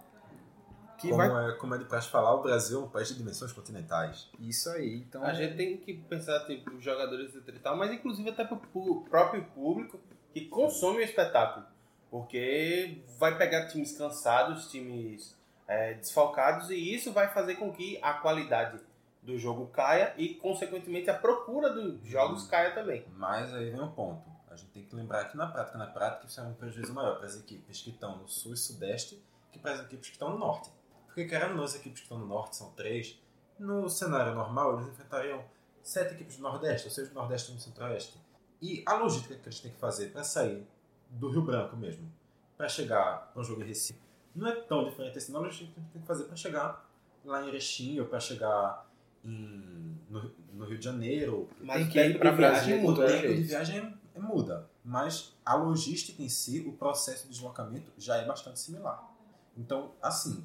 que 0.99 1.09
Como, 1.11 1.17
vai 1.19 1.51
é, 1.51 1.53
como 1.57 1.75
é 1.75 1.79
de 1.79 1.85
praxe 1.85 2.09
falar, 2.09 2.33
o 2.35 2.43
Brasil 2.43 2.81
é 2.81 2.85
um 2.85 2.89
país 2.89 3.09
de 3.09 3.15
dimensões 3.15 3.53
continentais. 3.53 4.29
isso 4.39 4.71
aí. 4.71 4.97
Então 4.99 5.23
A 5.25 5.35
gente 5.35 5.57
tem 5.57 5.77
que 5.77 5.93
pensar, 5.95 6.41
tipo, 6.47 6.71
os 6.71 6.83
jogadores 6.83 7.35
etc 7.35 7.49
e 7.55 7.59
tal, 7.59 7.77
mas 7.77 7.93
inclusive 7.93 8.31
até 8.31 8.45
pro 8.45 8.57
pu- 8.57 9.05
próprio 9.11 9.45
público 9.55 9.99
que 10.33 10.47
consome 10.47 10.99
o 10.99 11.03
espetáculo. 11.03 11.67
Porque 12.11 13.03
vai 13.19 13.37
pegar 13.37 13.67
times 13.67 13.99
cansados, 13.99 14.69
times 14.71 15.37
é, 15.67 15.95
desfalcados, 15.95 16.71
e 16.71 16.95
isso 16.95 17.13
vai 17.13 17.29
fazer 17.35 17.57
com 17.57 17.73
que 17.73 17.99
a 18.01 18.15
qualidade 18.15 18.79
do 19.21 19.37
jogo 19.37 19.67
caia 19.67 20.15
e, 20.17 20.35
consequentemente, 20.35 21.11
a 21.11 21.15
procura 21.15 21.71
dos 21.71 22.01
jogos 22.07 22.47
caia 22.47 22.71
também. 22.73 23.05
Mas 23.17 23.53
aí 23.53 23.69
vem 23.71 23.81
um 23.83 23.91
ponto. 23.91 24.23
A 24.55 24.57
gente 24.57 24.71
tem 24.71 24.85
que 24.85 24.95
lembrar 24.95 25.25
que 25.25 25.37
na 25.37 25.47
prática, 25.47 25.77
na 25.77 25.87
prática, 25.87 26.27
isso 26.27 26.41
é 26.41 26.45
um 26.45 26.55
prejuízo 26.55 26.95
maior 26.95 27.17
para 27.17 27.27
as 27.27 27.37
equipes 27.37 27.83
que 27.83 27.91
estão 27.91 28.17
no 28.19 28.29
sul 28.29 28.55
e 28.55 28.57
sudeste 28.57 29.21
que 29.51 29.59
para 29.59 29.73
as 29.73 29.81
equipes 29.81 30.09
que 30.09 30.15
estão 30.15 30.31
no 30.31 30.39
norte. 30.39 30.71
Porque 31.07 31.25
querendo 31.25 31.51
ou 31.51 31.57
não, 31.57 31.65
as 31.65 31.75
equipes 31.75 32.01
que 32.01 32.05
estão 32.05 32.19
no 32.19 32.27
norte 32.27 32.57
são 32.57 32.71
três. 32.71 33.21
No 33.59 33.89
cenário 33.89 34.35
normal, 34.35 34.75
eles 34.75 34.89
enfrentariam 34.89 35.45
sete 35.83 36.15
equipes 36.15 36.37
do 36.37 36.43
nordeste, 36.43 36.87
ou 36.87 36.93
seja, 36.93 37.09
do 37.11 37.15
nordeste 37.15 37.53
e 37.53 37.55
do 37.55 37.61
centro-oeste. 37.61 38.19
E 38.63 38.83
a 38.87 38.95
logística 38.95 39.35
que 39.35 39.47
eles 39.47 39.61
têm 39.61 39.73
que 39.73 39.79
fazer 39.79 40.11
para 40.11 40.25
sair 40.25 40.67
do 41.11 41.29
Rio 41.31 41.43
Branco 41.43 41.77
mesmo, 41.77 42.11
para 42.57 42.69
chegar 42.69 43.31
para 43.33 43.43
um 43.43 43.45
jogo 43.45 43.63
em 43.63 43.67
Recife, 43.67 44.01
não 44.35 44.49
é 44.49 44.57
tão 44.57 44.85
diferente 44.85 45.19
assim. 45.19 45.35
A 45.35 45.39
logística 45.39 45.73
que 45.73 45.81
eles 45.81 45.93
têm 45.93 46.01
que 46.01 46.09
fazer 46.09 46.25
para 46.25 46.37
chegar 46.37 46.91
lá 47.25 47.45
em 47.45 47.49
Erechim, 47.49 48.01
ou 48.01 48.07
para 48.07 48.21
chegar 48.21 48.89
em, 49.25 49.99
no, 50.09 50.33
no 50.53 50.65
Rio 50.65 50.79
de 50.79 50.85
Janeiro, 50.85 51.49
Mas 51.61 51.77
Tem 51.77 51.87
o 51.87 51.91
que 51.91 51.99
ir 51.99 52.03
tempo 52.09 52.19
pra 52.19 52.31
viagem 52.31 52.85
o 52.85 52.95
tempo 52.95 53.35
de 53.35 53.43
viagem 53.43 54.04
muda, 54.21 54.69
mas 54.85 55.35
a 55.45 55.55
logística 55.55 56.23
em 56.23 56.29
si, 56.29 56.61
o 56.61 56.73
processo 56.73 57.25
de 57.25 57.31
deslocamento 57.31 57.93
já 57.99 58.17
é 58.17 58.25
bastante 58.25 58.61
similar. 58.61 59.11
Então, 59.57 59.93
assim, 60.03 60.45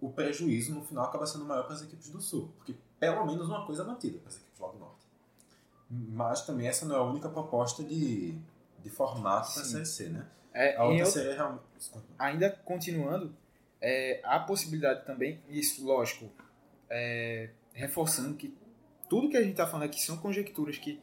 o 0.00 0.10
prejuízo 0.10 0.74
no 0.74 0.82
final 0.82 1.04
acaba 1.04 1.26
sendo 1.26 1.44
maior 1.44 1.64
para 1.64 1.74
as 1.74 1.82
equipes 1.82 2.08
do 2.10 2.20
Sul, 2.20 2.50
porque 2.56 2.74
pelo 2.98 3.24
menos 3.26 3.48
uma 3.48 3.64
coisa 3.66 3.82
é 3.82 3.86
mantida 3.86 4.18
para 4.18 4.28
as 4.28 4.36
equipes 4.36 4.58
lá 4.60 4.68
do 4.68 4.78
Norte. 4.78 5.06
Mas 5.90 6.42
também 6.46 6.68
essa 6.68 6.86
não 6.86 6.94
é 6.94 6.98
a 6.98 7.02
única 7.02 7.28
proposta 7.28 7.82
de, 7.82 8.38
de 8.82 8.90
formato 8.90 9.52
para 9.52 9.62
a. 9.62 9.64
Série 9.64 9.86
C, 9.86 10.08
né? 10.08 10.26
é, 10.52 10.76
A 10.76 10.84
outra 10.84 11.04
outro- 11.04 11.12
seria 11.12 11.34
realmente... 11.34 11.62
ainda 12.18 12.50
continuando, 12.50 13.34
é, 13.80 14.20
há 14.24 14.38
possibilidade 14.40 15.04
também, 15.04 15.40
isso, 15.48 15.84
lógico, 15.84 16.30
é, 16.88 17.50
reforçando 17.72 18.36
que 18.36 18.56
tudo 19.08 19.28
que 19.28 19.36
a 19.36 19.40
gente 19.42 19.52
está 19.52 19.66
falando 19.66 19.84
aqui 19.84 20.00
são 20.00 20.16
conjecturas 20.18 20.78
que 20.78 21.00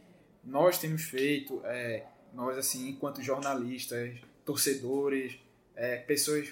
nós 0.47 0.79
temos 0.79 1.03
feito, 1.03 1.61
é, 1.65 2.05
nós, 2.33 2.57
assim, 2.57 2.89
enquanto 2.89 3.21
jornalistas, 3.21 4.17
torcedores, 4.45 5.37
é, 5.75 5.97
pessoas 5.97 6.49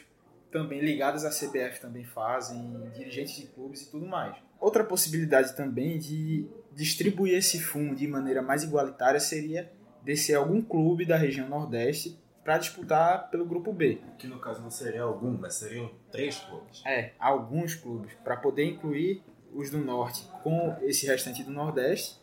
também 0.51 0.79
ligadas 0.79 1.25
à 1.25 1.29
CBF 1.29 1.81
também 1.81 2.03
fazem, 2.03 2.89
dirigentes 2.93 3.35
de 3.35 3.47
clubes 3.47 3.81
e 3.81 3.91
tudo 3.91 4.05
mais. 4.05 4.35
Outra 4.59 4.83
possibilidade 4.83 5.55
também 5.55 5.97
de 5.97 6.47
distribuir 6.73 7.37
esse 7.37 7.59
fundo 7.59 7.95
de 7.95 8.07
maneira 8.07 8.41
mais 8.41 8.63
igualitária 8.63 9.19
seria 9.19 9.71
descer 10.03 10.35
algum 10.35 10.61
clube 10.61 11.05
da 11.05 11.17
região 11.17 11.49
Nordeste 11.49 12.17
para 12.43 12.57
disputar 12.57 13.29
pelo 13.31 13.45
grupo 13.45 13.73
B. 13.73 13.99
Que 14.19 14.27
no 14.27 14.39
caso 14.39 14.61
não 14.61 14.69
seria 14.69 15.01
algum, 15.01 15.31
mas 15.31 15.55
seriam 15.55 15.91
três 16.11 16.37
clubes. 16.37 16.83
É, 16.85 17.13
alguns 17.17 17.73
clubes, 17.73 18.13
para 18.23 18.37
poder 18.37 18.65
incluir 18.65 19.23
os 19.51 19.71
do 19.71 19.79
Norte 19.79 20.27
com 20.43 20.75
esse 20.81 21.07
restante 21.07 21.43
do 21.43 21.51
Nordeste. 21.51 22.19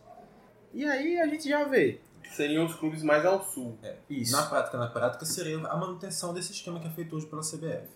E 0.73 0.85
aí 0.85 1.21
a 1.21 1.27
gente 1.27 1.49
já 1.49 1.65
vê. 1.65 2.01
Seriam 2.31 2.65
os 2.65 2.75
clubes 2.75 3.03
mais 3.03 3.25
ao 3.27 3.43
sul. 3.45 3.79
É, 3.83 3.97
Isso. 4.09 4.33
Na 4.33 4.47
prática, 4.47 4.79
na 4.79 4.87
prática, 4.89 5.25
seria 5.25 5.59
a 5.67 5.77
manutenção 5.77 6.33
desse 6.33 6.53
esquema 6.53 6.81
que 6.81 6.87
é 6.87 6.91
feito 6.91 7.15
hoje 7.15 7.27
pela 7.27 7.43
CBF. 7.43 7.89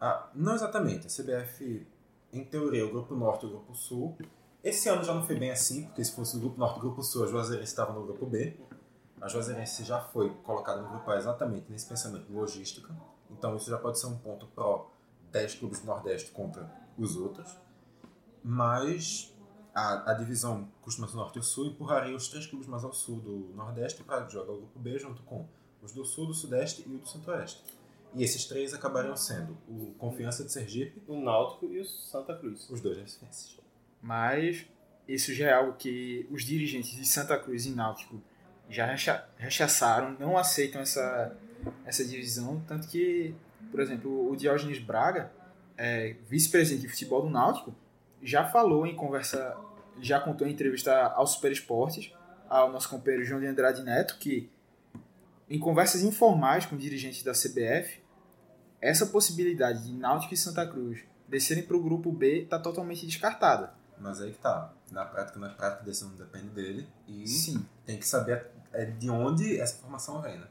Ah, 0.00 0.28
não 0.34 0.54
exatamente. 0.54 1.06
A 1.06 1.10
CBF, 1.10 1.86
em 2.32 2.44
teoria, 2.44 2.86
o 2.86 2.90
Grupo 2.90 3.14
Norte 3.14 3.44
e 3.44 3.48
o 3.48 3.50
Grupo 3.50 3.74
Sul. 3.74 4.16
Esse 4.64 4.88
ano 4.88 5.04
já 5.04 5.12
não 5.12 5.26
foi 5.26 5.36
bem 5.36 5.50
assim, 5.50 5.84
porque 5.86 6.04
se 6.04 6.14
fosse 6.14 6.36
o 6.36 6.40
Grupo 6.40 6.58
Norte 6.58 6.76
e 6.76 6.78
o 6.78 6.82
Grupo 6.82 7.02
Sul, 7.02 7.24
a 7.24 7.26
Juazeirense 7.26 7.70
estava 7.70 7.92
no 7.92 8.04
Grupo 8.04 8.24
B. 8.26 8.56
A 9.20 9.28
Juazeirense 9.28 9.84
já 9.84 10.00
foi 10.00 10.30
colocada 10.42 10.82
no 10.82 10.88
Grupo 10.88 11.10
A 11.10 11.16
exatamente 11.16 11.70
nesse 11.70 11.86
pensamento 11.86 12.26
de 12.26 12.32
logística. 12.32 12.94
Então 13.30 13.56
isso 13.56 13.68
já 13.68 13.78
pode 13.78 13.98
ser 13.98 14.06
um 14.06 14.16
ponto 14.16 14.46
pró 14.46 14.90
10 15.30 15.56
clubes 15.56 15.80
do 15.80 15.86
Nordeste 15.86 16.30
contra 16.30 16.70
os 16.96 17.16
outros. 17.16 17.56
Mas 18.42 19.31
a, 19.74 20.10
a 20.10 20.14
divisão 20.14 20.68
costuma 20.82 21.08
ser 21.08 21.16
Norte 21.16 21.38
e 21.38 21.42
Sul 21.42 21.66
empurraria 21.66 22.14
os 22.14 22.28
três 22.28 22.46
clubes 22.46 22.68
mais 22.68 22.84
ao 22.84 22.92
sul 22.92 23.20
do 23.20 23.52
Nordeste 23.54 24.02
para 24.02 24.28
jogar 24.28 24.52
o 24.52 24.56
Grupo 24.58 24.78
B 24.78 24.98
junto 24.98 25.22
com 25.22 25.46
os 25.82 25.92
do 25.92 26.04
Sul, 26.04 26.26
do 26.26 26.34
Sudeste 26.34 26.84
e 26.86 26.94
o 26.94 26.98
do 26.98 27.06
Centro-Oeste. 27.08 27.62
E 28.14 28.22
esses 28.22 28.44
três 28.44 28.74
acabariam 28.74 29.16
sendo 29.16 29.56
o 29.66 29.94
Confiança 29.98 30.44
de 30.44 30.52
Sergipe, 30.52 31.02
O 31.08 31.18
Náutico 31.20 31.66
e 31.72 31.80
o 31.80 31.84
Santa 31.84 32.36
Cruz. 32.36 32.68
os 32.68 32.80
dois 32.80 32.98
recifenses. 32.98 33.58
Mas 34.02 34.66
isso 35.08 35.32
já 35.32 35.48
é 35.48 35.52
algo 35.54 35.72
que 35.74 36.26
os 36.30 36.44
dirigentes 36.44 36.90
de 36.90 37.06
Santa 37.06 37.38
Cruz 37.38 37.64
e 37.66 37.70
Náutico 37.70 38.20
já 38.68 38.84
recha- 38.86 39.26
rechaçaram, 39.38 40.14
não 40.18 40.36
aceitam 40.36 40.80
essa, 40.82 41.34
essa 41.86 42.04
divisão. 42.04 42.62
Tanto 42.68 42.86
que, 42.88 43.34
por 43.70 43.80
exemplo, 43.80 44.30
o 44.30 44.36
Diógenes 44.36 44.78
Braga, 44.78 45.32
é, 45.76 46.14
vice-presidente 46.28 46.82
de 46.82 46.88
futebol 46.88 47.22
do 47.22 47.30
Náutico, 47.30 47.74
já 48.22 48.44
falou 48.44 48.86
em 48.86 48.94
conversa, 48.94 49.56
já 50.00 50.20
contou 50.20 50.46
em 50.46 50.52
entrevista 50.52 51.08
ao 51.08 51.26
Super 51.26 51.52
Esportes, 51.52 52.12
ao 52.48 52.70
nosso 52.70 52.88
companheiro 52.88 53.24
João 53.24 53.40
de 53.40 53.46
Andrade 53.46 53.82
Neto, 53.82 54.18
que 54.18 54.50
em 55.48 55.58
conversas 55.58 56.02
informais 56.02 56.64
com 56.64 56.76
dirigentes 56.76 57.22
da 57.22 57.32
CBF, 57.32 58.00
essa 58.80 59.06
possibilidade 59.06 59.84
de 59.84 59.92
Náutico 59.92 60.34
e 60.34 60.36
Santa 60.36 60.66
Cruz 60.66 61.04
descerem 61.28 61.62
para 61.62 61.76
o 61.76 61.82
grupo 61.82 62.10
B 62.10 62.42
está 62.42 62.58
totalmente 62.58 63.06
descartada. 63.06 63.72
Mas 63.98 64.20
aí 64.20 64.32
que 64.32 64.38
tá. 64.38 64.72
Na 64.90 65.04
prática, 65.04 65.38
na 65.38 65.48
prática, 65.50 65.82
a 65.82 65.84
decisão 65.84 66.10
depende 66.16 66.48
dele. 66.48 66.88
E 67.06 67.26
Sim. 67.26 67.64
tem 67.86 67.98
que 67.98 68.06
saber 68.06 68.46
é, 68.72 68.84
de 68.84 69.08
onde 69.08 69.60
essa 69.60 69.76
informação 69.76 70.20
vem, 70.20 70.38
né? 70.38 70.46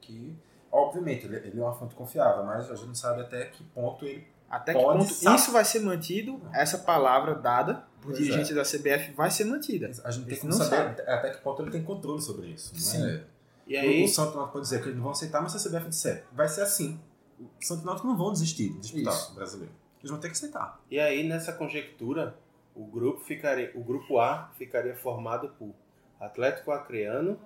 Que, 0.00 0.36
obviamente, 0.70 1.26
ele, 1.26 1.36
ele 1.36 1.60
é 1.60 1.62
uma 1.62 1.74
fonte 1.74 1.94
confiável, 1.94 2.44
mas 2.44 2.70
a 2.70 2.74
gente 2.74 2.88
não 2.88 2.94
sabe 2.94 3.22
até 3.22 3.46
que 3.46 3.62
ponto 3.64 4.04
ele. 4.04 4.26
Até 4.50 4.72
que 4.72 4.80
ponto 4.80 5.04
isso 5.04 5.52
vai 5.52 5.64
ser 5.64 5.80
mantido, 5.80 6.40
essa 6.52 6.78
palavra 6.78 7.34
dada 7.34 7.86
por 8.00 8.12
Pois 8.12 8.18
dirigente 8.18 8.54
da 8.54 8.62
CBF 8.62 9.12
vai 9.12 9.30
ser 9.30 9.44
mantida. 9.44 9.90
A 10.04 10.10
gente 10.10 10.26
tem 10.26 10.38
que 10.38 10.46
não 10.46 10.52
saber 10.52 11.02
até 11.08 11.30
que 11.30 11.42
ponto 11.42 11.62
ele 11.62 11.70
tem 11.70 11.82
controle 11.82 12.22
sobre 12.22 12.48
isso. 12.48 12.72
Não 12.72 12.80
Sim. 12.80 13.06
é? 13.06 13.24
E 13.66 13.76
aí, 13.76 14.04
O 14.04 14.08
Santo 14.08 14.34
Náutico 14.34 14.54
pode 14.54 14.64
dizer 14.64 14.80
que 14.80 14.86
eles 14.86 14.96
não 14.96 15.02
vão 15.02 15.12
aceitar, 15.12 15.42
mas 15.42 15.52
se 15.52 15.58
a 15.58 15.70
CBF 15.70 15.90
disser, 15.90 16.24
vai 16.32 16.48
ser 16.48 16.62
assim. 16.62 16.98
O 17.38 17.48
Santo 17.60 17.84
Náutico 17.84 18.08
não 18.08 18.16
vão 18.16 18.32
desistir 18.32 18.70
de 18.70 18.78
disputar 18.78 19.12
Isso. 19.12 19.32
o 19.32 19.34
brasileiro. 19.34 19.74
Eles 20.00 20.10
vão 20.10 20.18
ter 20.18 20.28
que 20.28 20.32
aceitar. 20.32 20.80
e 20.90 20.98
aí 20.98 21.28
nessa 21.28 21.52
conjectura, 21.52 22.36
o 22.74 22.84
grupo 22.86 23.20
ficaria, 23.24 23.70
o 23.74 23.82
grupo 23.82 24.18
A 24.18 24.50
ficaria 24.56 24.96
formado 24.96 25.50
por 25.58 25.74
Atlético 26.18 26.70
Acreano, 26.70 27.38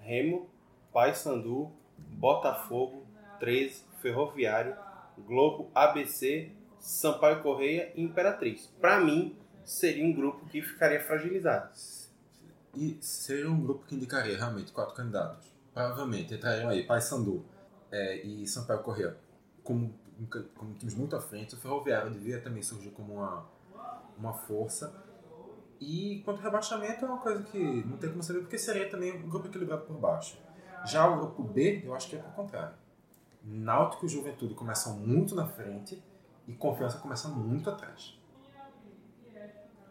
Remo, 0.00 0.48
Paysandu, 0.92 1.70
Botafogo, 1.96 3.06
13, 3.38 3.84
Ferroviário, 4.02 4.74
Globo, 5.20 5.70
ABC, 5.74 6.52
Sampaio 6.78 7.42
Correia 7.42 7.92
e 7.94 8.02
Imperatriz. 8.02 8.66
Para 8.80 9.00
mim, 9.00 9.36
seria 9.64 10.04
um 10.04 10.12
grupo 10.12 10.46
que 10.46 10.62
ficaria 10.62 11.00
fragilizado. 11.00 11.70
E 12.74 12.96
seria 13.00 13.50
um 13.50 13.60
grupo 13.60 13.84
que 13.86 13.94
indicaria 13.94 14.36
realmente 14.36 14.72
quatro 14.72 14.94
candidatos. 14.94 15.52
Provavelmente 15.74 16.34
entrariam 16.34 16.70
aí 16.70 16.84
Paysandu 16.84 17.44
é, 17.90 18.24
e 18.24 18.46
Sampaio 18.46 18.82
Correia 18.82 19.16
como, 19.62 19.94
como 20.56 20.74
times 20.74 20.94
muito 20.94 21.14
à 21.14 21.20
frente. 21.20 21.54
O 21.54 21.58
Ferroviário 21.58 22.10
devia 22.10 22.40
também 22.40 22.62
surgir 22.62 22.90
como 22.90 23.14
uma, 23.14 23.46
uma 24.16 24.32
força. 24.32 24.94
E 25.78 26.22
quanto 26.24 26.38
ao 26.38 26.44
rebaixamento 26.44 27.04
é 27.04 27.08
uma 27.08 27.18
coisa 27.18 27.42
que 27.42 27.58
não 27.58 27.98
tem 27.98 28.10
como 28.10 28.22
saber, 28.22 28.40
porque 28.40 28.58
seria 28.58 28.88
também 28.88 29.14
um 29.14 29.28
grupo 29.28 29.46
equilibrado 29.46 29.82
por 29.82 29.96
baixo. 29.98 30.38
Já 30.86 31.06
o 31.06 31.18
grupo 31.18 31.42
B, 31.42 31.82
eu 31.84 31.94
acho 31.94 32.08
que 32.08 32.16
é 32.16 32.18
o 32.18 32.32
contrário. 32.32 32.74
Náutico 33.42 34.06
e 34.06 34.08
Juventude 34.08 34.54
começam 34.54 34.96
muito 34.98 35.34
na 35.34 35.46
frente 35.46 36.02
e 36.46 36.52
Confiança 36.52 36.98
começa 36.98 37.28
muito 37.28 37.70
atrás. 37.70 38.18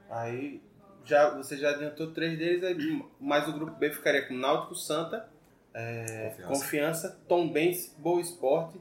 Aí 0.09 0.61
já, 1.03 1.35
você 1.35 1.57
já 1.57 1.71
adiantou 1.71 2.11
três 2.11 2.37
deles, 2.37 2.63
aí, 2.63 3.05
mas 3.19 3.47
o 3.47 3.53
grupo 3.53 3.77
B 3.77 3.91
ficaria 3.91 4.27
com 4.27 4.33
Náutico, 4.33 4.75
Santa, 4.75 5.29
é, 5.73 6.29
Confiança. 6.29 6.47
Confiança, 6.47 7.19
Tombense, 7.27 7.91
Boa 7.97 8.21
Esporte, 8.21 8.79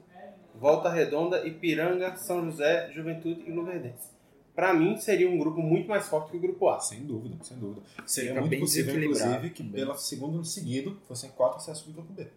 Volta 0.55 0.89
Redonda, 0.89 1.47
Ipiranga, 1.47 2.17
São 2.17 2.43
José, 2.45 2.91
Juventude 2.91 3.43
e 3.45 3.51
Luverdense. 3.51 4.17
Para 4.55 4.73
mim, 4.73 4.97
seria 4.97 5.29
um 5.29 5.37
grupo 5.37 5.61
muito 5.61 5.87
mais 5.87 6.07
forte 6.07 6.31
que 6.31 6.37
o 6.37 6.39
grupo 6.39 6.67
A. 6.67 6.79
Sem 6.79 7.05
dúvida, 7.05 7.37
sem 7.43 7.57
dúvida. 7.59 7.81
Seria 8.07 8.31
Fica 8.31 8.41
muito 8.41 8.59
possível, 8.59 9.03
inclusive, 9.03 9.49
que 9.51 9.63
pela 9.63 9.95
segundo 9.95 10.35
ano 10.35 10.45
seguido 10.45 10.99
fossem 11.07 11.29
quatro 11.29 11.57
acessos 11.57 11.85
do 11.85 11.93
grupo 11.93 12.11
B. 12.11 12.27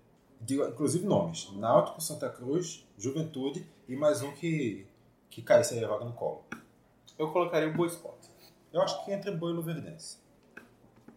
Digo, 0.40 0.64
inclusive 0.64 1.04
nomes: 1.04 1.52
Náutico, 1.54 2.00
Santa 2.00 2.30
Cruz, 2.30 2.86
Juventude 2.96 3.66
e 3.86 3.94
mais 3.94 4.22
um 4.22 4.32
que, 4.32 4.86
que 5.28 5.42
caísse 5.42 5.74
aí 5.74 5.84
a 5.84 5.88
vaga 5.88 6.04
no 6.04 6.12
colo. 6.12 6.44
Eu 7.18 7.30
colocaria 7.30 7.68
o 7.68 7.74
Boa 7.74 7.86
Esporte. 7.86 8.30
Eu 8.72 8.80
acho 8.80 9.04
que 9.04 9.12
entre 9.12 9.30
Boi 9.32 9.52
e 9.52 9.54
Luverdense. 9.54 10.18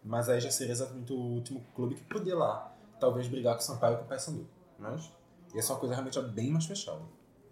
Mas 0.03 0.27
aí 0.27 0.41
já 0.41 0.51
seria 0.51 0.73
exatamente 0.73 1.13
o 1.13 1.17
último 1.17 1.63
clube 1.73 1.95
que 1.95 2.03
podia 2.03 2.35
lá, 2.35 2.75
talvez 2.99 3.27
brigar 3.27 3.53
com 3.53 3.61
o 3.61 3.63
Sampaio 3.63 3.93
e 3.93 3.97
com 3.99 4.03
o 4.03 4.07
Paysandu. 4.07 4.45
Mas 4.77 5.09
ia 5.53 5.61
ser 5.61 5.71
uma 5.71 5.79
coisa 5.79 5.95
realmente 5.95 6.19
bem 6.33 6.51
mais 6.51 6.65
fechada. 6.65 7.01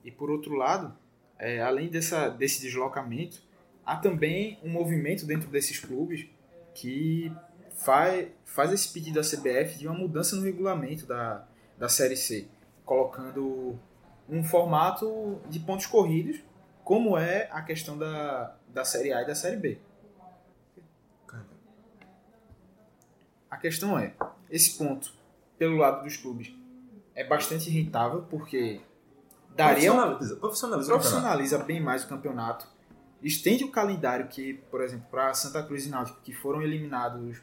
E 0.03 0.12
por 0.12 0.29
outro 0.29 0.55
lado, 0.55 0.93
é, 1.39 1.62
além 1.62 1.88
dessa, 1.88 2.27
desse 2.27 2.62
deslocamento, 2.62 3.41
há 3.86 3.95
também 3.95 4.60
um 4.62 4.69
movimento 4.69 5.25
dentro 5.25 5.49
desses 5.49 5.79
clubes 5.79 6.27
que 6.73 7.31
faz, 7.75 8.27
faz 8.43 8.73
esse 8.73 8.91
pedido 8.91 9.19
à 9.19 9.23
CBF 9.23 9.77
de 9.77 9.88
uma 9.88 9.97
mudança 9.97 10.36
no 10.36 10.41
regulamento 10.41 11.05
da, 11.05 11.47
da 11.81 11.89
Série 11.89 12.15
C, 12.15 12.47
colocando 12.85 13.75
um 14.29 14.43
formato 14.43 15.41
de 15.49 15.59
pontos 15.59 15.87
corridos, 15.87 16.39
como 16.83 17.17
é 17.17 17.49
a 17.51 17.63
questão 17.63 17.97
da, 17.97 18.55
da 18.67 18.85
Série 18.85 19.11
A 19.11 19.23
e 19.23 19.25
da 19.25 19.33
Série 19.33 19.57
B. 19.57 19.79
A 23.49 23.57
questão 23.57 23.97
é, 23.97 24.13
esse 24.47 24.77
ponto, 24.77 25.11
pelo 25.57 25.77
lado 25.77 26.03
dos 26.03 26.15
clubes, 26.17 26.53
é 27.15 27.23
bastante 27.23 27.67
rentável, 27.71 28.27
porque 28.29 28.79
daria 29.55 29.91
Profissionaliza, 29.91 30.35
profissionaliza 30.35 30.91
profissionaliza 30.91 31.57
bem 31.57 31.81
mais 31.81 32.03
o 32.03 32.07
campeonato, 32.07 32.67
estende 33.23 33.63
o 33.63 33.71
calendário 33.71 34.27
que, 34.27 34.53
por 34.69 34.81
exemplo, 34.81 35.07
para 35.09 35.33
Santa 35.33 35.63
Cruz 35.63 35.87
e 35.87 35.89
Náutico, 35.89 36.21
que 36.21 36.31
foram 36.31 36.61
eliminados 36.61 37.41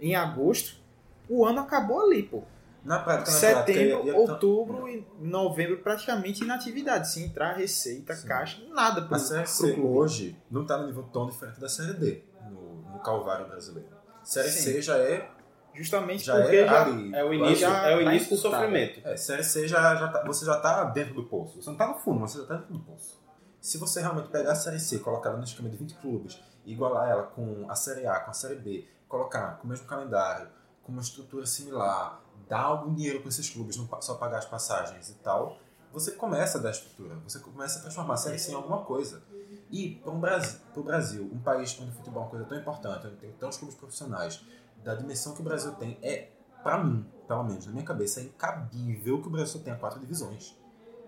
em 0.00 0.16
agosto, 0.16 0.80
o 1.28 1.44
ano 1.44 1.60
acabou 1.60 2.00
ali, 2.00 2.22
pô. 2.22 2.44
Na 2.84 2.98
prática, 3.00 3.30
na 3.30 3.36
Setembro, 3.36 4.02
prática, 4.04 4.16
outubro 4.32 4.88
e 4.88 5.06
novembro 5.20 5.78
praticamente 5.78 6.42
inatividade, 6.44 7.10
sem 7.10 7.24
entrar 7.24 7.52
receita, 7.54 8.14
Sim. 8.14 8.26
caixa, 8.28 8.62
nada 8.70 9.02
pro, 9.02 9.14
A 9.14 9.18
Série 9.18 9.46
C 9.46 9.74
clube. 9.74 9.88
hoje 9.88 10.36
não 10.50 10.62
está 10.62 10.78
no 10.78 10.86
nível 10.86 11.02
tão 11.12 11.26
diferente 11.28 11.60
da 11.60 11.68
Série 11.68 11.94
D, 11.94 12.22
no, 12.50 12.82
no 12.92 12.98
Calvário 13.00 13.46
brasileiro. 13.46 13.90
Série 14.22 14.48
Sim. 14.50 14.72
C 14.72 14.82
já 14.82 14.96
é. 14.98 15.30
Justamente 15.74 16.24
Já 16.24 16.40
porque 16.40 16.56
é 16.56 16.66
já 16.66 16.82
ali. 16.82 17.14
É 17.14 17.24
o 17.24 17.32
início, 17.32 17.56
Já 17.58 17.86
é 17.88 17.94
o 17.94 18.04
tá 18.04 18.10
início 18.12 18.28
do 18.30 18.34
encurtado. 18.36 18.62
sofrimento. 18.62 19.00
É, 19.06 19.16
Série 19.16 19.44
C 19.44 19.68
já, 19.68 19.94
já 19.94 20.08
tá- 20.08 20.24
você 20.24 20.44
já 20.44 20.56
está 20.56 20.84
dentro 20.84 21.14
do 21.14 21.24
poço. 21.24 21.60
Você 21.62 21.66
não 21.66 21.74
está 21.74 21.86
no 21.86 21.94
fundo, 21.94 22.18
mas 22.20 22.32
você 22.32 22.38
já 22.38 22.42
está 22.44 22.54
dentro 22.56 22.72
do 22.72 22.80
poço. 22.80 23.20
Se 23.60 23.78
você 23.78 24.00
realmente 24.00 24.28
pegar 24.28 24.52
a 24.52 24.54
Série 24.56 24.80
C, 24.80 24.98
colocar 24.98 25.28
ela 25.30 25.38
no 25.38 25.44
esquema 25.44 25.68
de 25.68 25.76
20 25.76 25.94
clubes, 25.96 26.40
igualar 26.66 27.08
ela 27.08 27.22
com 27.24 27.66
a 27.68 27.74
Série 27.76 28.06
A, 28.06 28.18
com 28.20 28.30
a 28.30 28.34
Série 28.34 28.56
B, 28.56 28.88
colocar 29.08 29.58
com 29.58 29.66
o 29.66 29.70
mesmo 29.70 29.86
calendário, 29.86 30.48
com 30.82 30.90
uma 30.90 31.02
estrutura 31.02 31.46
similar, 31.46 32.20
dar 32.48 32.62
algum 32.62 32.94
dinheiro 32.94 33.20
para 33.20 33.28
esses 33.28 33.48
clubes, 33.50 33.76
não 33.76 33.88
só 34.00 34.14
pagar 34.14 34.38
as 34.38 34.46
passagens 34.46 35.10
e 35.10 35.14
tal, 35.14 35.58
você 35.92 36.12
começa 36.12 36.58
a 36.58 36.60
dar 36.60 36.70
estrutura, 36.70 37.14
você 37.16 37.38
começa 37.38 37.78
a 37.78 37.82
transformar 37.82 38.14
a 38.14 38.16
Série 38.16 38.38
C 38.38 38.52
em 38.52 38.54
alguma 38.54 38.84
coisa. 38.84 39.22
E 39.70 39.96
para 39.96 40.12
o 40.12 40.18
Brasil, 40.18 40.60
Brasil, 40.76 41.30
um 41.32 41.38
país 41.38 41.78
onde 41.80 41.90
o 41.90 41.94
futebol 41.94 42.22
é 42.22 42.24
uma 42.24 42.30
coisa 42.30 42.44
tão 42.46 42.58
importante, 42.58 43.06
onde 43.06 43.16
tem 43.16 43.32
tantos 43.32 43.58
clubes 43.58 43.76
profissionais, 43.76 44.42
da 44.82 44.94
dimensão 44.94 45.34
que 45.34 45.40
o 45.40 45.44
Brasil 45.44 45.72
tem, 45.72 45.98
é, 46.02 46.28
para 46.62 46.82
mim, 46.82 47.04
pelo 47.26 47.44
menos 47.44 47.66
na 47.66 47.72
minha 47.72 47.84
cabeça, 47.84 48.20
é 48.20 48.24
incabível 48.24 49.20
que 49.20 49.28
o 49.28 49.30
Brasil 49.30 49.60
tenha 49.62 49.76
quatro 49.76 50.00
divisões. 50.00 50.56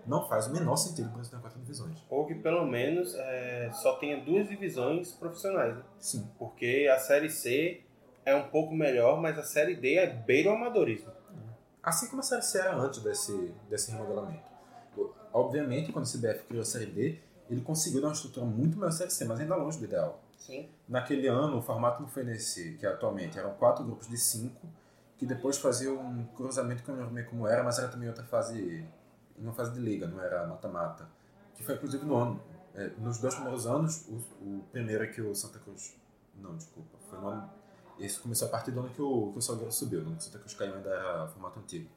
Não 0.05 0.27
faz 0.27 0.47
o 0.47 0.51
menor 0.51 0.75
sentido 0.77 1.05
que 1.05 1.11
o 1.11 1.15
Brasil 1.15 1.31
tenha 1.31 1.41
quatro 1.41 1.59
divisões. 1.59 1.97
Ou 2.09 2.25
que 2.25 2.35
pelo 2.35 2.65
menos 2.65 3.13
é, 3.15 3.71
só 3.73 3.95
tenha 3.95 4.23
duas 4.23 4.47
divisões 4.49 5.11
profissionais. 5.11 5.75
Né? 5.75 5.83
Sim. 5.99 6.27
Porque 6.39 6.89
a 6.91 6.99
Série 6.99 7.29
C 7.29 7.81
é 8.25 8.35
um 8.35 8.49
pouco 8.49 8.73
melhor, 8.73 9.21
mas 9.21 9.37
a 9.37 9.43
Série 9.43 9.75
D 9.75 9.95
é 9.95 10.07
beira 10.07 10.49
o 10.51 10.55
amadorismo. 10.55 11.11
Assim 11.83 12.07
como 12.07 12.19
a 12.19 12.23
Série 12.23 12.41
C 12.41 12.59
era 12.59 12.75
antes 12.75 13.01
desse, 13.01 13.53
desse 13.69 13.91
remodelamento. 13.91 14.51
Obviamente, 15.33 15.91
quando 15.91 16.05
o 16.05 16.09
CBF 16.09 16.43
criou 16.43 16.61
a 16.61 16.65
Série 16.65 16.85
D, 16.87 17.19
ele 17.49 17.61
conseguiu 17.61 18.01
dar 18.01 18.07
uma 18.07 18.13
estrutura 18.13 18.45
muito 18.45 18.77
maior 18.77 18.89
à 18.89 18.91
Série 18.91 19.09
C, 19.09 19.25
mas 19.25 19.39
ainda 19.39 19.55
longe 19.55 19.79
do 19.79 19.85
ideal. 19.85 20.21
Sim. 20.37 20.69
Naquele 20.87 21.27
ano, 21.27 21.57
o 21.57 21.61
formato 21.61 22.01
não 22.01 22.09
foi 22.09 22.23
nesse 22.23 22.73
que 22.73 22.85
atualmente. 22.85 23.37
Eram 23.37 23.53
quatro 23.53 23.83
grupos 23.83 24.07
de 24.07 24.17
cinco, 24.17 24.67
que 25.17 25.25
depois 25.25 25.57
faziam 25.57 25.97
um 25.99 26.25
cruzamento 26.35 26.83
que 26.83 26.89
eu 26.89 26.95
não 26.95 27.11
lembro 27.11 27.29
como 27.29 27.47
era, 27.47 27.63
mas 27.63 27.77
era 27.77 27.87
também 27.87 28.09
outra 28.09 28.23
fase, 28.23 28.85
uma 29.37 29.53
fase 29.53 29.71
de 29.71 29.79
liga, 29.79 30.07
não 30.07 30.21
era 30.21 30.45
mata-mata. 30.47 31.07
Que 31.55 31.63
foi 31.63 31.75
inclusive 31.75 32.03
no 32.05 32.15
ano. 32.15 32.41
é, 32.73 32.89
nos 32.97 33.19
dois 33.19 33.35
primeiros 33.35 33.67
anos, 33.67 34.07
o, 34.07 34.15
o 34.43 34.63
primeiro 34.71 35.03
é 35.03 35.07
que 35.07 35.21
o 35.21 35.33
Santa 35.35 35.59
Cruz. 35.59 35.95
Não, 36.35 36.55
desculpa. 36.55 36.97
Foi 37.09 37.19
no 37.19 37.27
ano. 37.27 37.49
Esse 38.01 38.19
começou 38.19 38.47
a 38.47 38.51
partir 38.51 38.71
do 38.71 38.79
ano 38.79 38.89
que 38.89 39.01
o, 39.01 39.31
que 39.31 39.37
o 39.37 39.41
Salgueiro 39.41 39.71
subiu. 39.71 40.01
No 40.01 40.07
ano 40.07 40.15
que 40.15 40.21
o 40.21 40.25
Santa 40.25 40.39
Cruz 40.39 40.53
caiu 40.55 40.75
ainda 40.75 40.89
era 40.89 41.27
formato 41.27 41.59
antigo. 41.59 41.89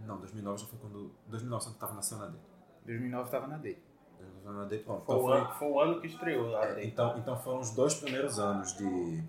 Não, 0.00 0.18
2009 0.18 0.58
já 0.58 0.66
foi 0.66 0.78
quando. 0.78 1.12
2009 1.26 1.60
o 1.60 1.64
Santa 1.64 1.76
estava 1.76 1.94
na 1.94 2.02
Cena 2.02 2.26
D. 2.28 2.38
2009 2.86 3.30
tava 3.30 3.46
na 3.46 3.58
D. 3.58 3.78
2009 4.18 4.58
na 4.58 4.64
D, 4.64 4.78
pronto. 4.78 5.04
Foi, 5.04 5.14
Então 5.14 5.24
o 5.24 5.28
foi, 5.28 5.38
ano, 5.38 5.54
foi 5.54 5.68
o 5.68 5.80
ano 5.80 6.00
que 6.00 6.06
estreou 6.06 6.56
a 6.56 6.66
é, 6.66 6.84
então, 6.84 7.18
então 7.18 7.38
foram 7.38 7.60
os 7.60 7.70
dois 7.70 7.94
primeiros 7.94 8.38
anos 8.38 8.76
de, 8.76 9.22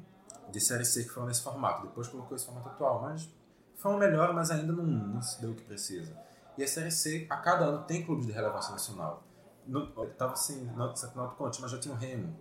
de 0.50 0.60
Série 0.62 0.86
C 0.86 1.04
que 1.04 1.10
foram 1.10 1.28
nesse 1.28 1.42
formato. 1.42 1.88
Depois 1.88 2.08
colocou 2.08 2.36
esse 2.36 2.46
formato 2.46 2.70
atual, 2.70 3.02
mas 3.02 3.30
foi 3.76 3.92
uma 3.92 4.00
melhora, 4.00 4.32
mas 4.34 4.50
ainda 4.50 4.72
não, 4.72 4.84
não 4.84 5.22
se 5.22 5.42
deu 5.42 5.52
o 5.52 5.56
que 5.56 5.63
precisa. 5.63 6.16
E 6.58 6.63
a 6.63 6.68
Série 6.68 6.92
C, 6.92 7.28
a 7.30 7.38
cada 7.38 7.66
ano, 7.66 7.84
tem 7.84 8.06
clubes 8.06 8.26
de 8.26 8.32
relevância 8.32 8.72
nacional. 8.72 9.24
No, 9.66 9.86
tava 10.08 10.34
assim, 10.34 10.66
não 10.76 10.94
não 11.16 11.30
conte, 11.32 11.62
mas 11.62 11.72
já 11.72 11.78
tinha 11.78 11.94
o 11.94 11.98
Remo, 11.98 12.34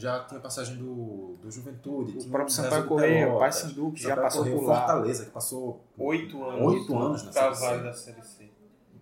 já 0.00 0.24
tinha 0.24 0.40
passagem 0.40 0.76
do, 0.76 1.36
do 1.42 1.50
Juventude, 1.50 2.18
O 2.18 2.30
próprio 2.30 2.54
de 2.82 2.88
Correia, 2.88 3.34
o 3.34 3.38
Paysandu, 3.38 3.92
que 3.92 4.02
já 4.02 4.16
passou 4.16 4.42
Correia, 4.44 4.58
por 4.60 4.66
lá. 4.68 4.76
Fortaleza, 4.78 5.24
que 5.24 5.30
passou 5.30 5.84
Oito 5.98 6.44
anos. 6.44 6.66
Oito 6.66 6.98
anos 6.98 7.22
na 7.24 7.32
Série 7.32 7.54
C. 7.54 7.78
Da 7.78 7.92
Série 7.92 8.22
C. 8.22 8.50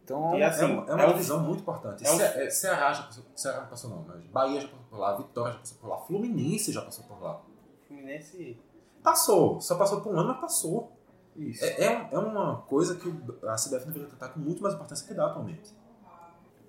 Então, 0.04 0.38
E 0.38 0.42
assim, 0.42 0.62
é 0.62 0.66
uma, 0.66 0.87
é 0.90 0.94
uma 0.94 1.02
é 1.02 1.06
um- 1.06 1.12
divisão 1.12 1.40
muito 1.40 1.61
importante. 1.61 2.06
é 2.06 2.11
um- 2.11 2.16
Ce- 2.16 2.22
é, 2.22 2.48
Ceará 2.50 2.92
já 2.92 3.02
passou, 3.02 3.24
Ceará 3.35 3.61
não 3.62 3.66
passou 3.68 3.90
não, 3.90 4.04
mas 4.06 4.24
Bahia 4.26 4.61
já 4.61 4.68
passou 4.68 4.85
por 4.88 4.98
lá, 4.98 5.16
Vitória 5.16 5.52
já 5.52 5.59
passou 5.59 5.78
por 5.78 5.88
lá, 5.88 5.98
Fluminense 5.98 6.72
já 6.72 6.82
passou 6.82 7.04
por 7.04 7.20
lá. 7.22 7.40
Fluminense. 7.88 8.56
Passou, 9.02 9.61
só 9.61 9.76
passou 9.76 10.00
por 10.00 10.14
um 10.14 10.18
ano, 10.18 10.28
mas 10.28 10.40
passou. 10.40 10.92
isso. 11.37 11.64
É, 11.64 11.68
é, 11.85 12.09
é 12.12 12.18
uma 12.18 12.62
coisa 12.62 12.94
que 12.96 13.09
a 13.46 13.54
CBF 13.56 13.87
deveria 13.87 14.09
tratar 14.09 14.28
com 14.30 14.40
muito 14.40 14.62
mais 14.62 14.74
importância 14.74 15.06
que 15.06 15.12
dá 15.12 15.26
atualmente. 15.26 15.70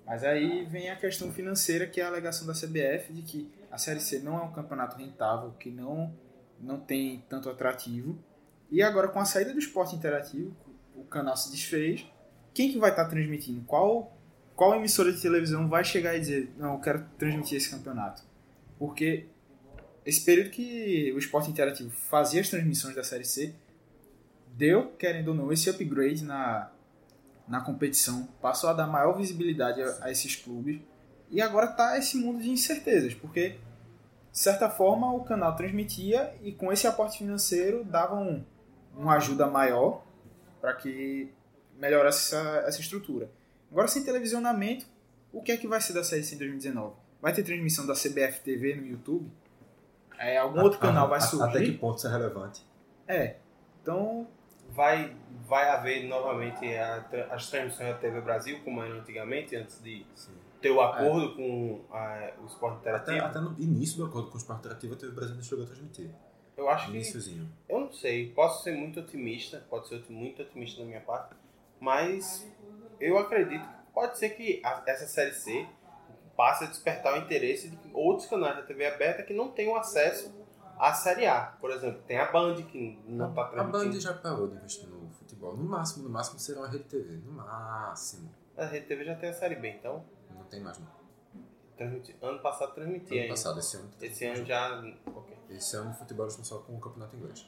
Mas 0.06 0.24
aí 0.24 0.64
vem 0.64 0.90
a 0.90 0.96
questão 0.96 1.30
financeira, 1.32 1.86
que 1.86 2.00
é 2.00 2.04
a 2.04 2.08
alegação 2.08 2.46
da 2.46 2.54
CBF 2.54 3.12
de 3.12 3.22
que 3.22 3.52
a 3.70 3.78
Série 3.78 4.00
C 4.00 4.20
não 4.20 4.38
é 4.38 4.42
um 4.42 4.52
campeonato 4.52 4.96
rentável, 4.96 5.50
que 5.52 5.70
não, 5.70 6.14
não 6.60 6.80
tem 6.80 7.24
tanto 7.28 7.48
atrativo. 7.48 8.18
E 8.70 8.82
agora, 8.82 9.08
com 9.08 9.18
a 9.18 9.24
saída 9.24 9.52
do 9.52 9.58
esporte 9.58 9.94
interativo, 9.94 10.54
o 10.94 11.04
canal 11.04 11.36
se 11.36 11.50
desfez. 11.50 12.06
Quem 12.52 12.72
que 12.72 12.78
vai 12.78 12.90
estar 12.90 13.06
transmitindo? 13.06 13.62
Qual, 13.64 14.16
qual 14.54 14.74
emissora 14.74 15.12
de 15.12 15.20
televisão 15.20 15.68
vai 15.68 15.84
chegar 15.84 16.16
e 16.16 16.20
dizer, 16.20 16.52
não, 16.56 16.74
eu 16.74 16.80
quero 16.80 17.04
transmitir 17.18 17.56
esse 17.56 17.70
campeonato? 17.70 18.22
Porque 18.78 19.26
esse 20.04 20.24
período 20.24 20.50
que 20.50 21.12
o 21.14 21.18
esporte 21.18 21.50
interativo 21.50 21.90
fazia 21.90 22.40
as 22.40 22.48
transmissões 22.48 22.94
da 22.94 23.04
Série 23.04 23.24
C, 23.24 23.54
deu, 24.56 24.92
querendo 24.92 25.28
ou 25.28 25.34
não, 25.34 25.52
esse 25.52 25.68
upgrade 25.68 26.24
na, 26.24 26.70
na 27.46 27.60
competição, 27.60 28.26
passou 28.40 28.70
a 28.70 28.72
dar 28.72 28.86
maior 28.86 29.16
visibilidade 29.16 29.82
a, 29.82 30.04
a 30.04 30.10
esses 30.10 30.34
clubes. 30.34 30.80
E 31.30 31.40
agora 31.42 31.66
tá 31.68 31.98
esse 31.98 32.16
mundo 32.16 32.40
de 32.42 32.50
incertezas, 32.50 33.14
porque, 33.14 33.58
de 34.32 34.38
certa 34.38 34.68
forma, 34.70 35.12
o 35.12 35.22
canal 35.24 35.54
transmitia 35.56 36.34
e 36.42 36.52
com 36.52 36.72
esse 36.72 36.86
aporte 36.86 37.18
financeiro 37.18 37.84
dava 37.84 38.14
um, 38.16 38.44
uma 38.96 39.16
ajuda 39.16 39.46
maior 39.46 40.04
para 40.60 40.74
que 40.74 41.30
melhorasse 41.76 42.34
essa, 42.34 42.48
essa 42.66 42.80
estrutura. 42.80 43.30
Agora, 43.70 43.86
sem 43.88 44.02
televisionamento, 44.02 44.86
o 45.32 45.42
que 45.42 45.52
é 45.52 45.56
que 45.56 45.68
vai 45.68 45.80
ser 45.80 45.92
da 45.92 46.02
Série 46.02 46.22
em 46.22 46.38
2019? 46.38 46.94
Vai 47.20 47.32
ter 47.34 47.42
transmissão 47.42 47.86
da 47.86 47.94
CBF 47.94 48.40
TV 48.42 48.74
no 48.76 48.86
YouTube? 48.86 49.30
É, 50.18 50.38
algum 50.38 50.60
outro 50.62 50.78
canal 50.80 51.08
vai 51.08 51.18
A- 51.18 51.22
surgir? 51.22 51.44
Até 51.56 51.64
que 51.64 51.72
ponto 51.72 51.98
isso 51.98 52.06
é 52.08 52.10
relevante? 52.10 52.64
É. 53.06 53.36
Então, 53.82 54.26
Vai, 54.70 55.16
vai 55.46 55.68
haver 55.70 56.06
novamente 56.06 56.66
a 56.76 57.04
as 57.30 57.48
transmissões 57.50 57.88
da 57.88 57.94
TV 57.98 58.20
Brasil, 58.20 58.60
como 58.64 58.82
era 58.82 58.94
antigamente, 58.94 59.56
antes 59.56 59.82
de 59.82 60.04
ter 60.60 60.70
o 60.70 60.80
acordo 60.80 61.34
com 61.36 61.84
a- 61.90 62.32
o 62.42 62.46
esporte 62.46 62.78
Até, 62.78 62.90
interativo. 62.90 63.26
até 63.26 63.40
no 63.40 63.58
início 63.60 63.96
do 63.98 64.06
acordo 64.06 64.28
com 64.28 64.34
o 64.34 64.38
Esporte 64.38 64.60
Interativo, 64.60 64.96
teve 64.96 65.12
o 65.12 65.14
Brasil 65.14 65.34
não 65.34 65.42
chegou 65.42 65.64
a 65.64 65.66
transmitir. 65.68 66.10
Eu 66.56 66.68
acho 66.68 66.86
que 66.86 66.92
Iniciozinho. 66.92 67.48
Eu 67.68 67.80
não 67.80 67.92
sei, 67.92 68.30
posso 68.32 68.64
ser 68.64 68.72
muito 68.72 68.98
otimista, 69.00 69.64
pode 69.70 69.86
ser 69.88 70.04
muito 70.08 70.42
otimista 70.42 70.80
da 70.80 70.86
minha 70.86 71.00
parte, 71.00 71.34
mas 71.80 72.46
eu 73.00 73.16
acredito 73.18 73.62
que 73.62 73.92
pode 73.94 74.18
ser 74.18 74.30
que 74.30 74.60
a- 74.64 74.82
essa 74.86 75.06
série 75.06 75.32
C 75.32 75.66
passe 76.36 76.64
a 76.64 76.66
despertar 76.66 77.14
o 77.14 77.18
interesse 77.18 77.68
de 77.70 77.78
outros 77.92 78.28
canais 78.28 78.56
da 78.56 78.62
TV 78.62 78.86
aberta 78.86 79.22
que 79.22 79.32
não 79.34 79.48
tenham 79.50 79.76
acesso 79.76 80.32
à 80.78 80.92
série 80.94 81.26
A. 81.26 81.40
Por 81.60 81.70
exemplo, 81.70 82.02
tem 82.06 82.18
a 82.18 82.30
Band 82.30 82.56
que 82.62 82.98
não 83.06 83.30
está 83.30 83.42
A 83.42 83.48
transmitindo. 83.48 83.92
Band 83.92 84.00
já 84.00 84.14
parou 84.14 84.48
de 84.48 84.56
investir 84.56 84.88
no 84.88 85.08
futebol. 85.10 85.56
No 85.56 85.64
máximo, 85.64 86.04
no 86.04 86.10
máximo 86.10 86.38
será 86.40 86.60
uma 86.60 86.68
rede 86.68 86.84
TV. 86.84 87.16
No 87.24 87.32
máximo. 87.32 88.30
A 88.56 88.64
Rede 88.64 88.86
TV 88.86 89.04
já 89.04 89.14
tem 89.14 89.28
a 89.30 89.32
série 89.32 89.54
B, 89.54 89.68
então 89.70 90.04
tem 90.48 90.60
mais 90.60 90.78
não. 90.78 90.88
transmiti- 91.76 92.16
ano 92.20 92.38
passado 92.40 92.74
transmitia. 92.74 93.12
Ano 93.12 93.20
ainda. 93.22 93.32
passado, 93.34 93.58
esse 93.60 93.76
ano. 93.76 93.90
Esse 94.00 94.24
ano 94.26 94.44
já. 94.44 94.82
ok. 95.06 95.36
Esse 95.50 95.76
ano 95.76 95.90
o 95.90 95.94
futebol 95.94 96.26
estão 96.26 96.44
só 96.44 96.58
com 96.58 96.74
o 96.76 96.80
campeonato 96.80 97.16
inglês. 97.16 97.46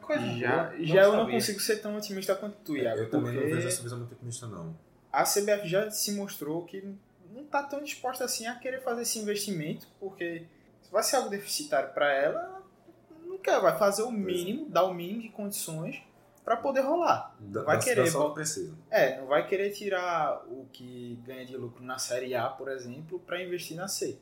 Coisa 0.00 0.26
já, 0.36 0.64
boa, 0.64 0.84
já 0.84 1.02
eu 1.02 1.12
não 1.16 1.30
consigo 1.30 1.60
ser 1.60 1.76
tão 1.76 1.96
otimista 1.96 2.34
quanto 2.34 2.56
tu, 2.64 2.76
Iago. 2.76 2.98
eu 3.02 3.10
também 3.10 3.32
não 3.34 3.42
vejo 3.42 3.68
essa 3.68 3.82
visão 3.82 3.98
muito 3.98 4.12
otimista, 4.14 4.46
não. 4.48 4.76
a 5.12 5.22
CBF 5.22 5.68
já 5.68 5.88
se 5.92 6.12
mostrou 6.12 6.64
que 6.64 6.82
não 7.30 7.42
está 7.42 7.62
tão 7.62 7.82
disposta 7.82 8.24
assim 8.24 8.46
a 8.46 8.56
querer 8.56 8.82
fazer 8.82 9.02
esse 9.02 9.18
investimento, 9.20 9.86
porque 10.00 10.44
se 10.82 10.90
vai 10.90 11.02
ser 11.04 11.16
algo 11.16 11.28
deficitário 11.30 11.94
para 11.94 12.12
ela, 12.12 12.40
ela 12.40 12.62
não 13.26 13.38
quer, 13.38 13.60
vai 13.60 13.78
fazer 13.78 14.02
o 14.02 14.10
mínimo, 14.10 14.68
dar 14.68 14.82
o 14.84 14.92
mínimo 14.92 15.22
de 15.22 15.28
condições 15.28 16.02
para 16.44 16.56
poder 16.56 16.80
rolar. 16.80 17.34
Da, 17.38 17.62
Vai 17.62 17.76
da 17.78 17.82
querer, 17.84 18.10
bom. 18.12 18.34
precisa. 18.34 18.74
É, 18.90 19.18
não 19.20 19.26
vai 19.26 19.46
querer 19.46 19.70
tirar 19.70 20.44
o 20.48 20.66
que 20.72 21.16
ganha 21.24 21.46
de 21.46 21.56
lucro 21.56 21.82
na 21.84 21.98
Série 21.98 22.34
A, 22.34 22.48
por 22.48 22.68
exemplo, 22.68 23.20
para 23.20 23.42
investir 23.42 23.76
na 23.76 23.86
C. 23.88 24.18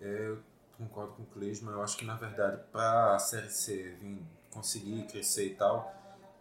Eu 0.00 0.38
concordo 0.78 1.12
com 1.14 1.22
o 1.22 1.26
Clisman. 1.26 1.72
Eu 1.72 1.82
acho 1.82 1.96
que, 1.96 2.04
na 2.04 2.14
verdade, 2.14 2.62
para 2.72 3.14
a 3.14 3.18
Série 3.18 3.50
C 3.50 3.96
vir 4.00 4.22
conseguir 4.50 5.06
crescer 5.06 5.46
e 5.46 5.54
tal, 5.54 5.94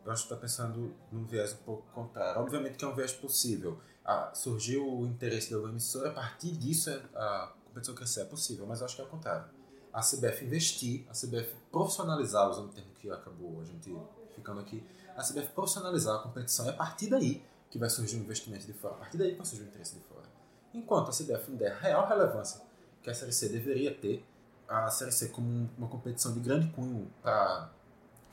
eu 0.06 0.12
acho 0.12 0.24
que 0.28 0.34
está 0.34 0.40
pensando 0.42 0.94
num 1.12 1.26
viés 1.26 1.54
um 1.54 1.64
pouco 1.64 1.84
contrário. 1.94 2.42
Obviamente 2.42 2.78
que 2.78 2.86
é 2.86 2.88
um 2.88 2.96
viés 2.96 3.12
possível. 3.12 3.80
Ah, 4.06 4.32
surgiu 4.34 4.88
o 4.88 5.06
interesse 5.06 5.52
da 5.52 5.58
emissora, 5.70 6.10
a 6.10 6.14
partir 6.14 6.52
disso 6.54 6.90
é- 6.90 7.02
a 7.16 7.52
competição 7.66 7.94
crescer 7.94 8.22
é 8.22 8.26
possível, 8.26 8.66
mas 8.66 8.80
eu 8.80 8.86
acho 8.86 8.96
que 8.96 9.02
é 9.02 9.06
o 9.06 9.08
contrário. 9.08 9.46
A 9.94 10.02
CBF 10.02 10.46
investir, 10.46 11.06
a 11.10 11.14
CBF 11.14 11.54
profissionalizar, 11.72 12.50
usando 12.50 12.70
o 12.70 12.72
termo 12.74 12.92
que 13.00 13.10
acabou 13.12 13.60
a 13.62 13.66
gente 13.66 13.96
ficando 14.40 14.60
aqui, 14.62 14.84
a 15.16 15.22
CBF 15.22 15.52
profissionalizar 15.54 16.16
a 16.16 16.20
competição 16.20 16.66
é 16.68 16.70
a 16.70 16.74
partir 16.74 17.08
daí 17.10 17.44
que 17.70 17.78
vai 17.78 17.90
surgir 17.90 18.18
um 18.18 18.22
investimento 18.22 18.66
de 18.66 18.74
fora, 18.74 18.96
a 18.96 18.98
partir 18.98 19.18
daí 19.18 19.32
que 19.32 19.38
vai 19.38 19.46
surgir 19.46 19.64
um 19.64 19.68
interesse 19.68 19.96
de 19.96 20.02
fora. 20.02 20.28
Enquanto 20.74 21.10
a 21.10 21.12
CBF 21.12 21.50
não 21.52 21.58
der 21.58 21.72
a 21.74 21.78
real 21.80 22.08
relevância 22.08 22.62
que 23.04 23.10
a 23.10 23.14
Série 23.14 23.32
C 23.32 23.50
deveria 23.50 23.94
ter, 23.94 24.26
a 24.68 24.90
Série 24.90 25.12
C 25.12 25.30
como 25.30 25.48
um- 25.48 25.70
uma 25.78 25.88
competição 25.88 26.34
de 26.34 26.40
grande 26.40 26.68
cunho 26.72 27.12
para 27.22 27.70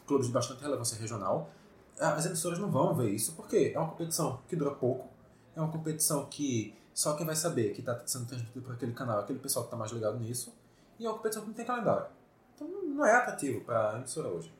clubes 0.06 0.26
de 0.28 0.32
bastante 0.32 0.60
relevância 0.62 0.98
regional, 0.98 1.50
as 1.98 2.26
emissoras 2.26 2.58
não 2.58 2.70
vão 2.70 2.94
ver 2.94 3.10
isso, 3.10 3.32
porque 3.34 3.72
é 3.74 3.78
uma 3.78 3.88
competição 3.90 4.40
que 4.48 4.54
dura 4.54 4.70
pouco, 4.72 5.08
é 5.54 5.60
uma 5.60 5.70
competição 5.72 6.26
que 6.26 6.76
só 6.94 7.14
quem 7.14 7.26
vai 7.26 7.36
saber 7.36 7.72
que 7.72 7.80
está 7.80 8.00
sendo 8.06 8.26
transmitido 8.26 8.62
por 8.64 8.74
aquele 8.74 8.92
canal 8.92 9.18
é 9.20 9.22
aquele 9.22 9.38
pessoal 9.38 9.64
que 9.64 9.68
está 9.68 9.76
mais 9.76 9.92
ligado 9.92 10.18
nisso, 10.18 10.54
e 10.98 11.04
é 11.04 11.08
uma 11.08 11.16
competição 11.16 11.42
que 11.42 11.48
não 11.48 11.54
tem 11.54 11.64
calendário. 11.64 12.06
Então 12.54 12.68
não 12.68 13.04
é 13.04 13.14
atrativo 13.14 13.62
para 13.64 13.92
a 13.92 13.96
emissora 13.98 14.28
hoje. 14.28 14.52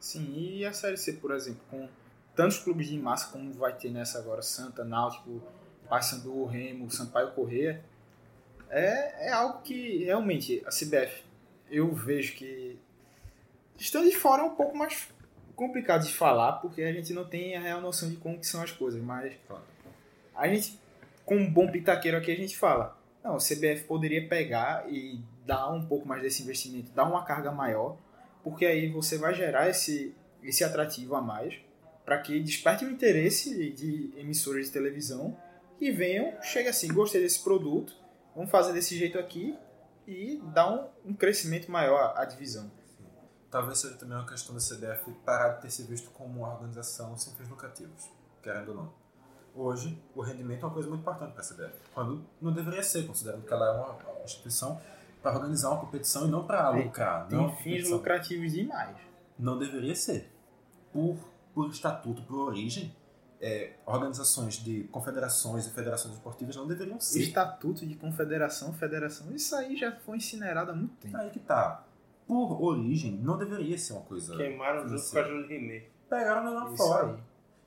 Sim, 0.00 0.32
e 0.36 0.64
a 0.64 0.72
Série 0.72 0.96
C, 0.96 1.14
por 1.14 1.32
exemplo, 1.32 1.60
com 1.70 1.88
tantos 2.34 2.58
clubes 2.58 2.88
de 2.88 2.98
massa 2.98 3.30
como 3.32 3.52
vai 3.54 3.72
ter 3.72 3.90
nessa 3.90 4.18
agora, 4.18 4.42
Santa, 4.42 4.84
Náutico, 4.84 5.42
Paysandu, 5.88 6.44
Remo, 6.44 6.90
Sampaio 6.90 7.32
Corrêa, 7.32 7.82
é, 8.68 9.28
é 9.28 9.32
algo 9.32 9.62
que 9.62 10.04
realmente 10.04 10.62
a 10.66 10.70
CBF, 10.70 11.24
eu 11.70 11.92
vejo 11.94 12.34
que 12.34 12.78
estando 13.78 14.08
de 14.08 14.16
fora 14.16 14.42
é 14.42 14.44
um 14.44 14.54
pouco 14.54 14.76
mais 14.76 15.08
complicado 15.54 16.04
de 16.04 16.12
falar, 16.12 16.54
porque 16.54 16.82
a 16.82 16.92
gente 16.92 17.12
não 17.12 17.24
tem 17.24 17.56
a 17.56 17.60
real 17.60 17.80
noção 17.80 18.10
de 18.10 18.16
como 18.16 18.38
que 18.38 18.46
são 18.46 18.62
as 18.62 18.70
coisas, 18.70 19.02
mas 19.02 19.34
a 20.34 20.48
gente, 20.48 20.78
como 21.24 21.40
um 21.40 21.50
bom 21.50 21.70
pitaqueiro 21.70 22.18
aqui, 22.18 22.30
a 22.30 22.36
gente 22.36 22.56
fala, 22.56 22.96
não, 23.24 23.36
o 23.36 23.38
CBF 23.38 23.84
poderia 23.84 24.28
pegar 24.28 24.84
e 24.88 25.20
dar 25.46 25.70
um 25.70 25.86
pouco 25.86 26.06
mais 26.06 26.22
desse 26.22 26.42
investimento, 26.42 26.92
dar 26.92 27.04
uma 27.04 27.24
carga 27.24 27.50
maior, 27.50 27.96
porque 28.46 28.64
aí 28.64 28.88
você 28.88 29.18
vai 29.18 29.34
gerar 29.34 29.68
esse, 29.68 30.14
esse 30.40 30.62
atrativo 30.62 31.16
a 31.16 31.20
mais 31.20 31.58
para 32.04 32.16
que 32.18 32.38
desperte 32.38 32.84
o 32.84 32.88
interesse 32.88 33.72
de 33.72 34.12
emissoras 34.16 34.66
de 34.66 34.70
televisão 34.70 35.36
e 35.80 35.90
venham, 35.90 36.40
chega 36.42 36.70
assim, 36.70 36.86
gostei 36.94 37.20
desse 37.20 37.42
produto, 37.42 37.92
vamos 38.36 38.48
fazer 38.48 38.72
desse 38.72 38.96
jeito 38.96 39.18
aqui 39.18 39.58
e 40.06 40.40
dar 40.54 40.72
um, 40.72 41.10
um 41.10 41.12
crescimento 41.12 41.68
maior 41.72 42.14
à, 42.16 42.24
divisão. 42.24 42.70
Talvez 43.50 43.80
seja 43.80 43.96
também 43.96 44.16
uma 44.16 44.28
questão 44.28 44.54
da 44.54 44.60
CBF 44.60 45.10
parar 45.24 45.54
de 45.54 45.62
ter 45.62 45.70
se 45.70 45.82
visto 45.82 46.10
como 46.10 46.38
uma 46.38 46.52
organização 46.52 47.18
sem 47.18 47.34
fins 47.34 47.48
lucrativos, 47.48 48.08
querendo 48.44 48.68
ou 48.68 48.74
não. 48.76 48.94
Hoje, 49.56 50.00
o 50.14 50.20
rendimento 50.20 50.62
é 50.62 50.66
uma 50.66 50.72
coisa 50.72 50.88
muito 50.88 51.00
importante 51.00 51.32
para 51.32 51.42
a 51.42 51.44
CBF, 51.44 51.80
quando 51.92 52.24
não 52.40 52.52
deveria 52.52 52.84
ser, 52.84 53.08
considerando 53.08 53.44
que 53.44 53.52
ela 53.52 53.66
é 53.66 54.08
uma 54.08 54.22
instituição 54.22 54.80
para 55.26 55.34
organizar 55.34 55.70
uma 55.70 55.80
competição 55.80 56.28
e 56.28 56.30
não 56.30 56.46
para 56.46 56.70
lucrar. 56.70 57.26
Tem 57.26 57.36
não 57.36 57.48
fins 57.48 57.64
competição. 57.64 57.96
lucrativos 57.96 58.52
demais. 58.52 58.96
Não 59.36 59.58
deveria 59.58 59.94
ser. 59.96 60.32
Por, 60.92 61.16
por 61.52 61.68
estatuto, 61.68 62.22
por 62.22 62.38
origem, 62.38 62.94
é, 63.40 63.72
organizações 63.84 64.54
de 64.54 64.84
confederações 64.84 65.66
e 65.66 65.70
federações 65.72 66.14
esportivas 66.14 66.54
não 66.54 66.66
deveriam 66.66 67.00
ser. 67.00 67.20
estatuto 67.22 67.84
de 67.84 67.96
confederação, 67.96 68.72
federação, 68.74 69.34
isso 69.34 69.54
aí 69.56 69.76
já 69.76 69.92
foi 69.96 70.16
incinerado 70.18 70.70
há 70.70 70.74
muito 70.74 70.94
tempo. 70.96 71.16
Aí 71.16 71.30
que 71.30 71.40
tá. 71.40 71.84
Por 72.24 72.62
origem, 72.62 73.12
não 73.18 73.36
deveria 73.36 73.76
ser 73.76 73.94
uma 73.94 74.02
coisa. 74.02 74.36
Queimaram 74.36 74.88
junto 74.88 75.10
com 75.10 75.18
a. 75.18 75.22
Júlia 75.24 75.46
Rimé. 75.48 75.88
Pegaram 76.08 76.52
o 76.52 76.54
lá 76.54 76.68
Isso 76.72 76.76
fora. 76.76 77.06
aí. 77.14 77.18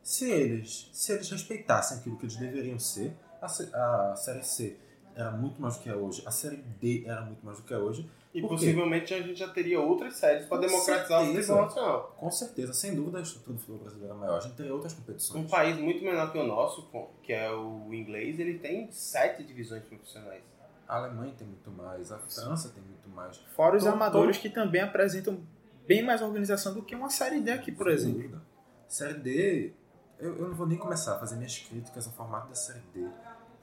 Se 0.02 0.32
eles, 0.32 0.90
se 0.94 1.12
eles 1.12 1.30
respeitassem 1.30 1.98
aquilo 1.98 2.18
que 2.18 2.24
eles 2.26 2.38
deveriam 2.38 2.80
ser, 2.80 3.14
a, 3.42 4.12
a 4.12 4.16
Série 4.16 4.44
C 4.44 4.78
era 5.20 5.32
muito 5.32 5.62
mais 5.62 5.78
do 5.78 5.84
que 5.84 5.90
é 5.90 5.96
hoje, 5.96 6.24
a 6.26 6.32
Série 6.32 6.58
D 6.58 7.04
era 7.06 7.22
muito 7.22 7.46
mais 7.46 7.58
do 7.58 7.64
que 7.64 7.74
é 7.74 7.78
hoje. 7.78 8.10
E 8.34 8.42
Por 8.42 8.50
quê? 8.50 8.56
possivelmente 8.56 9.12
a 9.14 9.22
gente 9.22 9.40
já 9.40 9.48
teria 9.50 9.80
outras 9.80 10.16
séries 10.18 10.46
para 10.46 10.60
democratizar 10.60 11.22
o 11.22 11.26
certeza. 11.26 11.48
futebol 11.54 11.62
nacional. 11.66 12.16
Com 12.18 12.32
certeza, 12.32 12.74
sem 12.74 12.96
dúvida, 12.96 13.18
a 13.18 13.22
estrutura 13.22 13.54
do 13.54 13.60
futebol 13.60 13.82
brasileiro 13.82 14.14
é 14.14 14.18
maior. 14.18 14.38
A 14.38 14.42
gente 14.42 14.56
teria 14.56 14.74
outras 14.74 14.94
Um 14.94 14.98
competições. 14.98 15.50
país 15.50 15.78
muito 15.80 16.04
menor 16.04 16.32
que 16.32 16.38
o 16.38 16.46
nosso, 16.46 16.88
que 17.24 17.34
é 17.34 17.52
o 17.52 17.92
inglês, 17.94 18.40
ele 18.40 18.60
tem 18.60 18.92
sete 18.92 19.44
divisões 19.44 19.84
profissionais. 19.84 20.44
A 20.88 20.98
Alemanha 20.98 21.34
tem 21.38 21.48
muito 21.48 21.72
mais, 21.72 22.12
a 22.12 22.20
França 22.20 22.70
tem 22.70 22.84
muito 22.84 23.10
mais. 23.10 23.38
Fora 23.56 23.78
os 23.78 23.84
Todo- 23.84 23.94
amadores 23.94 24.38
que 24.38 24.50
também 24.50 24.82
apresentam 24.82 25.40
bem 25.88 26.04
mais 26.04 26.22
organização 26.22 26.74
do 26.76 26.84
que 26.84 26.94
uma 26.96 27.10
série 27.10 27.42
D 27.42 27.52
aqui, 27.52 27.72
por 27.72 27.86
Sem 27.88 27.94
exemplo. 27.96 28.18
dúvida. 28.22 28.42
Série 28.88 29.14
D, 29.16 29.74
eu, 30.20 30.36
eu 30.38 30.48
não 30.50 30.56
vou 30.56 30.68
nem 30.68 30.78
começar 30.78 31.16
a 31.16 31.20
fazer 31.20 31.36
minhas 31.36 31.58
críticas 31.58 32.06
ao 32.06 32.14
formato 32.14 32.50
da 32.50 32.56
Série 32.56 32.82
D. 32.94 33.08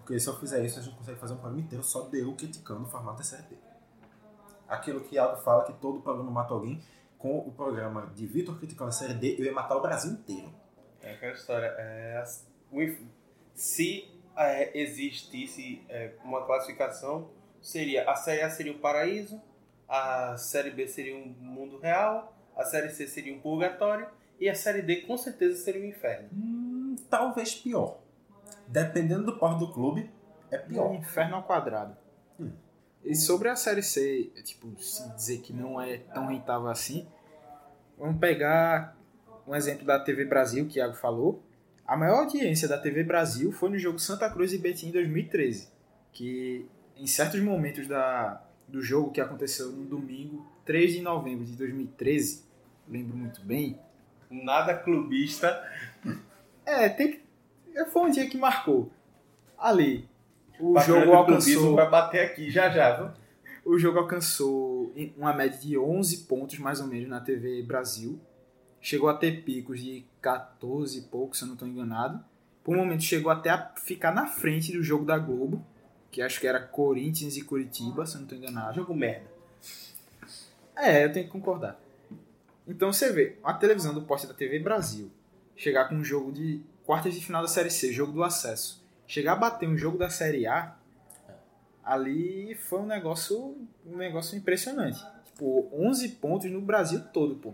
Porque 0.06 0.20
se 0.20 0.28
eu 0.28 0.38
fizer 0.38 0.64
isso, 0.64 0.78
a 0.78 0.82
gente 0.82 0.96
consegue 0.96 1.18
fazer 1.18 1.34
um 1.34 1.38
programa 1.38 1.60
inteiro 1.60 1.82
só 1.82 2.02
de 2.02 2.20
eu 2.20 2.32
criticando 2.36 2.84
o 2.84 2.86
formato 2.86 3.18
da 3.18 3.24
Série 3.24 3.42
D. 3.42 3.56
Aquilo 4.68 5.00
que 5.00 5.16
Iago 5.16 5.42
fala, 5.42 5.64
que 5.64 5.72
todo 5.72 6.00
programa 6.00 6.30
mata 6.30 6.54
alguém, 6.54 6.80
com 7.18 7.38
o 7.38 7.50
programa 7.50 8.06
de 8.14 8.24
Vitor 8.24 8.56
criticando 8.56 8.90
a 8.90 8.92
Série 8.92 9.14
D, 9.14 9.34
eu 9.36 9.44
ia 9.44 9.52
matar 9.52 9.76
o 9.76 9.82
Brasil 9.82 10.12
inteiro. 10.12 10.54
É 11.02 11.10
aquela 11.10 11.32
história. 11.32 11.74
é, 11.76 12.24
se 13.52 14.08
é, 14.36 14.80
existisse 14.80 15.84
é, 15.88 16.12
uma 16.22 16.46
classificação, 16.46 17.28
seria 17.60 18.08
a 18.08 18.14
Série 18.14 18.42
A 18.42 18.50
seria 18.50 18.72
o 18.72 18.78
paraíso, 18.78 19.42
a 19.88 20.36
Série 20.36 20.70
B 20.70 20.86
seria 20.86 21.16
um 21.16 21.34
mundo 21.40 21.80
real, 21.80 22.32
a 22.56 22.62
Série 22.62 22.90
C 22.90 23.08
seria 23.08 23.34
um 23.34 23.40
purgatório 23.40 24.06
e 24.38 24.48
a 24.48 24.54
Série 24.54 24.82
D 24.82 25.00
com 25.00 25.16
certeza 25.16 25.64
seria 25.64 25.82
um 25.82 25.86
inferno. 25.86 26.28
Hum, 26.32 26.94
talvez 27.10 27.56
pior. 27.56 28.05
Dependendo 28.68 29.24
do 29.24 29.38
porte 29.38 29.58
do 29.60 29.72
clube, 29.72 30.10
é 30.50 30.58
Um 30.60 30.68
pior. 30.68 30.94
inferno 30.94 31.36
ao 31.36 31.42
quadrado. 31.42 31.96
Hum. 32.38 32.50
E 33.04 33.14
sobre 33.14 33.48
a 33.48 33.56
série 33.56 33.82
C, 33.82 34.30
tipo, 34.44 34.74
se 34.80 35.08
dizer 35.14 35.38
que 35.38 35.52
não 35.52 35.80
é 35.80 35.98
tão 35.98 36.26
rentável 36.26 36.68
assim, 36.68 37.06
vamos 37.96 38.18
pegar 38.18 38.96
um 39.46 39.54
exemplo 39.54 39.84
da 39.86 39.98
TV 40.00 40.24
Brasil, 40.24 40.66
que 40.66 40.78
o 40.78 40.80
Iago 40.80 40.94
falou. 40.94 41.42
A 41.86 41.96
maior 41.96 42.20
audiência 42.24 42.66
da 42.66 42.76
TV 42.76 43.04
Brasil 43.04 43.52
foi 43.52 43.70
no 43.70 43.78
jogo 43.78 43.98
Santa 44.00 44.28
Cruz 44.28 44.52
e 44.52 44.58
Betim 44.58 44.88
em 44.88 44.92
2013, 44.92 45.68
que 46.12 46.68
em 46.96 47.06
certos 47.06 47.40
momentos 47.40 47.86
da, 47.86 48.42
do 48.66 48.82
jogo 48.82 49.12
que 49.12 49.20
aconteceu 49.20 49.70
no 49.70 49.84
domingo, 49.84 50.44
3 50.64 50.94
de 50.94 51.00
novembro 51.02 51.44
de 51.44 51.52
2013, 51.52 52.44
lembro 52.88 53.16
muito 53.16 53.40
bem, 53.42 53.78
Nada 54.28 54.74
clubista. 54.74 55.62
é, 56.64 56.88
tem 56.88 57.12
que, 57.12 57.22
foi 57.84 58.02
um 58.02 58.10
dia 58.10 58.28
que 58.28 58.38
marcou. 58.38 58.90
Ali, 59.58 60.08
o 60.58 60.74
Patrulha 60.74 61.00
jogo 61.00 61.16
alcançou... 61.16 61.74
vai 61.74 61.90
bater 61.90 62.20
aqui 62.24 62.50
já 62.50 62.70
já, 62.70 62.96
viu? 62.96 63.10
O 63.64 63.78
jogo 63.78 63.98
alcançou 63.98 64.92
uma 65.16 65.32
média 65.32 65.58
de 65.58 65.76
11 65.76 66.18
pontos, 66.24 66.58
mais 66.58 66.80
ou 66.80 66.86
menos, 66.86 67.08
na 67.08 67.20
TV 67.20 67.62
Brasil. 67.62 68.18
Chegou 68.80 69.08
a 69.08 69.14
ter 69.14 69.42
picos 69.42 69.80
de 69.80 70.04
14 70.22 70.98
e 70.98 71.02
pouco, 71.02 71.36
se 71.36 71.42
eu 71.42 71.48
não 71.48 71.54
estou 71.54 71.68
enganado. 71.68 72.24
Por 72.62 72.76
um 72.76 72.78
momento 72.78 73.02
chegou 73.02 73.30
até 73.30 73.50
a 73.50 73.72
ficar 73.76 74.14
na 74.14 74.26
frente 74.26 74.72
do 74.72 74.82
jogo 74.82 75.04
da 75.04 75.18
Globo, 75.18 75.64
que 76.10 76.22
acho 76.22 76.40
que 76.40 76.46
era 76.46 76.60
Corinthians 76.60 77.36
e 77.36 77.42
Curitiba, 77.42 78.06
se 78.06 78.14
eu 78.14 78.18
não 78.18 78.24
estou 78.24 78.38
enganado. 78.38 78.76
Jogo 78.76 78.94
merda. 78.94 79.26
É, 80.76 81.04
eu 81.04 81.12
tenho 81.12 81.26
que 81.26 81.32
concordar. 81.32 81.80
Então 82.68 82.92
você 82.92 83.12
vê, 83.12 83.36
a 83.42 83.52
televisão 83.52 83.94
do 83.94 84.02
poste 84.02 84.26
da 84.26 84.34
TV 84.34 84.58
Brasil 84.58 85.10
chegar 85.56 85.88
com 85.88 85.96
um 85.96 86.04
jogo 86.04 86.30
de 86.30 86.60
quartas 86.86 87.14
de 87.14 87.20
final 87.20 87.42
da 87.42 87.48
Série 87.48 87.70
C, 87.70 87.92
jogo 87.92 88.12
do 88.12 88.22
acesso, 88.22 88.82
chegar 89.06 89.32
a 89.32 89.36
bater 89.36 89.68
um 89.68 89.76
jogo 89.76 89.98
da 89.98 90.08
Série 90.08 90.46
A, 90.46 90.76
ali 91.84 92.54
foi 92.54 92.80
um 92.80 92.86
negócio, 92.86 93.56
um 93.84 93.96
negócio 93.96 94.38
impressionante. 94.38 95.04
Tipo, 95.24 95.68
11 95.72 96.08
pontos 96.10 96.50
no 96.50 96.60
Brasil 96.60 97.02
todo, 97.12 97.34
pô. 97.34 97.52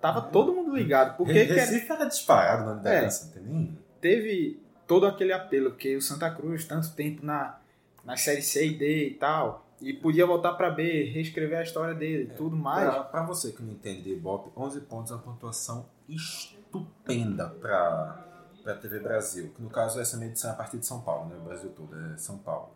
Tava 0.00 0.20
todo 0.20 0.54
mundo 0.54 0.76
ligado, 0.76 1.16
porque 1.16 1.46
que 1.46 1.52
Recife 1.54 1.90
era 1.90 2.04
disparado 2.04 2.66
na 2.66 2.74
liderança, 2.74 3.32
tem 3.32 3.42
nem... 3.42 3.78
teve 4.02 4.60
todo 4.86 5.06
aquele 5.06 5.32
apelo, 5.32 5.70
porque 5.70 5.96
o 5.96 6.02
Santa 6.02 6.30
Cruz, 6.30 6.66
tanto 6.66 6.92
tempo 6.92 7.24
na, 7.24 7.58
na 8.04 8.14
Série 8.14 8.42
C 8.42 8.66
e 8.66 8.74
D 8.74 9.08
e 9.08 9.14
tal, 9.14 9.66
e 9.80 9.94
podia 9.94 10.26
voltar 10.26 10.52
pra 10.54 10.70
B, 10.70 11.04
reescrever 11.04 11.58
a 11.58 11.62
história 11.62 11.94
dele 11.94 12.24
e 12.24 12.36
tudo 12.36 12.54
mais. 12.54 12.88
Pra, 12.90 13.04
pra 13.04 13.22
você 13.22 13.52
que 13.52 13.62
não 13.62 13.72
entende 13.72 14.02
de 14.02 14.12
Ibope, 14.12 14.50
11 14.54 14.80
pontos 14.82 15.10
é 15.10 15.14
uma 15.14 15.22
pontuação 15.22 15.86
estupenda 16.78 17.48
pra, 17.48 18.24
pra 18.62 18.74
TV 18.76 19.00
Brasil. 19.00 19.52
Que 19.54 19.62
no 19.62 19.70
caso 19.70 20.00
essa 20.00 20.16
medição 20.16 20.50
é 20.50 20.52
a 20.52 20.56
partir 20.56 20.78
de 20.78 20.86
São 20.86 21.00
Paulo, 21.00 21.28
né? 21.28 21.36
O 21.36 21.44
Brasil 21.44 21.70
todo 21.70 21.94
é 21.96 22.16
São 22.16 22.38
Paulo. 22.38 22.70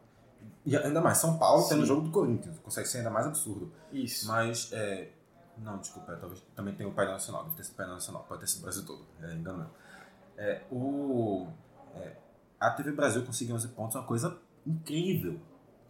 E 0.64 0.76
ainda 0.76 1.00
mais, 1.00 1.18
São 1.18 1.38
Paulo 1.38 1.62
Sim. 1.62 1.70
tendo 1.70 1.82
o 1.82 1.86
jogo 1.86 2.02
do 2.02 2.10
Corinthians. 2.10 2.58
Consegue 2.58 2.86
ser 2.86 2.98
ainda 2.98 3.10
mais 3.10 3.26
absurdo. 3.26 3.72
Isso. 3.92 4.28
Mas, 4.28 4.72
é... 4.72 5.10
Não, 5.58 5.78
desculpa, 5.78 6.14
talvez 6.16 6.40
também 6.54 6.74
tem 6.74 6.86
o 6.86 6.92
Painel 6.92 7.14
Nacional. 7.14 7.44
Deve 7.44 7.56
ter 7.56 7.64
sido 7.64 7.74
o 7.74 7.76
Painel 7.76 7.94
Nacional. 7.94 8.24
Pode 8.28 8.40
ter 8.40 8.46
sido 8.46 8.60
o 8.60 8.62
Brasil 8.62 8.86
todo. 8.86 9.04
É, 9.22 9.34
engano 9.34 9.58
meu. 9.58 9.68
É, 10.36 10.62
o... 10.70 11.48
é, 11.96 12.16
a 12.60 12.70
TV 12.70 12.92
Brasil 12.92 13.24
conseguir 13.24 13.52
11 13.52 13.68
pontos 13.68 13.96
é 13.96 13.98
uma 13.98 14.06
coisa 14.06 14.38
incrível. 14.64 15.40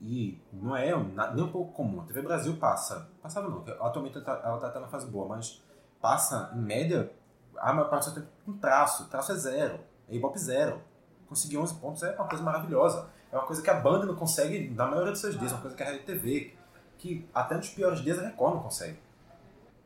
E 0.01 0.41
não 0.53 0.77
é 0.77 0.93
nem 1.35 1.45
um 1.45 1.51
pouco 1.51 1.73
comum. 1.73 2.01
A 2.01 2.05
TV 2.05 2.23
Brasil 2.23 2.57
passa. 2.57 3.11
Passava 3.21 3.49
não, 3.49 3.65
atualmente 3.85 4.17
ela 4.17 4.25
tá, 4.25 4.41
ela 4.45 4.59
tá 4.59 4.69
até 4.69 4.79
na 4.79 4.89
fase 4.89 5.11
boa, 5.11 5.27
mas 5.29 5.63
passa, 6.01 6.53
em 6.55 6.61
média, 6.61 7.13
a 7.61 7.73
maior 7.73 7.89
parte 7.89 8.09
do 8.09 8.15
seu 8.15 8.23
tempo 8.23 8.29
com 8.45 8.53
traço. 8.59 9.09
Traço 9.09 9.33
é 9.33 9.35
zero. 9.37 9.81
É 10.09 10.15
Ibope 10.15 10.39
zero. 10.39 10.81
Conseguir 11.29 11.59
11 11.59 11.75
pontos 11.75 12.03
é 12.03 12.15
uma 12.15 12.29
coisa 12.29 12.43
maravilhosa. 12.43 13.09
É 13.31 13.37
uma 13.37 13.47
coisa 13.47 13.63
que 13.63 13.71
a 13.71 13.75
banda 13.75 14.07
não 14.07 14.15
consegue 14.15 14.71
na 14.71 14.87
maioria 14.87 15.13
dos 15.13 15.21
seus 15.21 15.39
dias. 15.39 15.53
É 15.53 15.55
uma 15.55 15.61
coisa 15.61 15.77
que 15.77 15.83
a 15.83 15.87
Rede 15.87 16.05
TV, 16.05 16.55
que 16.97 17.29
até 17.35 17.57
nos 17.57 17.69
piores 17.69 18.01
dias 18.01 18.19
a 18.19 18.23
Record 18.23 18.55
não 18.55 18.63
consegue. 18.63 18.99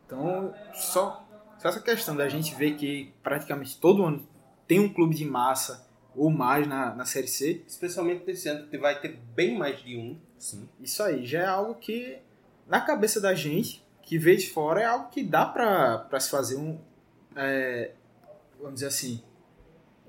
Então, 0.06 0.54
só, 0.74 1.26
só 1.58 1.68
essa 1.68 1.80
questão 1.80 2.14
da 2.14 2.28
gente 2.28 2.54
ver 2.54 2.76
que 2.76 3.12
praticamente 3.22 3.80
todo 3.80 4.04
ano 4.04 4.26
tem 4.66 4.78
um 4.78 4.92
clube 4.92 5.14
de 5.14 5.24
massa 5.24 5.86
ou 6.14 6.30
mais 6.30 6.66
na, 6.66 6.94
na 6.94 7.04
Série 7.04 7.28
C, 7.28 7.62
Especialmente 7.66 8.24
nesse 8.26 8.48
ano 8.48 8.66
que 8.68 8.78
vai 8.78 9.00
ter 9.00 9.18
bem 9.34 9.56
mais 9.56 9.82
de 9.82 9.96
um. 9.96 10.18
Sim. 10.38 10.68
isso 10.80 11.02
aí 11.02 11.24
já 11.24 11.40
é 11.40 11.46
algo 11.46 11.76
que, 11.76 12.18
na 12.66 12.80
cabeça 12.80 13.20
da 13.20 13.32
gente, 13.32 13.84
que 14.02 14.18
vê 14.18 14.36
de 14.36 14.50
fora, 14.50 14.80
é 14.82 14.84
algo 14.84 15.08
que 15.08 15.22
dá 15.22 15.46
pra 15.46 16.20
se 16.20 16.30
fazer 16.30 16.56
um. 16.56 16.78
É, 17.36 17.92
vamos 18.58 18.74
dizer 18.74 18.86
assim. 18.86 19.22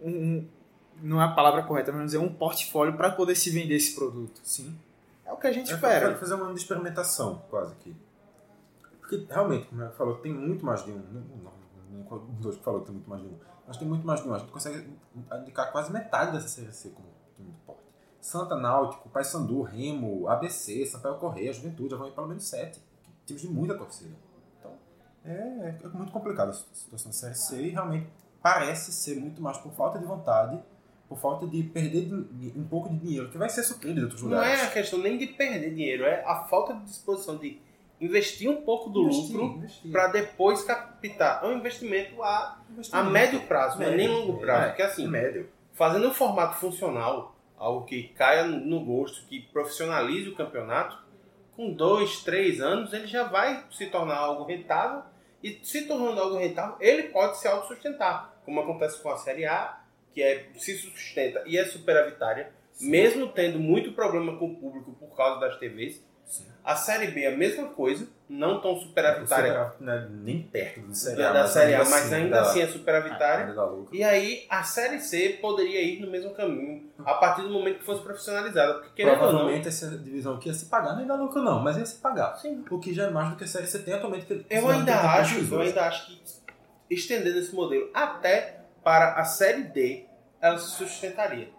Um, 0.01 0.47
não 1.01 1.21
é 1.21 1.25
a 1.25 1.31
palavra 1.31 1.63
correta, 1.63 1.91
mas 1.91 1.97
vamos 1.99 2.11
dizer 2.11 2.17
um 2.19 2.33
portfólio 2.33 2.95
para 2.95 3.11
poder 3.11 3.35
se 3.35 3.49
vender 3.49 3.75
esse 3.75 3.95
produto. 3.95 4.39
Sim. 4.43 4.77
É 5.25 5.31
o 5.31 5.37
que 5.37 5.47
a 5.47 5.51
gente 5.51 5.71
É, 5.71 5.75
espera. 5.75 6.07
Pode 6.07 6.19
fazer 6.19 6.35
um 6.35 6.43
ano 6.43 6.53
de 6.53 6.59
experimentação, 6.59 7.41
quase 7.49 7.75
que. 7.75 7.95
Porque, 8.99 9.25
realmente, 9.29 9.67
como 9.67 9.81
eu 9.81 9.91
falou, 9.91 10.15
tem 10.17 10.33
muito 10.33 10.65
mais 10.65 10.83
de 10.83 10.91
um. 10.91 10.97
Não, 10.97 11.53
não, 12.09 12.25
dois 12.39 12.57
que 12.57 12.63
falou 12.63 12.81
que 12.81 12.87
tem 12.87 12.95
muito 12.95 13.09
mais 13.09 13.21
de 13.21 13.27
um. 13.27 13.37
Mas 13.67 13.77
tem 13.77 13.87
muito 13.87 14.05
mais 14.05 14.21
de 14.21 14.27
um. 14.27 14.33
A 14.33 14.39
gente 14.39 14.51
consegue 14.51 14.87
indicar 15.41 15.71
quase 15.71 15.91
metade 15.91 16.31
dessa 16.31 16.47
Série 16.47 16.71
C 16.71 16.89
como 16.89 17.07
time 17.35 17.51
de 17.51 17.57
porte. 17.65 17.81
Santa 18.19 18.55
Náutico, 18.55 19.09
Paysandu, 19.09 19.61
Remo, 19.61 20.27
ABC, 20.27 20.85
Sampaio 20.85 21.15
Correia, 21.15 21.51
Juventude, 21.51 21.91
já 21.91 21.97
vão 21.97 22.07
ir 22.07 22.11
pelo 22.11 22.27
menos 22.27 22.45
sete. 22.45 22.81
Times 23.25 23.41
de 23.41 23.49
muita 23.49 23.75
torcida. 23.77 24.15
É, 25.25 25.75
é 25.83 25.87
muito 25.93 26.11
complicado 26.11 26.49
a 26.49 26.53
situação 26.53 27.09
da 27.11 27.17
Série 27.17 27.35
C 27.35 27.61
e 27.61 27.69
realmente 27.69 28.07
parece 28.41 28.91
ser 28.91 29.15
muito 29.19 29.41
mais 29.41 29.57
por 29.57 29.71
falta 29.73 29.97
de 29.99 30.05
vontade, 30.05 30.59
por 31.07 31.17
falta 31.17 31.47
de 31.47 31.63
perder 31.63 32.11
um 32.55 32.65
pouco 32.69 32.89
de 32.89 32.97
dinheiro, 32.97 33.29
que 33.29 33.37
vai 33.37 33.49
ser 33.49 33.63
suprido 33.63 33.95
de 33.95 34.01
outros 34.03 34.21
Não 34.21 34.29
lugares. 34.31 34.59
é 34.59 34.63
a 34.65 34.69
questão 34.71 34.99
nem 34.99 35.17
de 35.17 35.27
perder 35.27 35.73
dinheiro, 35.73 36.03
é 36.03 36.23
a 36.25 36.43
falta 36.45 36.73
de 36.73 36.83
disposição 36.85 37.37
de 37.37 37.59
investir 38.01 38.49
um 38.49 38.63
pouco 38.63 38.89
do 38.89 39.03
Investir, 39.03 39.37
lucro 39.37 39.63
para 39.91 40.07
depois 40.07 40.61
captar. 40.63 41.41
É 41.43 41.47
um 41.47 41.53
investimento 41.57 42.21
a, 42.21 42.57
a 42.57 42.71
Investimento. 42.71 43.09
médio 43.11 43.41
prazo, 43.47 43.79
não 43.79 43.85
é 43.85 43.95
nem 43.95 44.07
Médio, 44.09 44.13
longo 44.27 44.39
prazo. 44.41 44.63
é, 44.63 44.67
Porque 44.69 44.81
assim, 44.81 45.07
médio. 45.07 45.49
fazendo 45.71 46.07
um 46.09 46.13
formato 46.13 46.55
funcional, 46.57 47.33
algo 47.57 47.85
que 47.85 48.09
caia 48.09 48.43
no 48.45 48.83
gosto, 48.83 49.25
que 49.27 49.39
profissionalize 49.53 50.27
o 50.27 50.35
campeonato, 50.35 50.97
com 51.55 51.71
dois, 51.71 52.23
três 52.23 52.59
anos 52.59 52.91
ele 52.91 53.07
já 53.07 53.23
vai 53.23 53.63
se 53.71 53.85
tornar 53.85 54.17
algo 54.17 54.43
rentável 54.43 55.03
e 55.43 55.59
se 55.61 55.85
tornando 55.85 56.21
algo 56.21 56.37
rentável, 56.37 56.77
ele 56.79 57.03
pode 57.09 57.37
se 57.37 57.47
autossustentar, 57.47 58.33
como 58.45 58.61
acontece 58.61 59.01
com 59.01 59.09
a 59.09 59.17
Série 59.17 59.45
A, 59.45 59.83
que 60.13 60.23
é, 60.23 60.47
se 60.55 60.77
sustenta 60.77 61.43
e 61.45 61.57
é 61.57 61.65
superavitária, 61.65 62.53
mesmo 62.79 63.27
tendo 63.27 63.59
muito 63.59 63.91
problema 63.91 64.37
com 64.37 64.45
o 64.45 64.55
público 64.55 64.93
por 64.93 65.15
causa 65.15 65.39
das 65.39 65.57
TVs. 65.57 66.01
Sim. 66.25 66.45
A 66.63 66.75
Série 66.75 67.07
B 67.07 67.21
é 67.23 67.33
a 67.33 67.37
mesma 67.37 67.67
coisa, 67.67 68.07
não 68.29 68.61
tão 68.61 68.79
superavitária 68.79 69.73
não 69.79 69.93
é 69.93 70.07
nem 70.09 70.41
perto 70.41 70.79
do 70.79 70.95
Série 70.95 71.17
da, 71.17 71.29
A, 71.29 71.33
da 71.33 71.41
mas 71.41 71.51
Série 71.51 71.75
A, 71.75 71.83
mas 71.83 72.13
ainda 72.13 72.41
assim 72.41 72.61
é 72.61 72.67
superavitária. 72.67 73.53
lucro. 73.53 73.93
E 73.93 74.01
aí 74.01 74.45
a 74.49 74.63
Série 74.63 74.99
C 74.99 75.37
poderia 75.41 75.81
ir 75.81 75.99
no 75.99 76.09
mesmo 76.09 76.31
caminho 76.31 76.89
a 77.05 77.15
partir 77.15 77.41
do 77.41 77.49
momento 77.49 77.79
que 77.79 77.85
fosse 77.85 78.01
profissionalizada. 78.01 78.75
Porque 78.75 79.03
ou 79.03 79.11
não, 79.11 79.17
Provavelmente 79.17 79.67
essa 79.67 79.97
divisão 79.97 80.35
aqui 80.35 80.47
ia 80.47 80.53
se 80.53 80.65
pagar, 80.67 80.95
nem 80.95 81.05
dá 81.05 81.15
lucro 81.15 81.41
não, 81.41 81.59
mas 81.59 81.77
ia 81.77 81.85
se 81.85 81.97
pagar. 81.97 82.37
Sim. 82.37 82.63
O 82.71 82.79
que 82.79 82.93
já 82.93 83.03
é 83.05 83.09
mais 83.09 83.29
do 83.31 83.35
que 83.35 83.43
a 83.43 83.47
Série 83.47 83.67
C 83.67 83.79
tem 83.79 83.93
atualmente. 83.93 84.25
Que 84.25 84.45
eu 84.49 84.61
não 84.61 84.69
ainda 84.69 84.95
acho, 84.95 85.53
eu 85.53 85.61
ainda 85.61 85.85
acho 85.85 86.07
que 86.07 86.23
estendendo 86.89 87.39
esse 87.39 87.53
modelo 87.53 87.89
até 87.93 88.61
para 88.83 89.13
a 89.13 89.25
Série 89.25 89.63
D, 89.63 90.05
ela 90.41 90.57
se 90.57 90.71
sustentaria. 90.71 91.49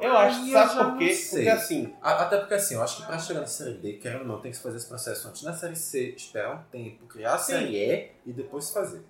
Eu 0.00 0.16
acho, 0.16 0.40
Aí 0.40 0.52
eu 0.52 0.58
sabe 0.58 0.90
por 0.90 0.98
quê? 0.98 1.26
Porque 1.30 1.48
assim, 1.48 1.94
A- 2.02 2.22
Até 2.24 2.38
porque 2.38 2.54
assim, 2.54 2.74
eu 2.74 2.82
acho 2.82 2.96
que 3.00 3.06
pra 3.06 3.18
chegar 3.18 3.40
na 3.40 3.46
Série 3.46 3.74
D, 3.78 3.92
querendo 3.94 4.20
ou 4.20 4.26
não, 4.26 4.40
tem 4.40 4.50
que 4.50 4.56
se 4.56 4.62
fazer 4.62 4.76
esse 4.76 4.86
processo 4.88 5.28
antes. 5.28 5.42
Na 5.42 5.52
Série 5.54 5.76
C, 5.76 6.10
esperar 6.16 6.54
um 6.54 6.62
tempo, 6.70 7.06
criar 7.06 7.34
a 7.34 7.38
Sim. 7.38 7.52
Série 7.52 7.76
E 7.76 8.12
e 8.26 8.32
depois 8.32 8.66
se 8.66 8.74
fazer. 8.74 9.02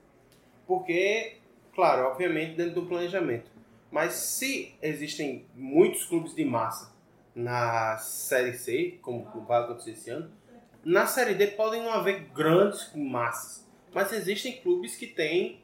Porque, 0.67 1.39
claro, 1.75 2.07
obviamente 2.09 2.57
dentro 2.57 2.81
do 2.81 2.87
planejamento. 2.87 3.51
Mas 3.91 4.13
se 4.15 4.75
existem 4.83 5.47
muitos 5.55 6.05
clubes 6.05 6.35
de 6.35 6.45
massa 6.45 6.93
na 7.35 7.97
Série 7.99 8.55
C, 8.55 8.99
como 9.03 9.25
vai 9.47 9.63
acontecer 9.63 9.93
esse 9.93 10.11
ano, 10.11 10.31
na 10.85 11.07
Série 11.07 11.35
D 11.35 11.49
podem 11.49 11.83
não 11.83 11.93
haver 11.93 12.21
grandes 12.35 12.91
massas. 12.95 13.65
Mas 13.93 14.13
existem 14.13 14.61
clubes 14.61 14.97
que 14.97 15.07
têm 15.07 15.61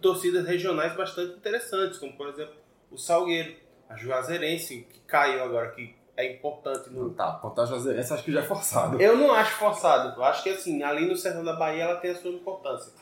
torcidas 0.00 0.46
regionais 0.46 0.94
bastante 0.96 1.36
interessantes, 1.36 1.98
como 1.98 2.12
por 2.16 2.28
exemplo 2.28 2.54
o 2.90 2.96
Salgueiro, 2.96 3.54
a 3.88 3.96
Juazeirense, 3.96 4.82
que 4.90 5.00
caiu 5.00 5.42
agora, 5.42 5.70
que 5.70 5.94
é 6.16 6.34
importante 6.34 6.90
no, 6.90 7.10
Tá, 7.10 7.28
apontar 7.30 7.66
Juazeirense 7.66 8.12
acho 8.12 8.24
que 8.24 8.32
já 8.32 8.40
é 8.40 8.44
forçado. 8.44 9.00
Eu 9.00 9.16
não 9.16 9.32
acho 9.32 9.52
forçado. 9.56 10.16
Eu 10.18 10.24
acho 10.24 10.42
que 10.42 10.50
assim, 10.50 10.82
ali 10.82 11.06
no 11.06 11.16
sertão 11.16 11.44
da 11.44 11.54
Bahia 11.56 11.84
ela 11.84 11.96
tem 12.00 12.10
a 12.10 12.14
sua 12.16 12.30
importância. 12.30 12.92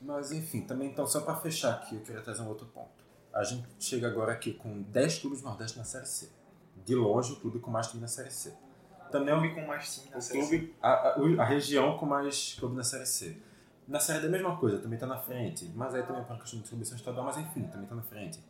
Mas 0.00 0.32
enfim, 0.32 0.62
também 0.62 0.88
então, 0.88 1.06
só 1.06 1.20
pra 1.20 1.34
fechar 1.36 1.72
aqui, 1.74 1.96
eu 1.96 2.00
queria 2.00 2.22
trazer 2.22 2.42
um 2.42 2.48
outro 2.48 2.66
ponto. 2.66 2.88
A 3.34 3.44
gente 3.44 3.66
chega 3.78 4.06
agora 4.08 4.32
aqui 4.32 4.52
com 4.54 4.82
10 4.82 5.18
clubes 5.18 5.42
Nordeste 5.42 5.76
na 5.78 5.84
Série 5.84 6.06
C. 6.06 6.30
De 6.84 6.94
longe, 6.94 7.32
o 7.34 7.36
clube 7.36 7.58
com 7.58 7.70
mais 7.70 7.88
time 7.88 8.00
na 8.00 8.08
Série 8.08 8.30
C. 8.30 8.54
Também 9.12 9.34
é 9.34 9.36
um 9.36 9.40
Clube 9.40 9.54
com 9.56 9.66
mais 9.66 9.92
time 9.94 10.08
na 10.10 10.18
O 10.18 10.22
Série 10.22 10.42
C. 10.42 10.48
clube 10.48 10.74
a, 10.80 10.92
a, 11.10 11.18
o- 11.18 11.40
a 11.40 11.44
região 11.44 11.98
com 11.98 12.06
mais 12.06 12.56
clube 12.58 12.76
na 12.76 12.82
Série 12.84 13.06
C. 13.06 13.36
Na 13.86 13.98
Série 14.00 14.20
D 14.20 14.26
a 14.28 14.30
mesma 14.30 14.56
coisa, 14.56 14.78
também 14.78 14.98
tá 14.98 15.06
na 15.06 15.18
frente. 15.18 15.70
Mas 15.74 15.94
aí 15.94 16.02
também 16.04 16.22
é 16.22 16.24
por 16.24 16.32
uma 16.32 16.38
questão 16.40 16.58
de 16.58 16.62
distribuição 16.62 16.96
estadual, 16.96 17.24
mas 17.26 17.36
enfim, 17.36 17.64
também 17.64 17.86
tá 17.88 17.94
na 17.96 18.02
frente. 18.02 18.40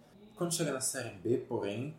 Quando 0.40 0.54
chega 0.54 0.72
na 0.72 0.80
Série 0.80 1.10
B, 1.16 1.36
porém, 1.46 1.94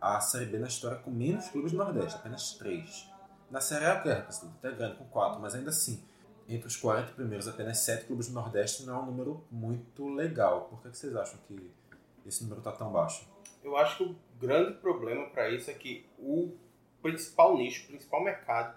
a 0.00 0.18
Série 0.20 0.46
B 0.46 0.58
na 0.58 0.66
história 0.66 0.98
com 0.98 1.08
menos 1.08 1.48
clubes 1.48 1.70
do 1.70 1.78
Nordeste, 1.78 2.16
apenas 2.18 2.54
3. 2.54 3.08
Na 3.48 3.60
Série 3.60 3.84
A, 3.84 4.00
que 4.00 4.08
é 4.08 4.12
até 4.14 4.72
grande, 4.72 4.96
com 4.96 5.04
4, 5.04 5.40
mas 5.40 5.54
ainda 5.54 5.70
assim, 5.70 6.02
entre 6.48 6.66
os 6.66 6.76
40 6.76 7.12
primeiros, 7.12 7.46
apenas 7.46 7.78
7 7.78 8.06
clubes 8.06 8.26
do 8.26 8.34
Nordeste 8.34 8.82
não 8.84 8.96
é 8.96 9.02
um 9.02 9.06
número 9.06 9.44
muito 9.52 10.08
legal. 10.08 10.62
Por 10.62 10.82
que, 10.82 10.90
que 10.90 10.96
vocês 10.98 11.14
acham 11.14 11.38
que 11.46 11.70
esse 12.26 12.42
número 12.42 12.60
tá 12.60 12.72
tão 12.72 12.90
baixo? 12.90 13.24
Eu 13.62 13.76
acho 13.76 13.98
que 13.98 14.02
o 14.02 14.16
grande 14.40 14.72
problema 14.78 15.28
para 15.30 15.48
isso 15.48 15.70
é 15.70 15.74
que 15.74 16.04
o 16.18 16.56
principal 17.00 17.56
nicho, 17.56 17.84
o 17.84 17.86
principal 17.86 18.24
mercado 18.24 18.76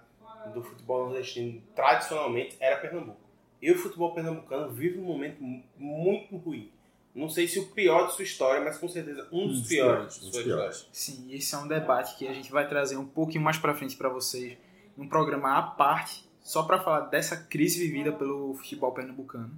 do 0.54 0.62
futebol 0.64 1.06
nordestino 1.08 1.64
tradicionalmente 1.76 2.58
era 2.60 2.80
Pernambuco. 2.80 3.18
E 3.60 3.72
o 3.72 3.76
futebol 3.80 4.14
pernambucano 4.14 4.72
vive 4.72 5.00
um 5.00 5.04
momento 5.06 5.42
mu- 5.42 5.64
muito 5.80 6.38
ruim. 6.38 6.72
Não 7.16 7.30
sei 7.30 7.48
se 7.48 7.60
o 7.60 7.68
pior 7.68 8.08
de 8.08 8.14
sua 8.16 8.24
história, 8.24 8.62
mas 8.64 8.78
com 8.78 8.88
certeza 8.88 9.28
um 9.32 9.48
dos, 9.48 9.68
piores, 9.68 10.16
de 10.20 10.20
um 10.28 10.32
sua 10.32 10.32
dos 10.32 10.44
piores. 10.44 10.76
história. 10.78 10.90
Sim, 10.94 11.28
esse 11.34 11.54
é 11.54 11.58
um 11.60 11.68
debate 11.68 12.16
que 12.18 12.28
a 12.28 12.34
gente 12.34 12.52
vai 12.52 12.68
trazer 12.68 12.98
um 12.98 13.06
pouquinho 13.06 13.44
mais 13.44 13.58
pra 13.58 13.74
frente 13.76 13.96
pra 13.96 14.10
vocês, 14.10 14.58
num 14.98 15.08
programa 15.08 15.58
à 15.58 15.62
parte, 15.62 16.28
só 16.42 16.64
pra 16.64 16.80
falar 16.82 17.02
dessa 17.02 17.38
crise 17.38 17.80
vivida 17.86 18.12
pelo 18.12 18.56
futebol 18.56 18.92
pernambucano. 18.92 19.52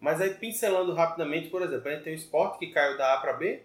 Mas 0.00 0.20
aí, 0.20 0.34
pincelando 0.34 0.92
rapidamente, 0.92 1.48
por 1.48 1.62
exemplo, 1.62 1.88
a 1.88 1.92
gente 1.92 2.04
tem 2.04 2.12
o 2.14 2.16
Sport 2.16 2.58
que 2.58 2.66
caiu 2.68 2.96
da 2.98 3.14
A 3.14 3.18
para 3.18 3.32
B, 3.34 3.62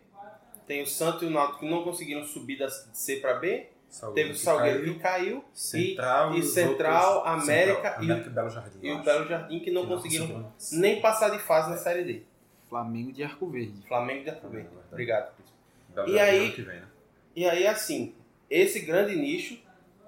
tem 0.67 0.81
o 0.83 0.87
Santos 0.87 1.23
e 1.23 1.25
o 1.25 1.29
Náutico 1.29 1.59
que 1.59 1.69
não 1.69 1.83
conseguiram 1.83 2.23
subir 2.25 2.57
da 2.59 2.69
C 2.69 3.17
para 3.17 3.33
B, 3.35 3.67
teve 4.13 4.31
o 4.31 4.35
Salgueiro 4.35 4.83
que 4.93 4.99
caiu, 4.99 5.43
Central 5.53 6.33
e 6.35 6.39
os 6.39 6.53
Central, 6.53 7.15
outros- 7.17 7.43
América 7.43 7.75
Central, 7.75 8.03
e 8.03 8.07
o- 8.07 8.11
América 8.11 8.29
e 8.29 8.33
Belo 8.33 8.49
Jardim. 8.49 8.79
e 8.81 8.91
o. 8.91 9.03
Belo 9.03 9.27
Jardim 9.27 9.59
que 9.59 9.71
não 9.71 9.81
Que 9.81 9.87
conseguiram 9.89 10.27
conseguiram. 10.27 10.81
nem 10.81 11.01
passar 11.01 11.29
de 11.29 11.39
fase 11.39 11.69
na 11.71 11.77
Série 11.77 12.03
D. 12.03 12.23
Flamengo 12.69 13.11
de 13.11 13.23
Arco 13.23 13.47
Verde. 13.47 13.81
Flamengo 13.87 14.23
de 14.23 14.29
Arco 14.29 14.47
Verde. 14.49 14.69
Obrigado, 14.91 15.35
Cris. 15.35 15.49
Belo 15.93 16.09
E 16.09 16.19
aí- 16.19 16.49
vem, 16.51 16.65
né? 16.65 16.87
E 17.35 17.49
aí, 17.49 17.65
assim, 17.67 18.13
esse 18.49 18.79
grande 18.81 19.15
nicho 19.15 19.57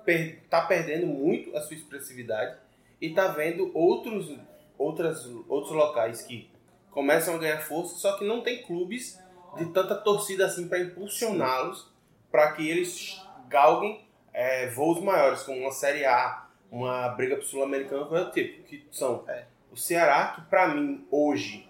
per 0.06 0.40
tá 0.50 0.62
perdendo 0.66 1.06
muito 1.08 1.56
a 1.56 1.62
sua 1.62 1.76
expressividade 1.76 2.58
e 3.00 3.10
tá 3.12 3.28
vendo 3.30 3.72
outros, 3.74 4.36
outras, 4.78 5.26
outros 5.48 5.74
locais 5.74 6.22
que 6.24 6.50
começam 6.90 7.36
a 7.36 7.38
ganhar 7.38 7.60
força, 7.60 7.96
só 7.96 8.18
que 8.18 8.26
não 8.26 8.42
tem 8.42 8.64
clubes 8.64 9.20
de 9.58 9.66
tanta 9.68 9.96
torcida 9.96 10.46
assim 10.46 10.68
para 10.68 10.80
impulsioná-los 10.80 11.90
para 12.32 12.52
que 12.54 12.68
eles 12.70 13.22
galguem 13.48 14.04
é, 14.34 14.68
voos 14.70 15.02
maiores, 15.02 15.44
como 15.44 15.60
uma 15.60 15.72
Série 15.72 16.06
A, 16.06 16.48
uma 16.72 17.10
briga 17.10 17.36
pro 17.36 17.46
Sul-Americano, 17.46 18.06
coisa 18.08 18.26
do 18.26 18.32
tipo, 18.32 18.64
que 18.64 18.86
são 18.92 19.26
o 19.72 19.76
Ceará, 19.76 20.34
que 20.36 20.42
para 20.50 20.70
mim 20.70 21.06
hoje 21.12 21.68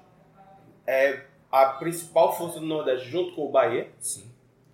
é 0.88 1.22
a 1.52 1.66
principal 1.68 2.36
força 2.38 2.60
do 2.60 2.66
Nordeste 2.66 3.10
junto 3.10 3.34
com 3.36 3.46
o 3.48 3.52
Bahia, 3.52 3.90
Sim. 4.00 4.26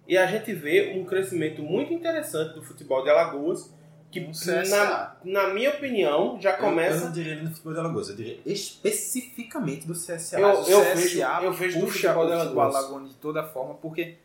e 0.08 0.18
a 0.18 0.26
gente 0.28 0.54
vê 0.54 0.94
um 0.98 1.04
crescimento 1.06 1.62
muito 1.62 1.92
interessante 1.94 2.54
do 2.54 2.62
futebol 2.64 3.04
de 3.04 3.10
Alagoas, 3.10 3.74
que, 4.10 4.22
No 4.22 4.32
na, 4.70 5.16
na 5.24 5.54
minha 5.54 5.70
opinião, 5.72 6.40
já 6.40 6.52
Eu, 6.52 6.56
eu 6.56 6.62
começa. 6.62 7.06
não 7.06 7.12
diria 7.12 7.36
no 7.44 7.50
futebol 7.50 7.74
de 7.74 7.80
Alagoas, 7.80 8.10
eu 8.10 8.16
diria 8.16 8.40
especificamente 8.46 9.86
do 9.86 9.94
CSA. 9.94 10.40
Eu- 10.40 10.48
eu 10.48 10.82
CSA 10.82 10.94
vejo- 10.96 11.22
eu 11.44 11.54
vejo 11.54 11.80
do 11.80 11.86
puxa 11.88 12.14
futebol 12.14 12.26
o 12.26 12.28
de 12.32 12.40
futebol 12.44 12.64
Alagoas. 12.64 13.10
de 13.10 13.16
toda 13.16 13.44
forma, 13.44 13.74
porque 13.76 14.16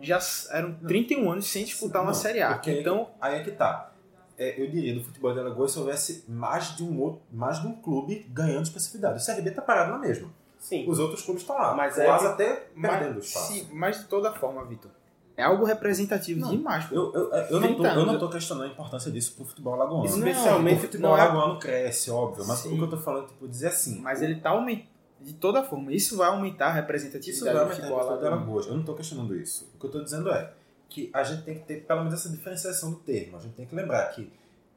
já 0.00 0.18
eram 0.52 0.74
31 0.86 1.30
anos 1.30 1.46
sem 1.46 1.64
disputar 1.64 2.02
uma 2.02 2.12
Não, 2.12 2.14
Série 2.18 2.40
A. 2.42 2.60
Então, 2.66 3.10
Aí 3.20 3.40
é 3.40 3.44
que 3.44 3.50
tá. 3.50 3.92
É, 4.38 4.60
eu 4.60 4.68
diria 4.70 4.94
do 4.94 5.02
futebol 5.02 5.32
de 5.32 5.40
Alagoas 5.40 5.72
se 5.72 5.78
houvesse 5.78 6.24
mais 6.28 6.76
de 6.76 6.82
um 6.82 7.00
outro, 7.00 7.22
mais 7.32 7.60
de 7.60 7.66
um 7.66 7.72
clube 7.74 8.26
ganhando 8.30 8.62
expressividade. 8.64 9.22
O 9.22 9.24
CRB 9.24 9.50
tá 9.50 9.62
parado 9.62 9.92
na 9.92 9.98
mesma. 9.98 10.28
Sim. 10.66 10.84
Os 10.88 10.98
outros 10.98 11.22
clubes 11.22 11.42
estão 11.42 11.56
lá. 11.56 11.74
Mas 11.74 11.96
é 11.96 12.04
que- 12.18 12.26
até 12.26 12.52
perdendo 12.80 13.14
mas, 13.16 13.24
espaço. 13.26 13.52
sim, 13.52 13.68
mas 13.72 13.98
de 14.00 14.04
toda 14.06 14.32
forma, 14.32 14.64
Vitor, 14.64 14.90
é 15.36 15.44
algo 15.44 15.64
representativo 15.64 16.40
Não, 16.40 16.50
demais. 16.50 16.90
Eu, 16.90 17.12
eu, 17.14 17.30
eu, 17.32 17.60
não 17.60 17.74
tô, 17.74 17.82
30 17.82 17.88
eu 18.00 18.06
não 18.06 18.18
tô 18.18 18.28
questionando 18.28 18.64
a 18.64 18.68
importância 18.72 19.10
disso 19.12 19.34
pro 19.36 19.44
futebol 19.44 19.74
alagoano. 19.74 20.04
Especialmente 20.06 20.78
o 20.78 20.80
futebol 20.80 21.10
não 21.10 21.16
é- 21.16 21.20
alagoano 21.20 21.58
cresce, 21.60 22.10
óbvio. 22.10 22.44
Mas 22.46 22.58
Sim. 22.60 22.74
o 22.74 22.76
que 22.78 22.82
eu 22.82 22.90
tô 22.90 22.96
falando, 22.98 23.28
tipo, 23.28 23.46
dizer 23.46 23.68
assim. 23.68 24.00
Mas 24.00 24.22
ele 24.22 24.36
tá 24.40 24.50
aumentando. 24.50 24.88
De 25.20 25.32
toda 25.32 25.62
forma, 25.64 25.92
isso 25.92 26.16
vai 26.16 26.28
aumentar 26.28 26.66
a 26.66 26.68
Isso 26.70 26.76
representatividade 26.76 27.44
vai 27.44 27.54
do 27.54 27.58
aumentar 27.60 27.72
a 27.72 27.76
futebol 27.86 28.00
alagoano. 28.00 28.36
Alagoas. 28.36 28.66
Eu 28.66 28.74
não 28.76 28.82
tô 28.82 28.94
questionando 28.94 29.34
isso. 29.36 29.70
O 29.74 29.78
que 29.78 29.86
eu 29.86 29.90
tô 29.90 30.02
dizendo 30.02 30.30
é 30.30 30.52
que 30.88 31.10
a 31.12 31.22
gente 31.22 31.42
tem 31.42 31.54
que 31.54 31.64
ter 31.64 31.84
pelo 31.86 32.00
menos 32.00 32.14
essa 32.14 32.28
diferenciação 32.28 32.90
do 32.90 32.96
termo. 32.98 33.36
A 33.36 33.40
gente 33.40 33.54
tem 33.54 33.66
que 33.66 33.74
lembrar 33.74 34.04
que 34.10 34.30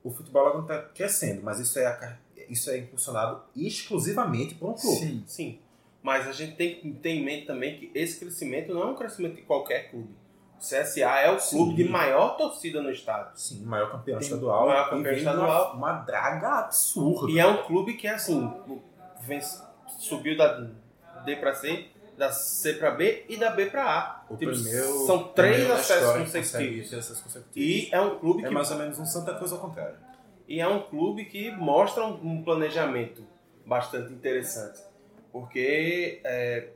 o 0.04 0.12
futebol 0.12 0.42
alagoano 0.44 0.68
tá 0.68 0.82
crescendo, 0.82 1.42
mas 1.44 1.60
isso 1.60 1.78
é, 1.80 1.86
a- 1.86 2.18
isso 2.50 2.70
é 2.70 2.78
impulsionado 2.78 3.42
exclusivamente 3.56 4.56
por 4.56 4.70
um 4.70 4.74
clube. 4.74 4.98
Sim. 4.98 5.24
Sim. 5.28 5.60
Mas 6.02 6.28
a 6.28 6.32
gente 6.32 6.56
tem 6.56 6.76
que 6.76 6.92
ter 6.92 7.10
em 7.10 7.24
mente 7.26 7.46
também 7.46 7.78
que 7.78 7.92
esse 7.94 8.20
crescimento 8.20 8.74
não 8.74 8.82
é 8.84 8.86
um 8.86 8.96
crescimento 8.96 9.36
de 9.36 9.42
qualquer 9.42 9.90
clube. 9.92 10.10
O 10.58 10.62
CSA 10.62 11.20
é 11.20 11.32
o 11.32 11.38
clube 11.38 11.72
Sim. 11.72 11.76
de 11.76 11.84
maior 11.86 12.36
torcida 12.38 12.82
no 12.82 12.92
estado. 12.92 13.32
Sim, 13.38 13.64
o 13.64 13.68
maior 13.68 13.92
campeão 13.92 14.18
Tem 14.20 14.28
estadual. 14.28 14.68
maior 14.68 14.90
campeão 14.90 15.14
estadual. 15.14 15.74
Uma, 15.76 15.92
uma 15.92 15.94
draga 16.02 16.48
absurda. 16.60 17.32
E 17.32 17.40
é 17.40 17.46
um 17.48 17.64
clube 17.64 17.94
que, 17.96 18.08
assim, 18.08 18.52
vem- 19.22 19.40
subiu 19.98 20.38
da 20.38 20.68
D 21.26 21.36
pra 21.38 21.54
C, 21.54 21.86
da 22.18 22.32
C 22.32 22.74
pra 22.74 22.92
B 22.92 23.26
e 23.30 23.38
da 23.38 23.50
B 23.52 23.68
pra 23.68 23.84
A. 23.84 24.24
O 24.30 24.36
Tipo, 24.38 24.52
primeiro- 24.52 25.06
são 25.06 25.24
três 25.30 25.70
acessos 25.70 26.12
consecutivos. 26.18 26.90
consecutivos. 26.92 27.52
E 27.56 27.90
é 27.94 28.00
um 28.02 28.20
clube 28.20 28.44
é 28.44 28.48
que 28.48 28.54
mais 28.54 28.70
ou 28.72 28.78
menos 28.78 29.00
um 29.00 29.06
Santa 29.06 29.34
Cruz 29.36 29.52
ao 29.54 29.60
contrário. 29.60 29.96
E 30.48 30.60
é 30.60 30.68
um 30.68 30.82
clube 30.82 31.26
que 31.26 31.52
mostra 31.52 32.04
um, 32.06 32.14
um 32.22 32.44
planejamento 32.44 33.24
bastante 33.66 34.12
interessante. 34.12 34.80
Porque 35.32 36.22
é, 36.24 36.70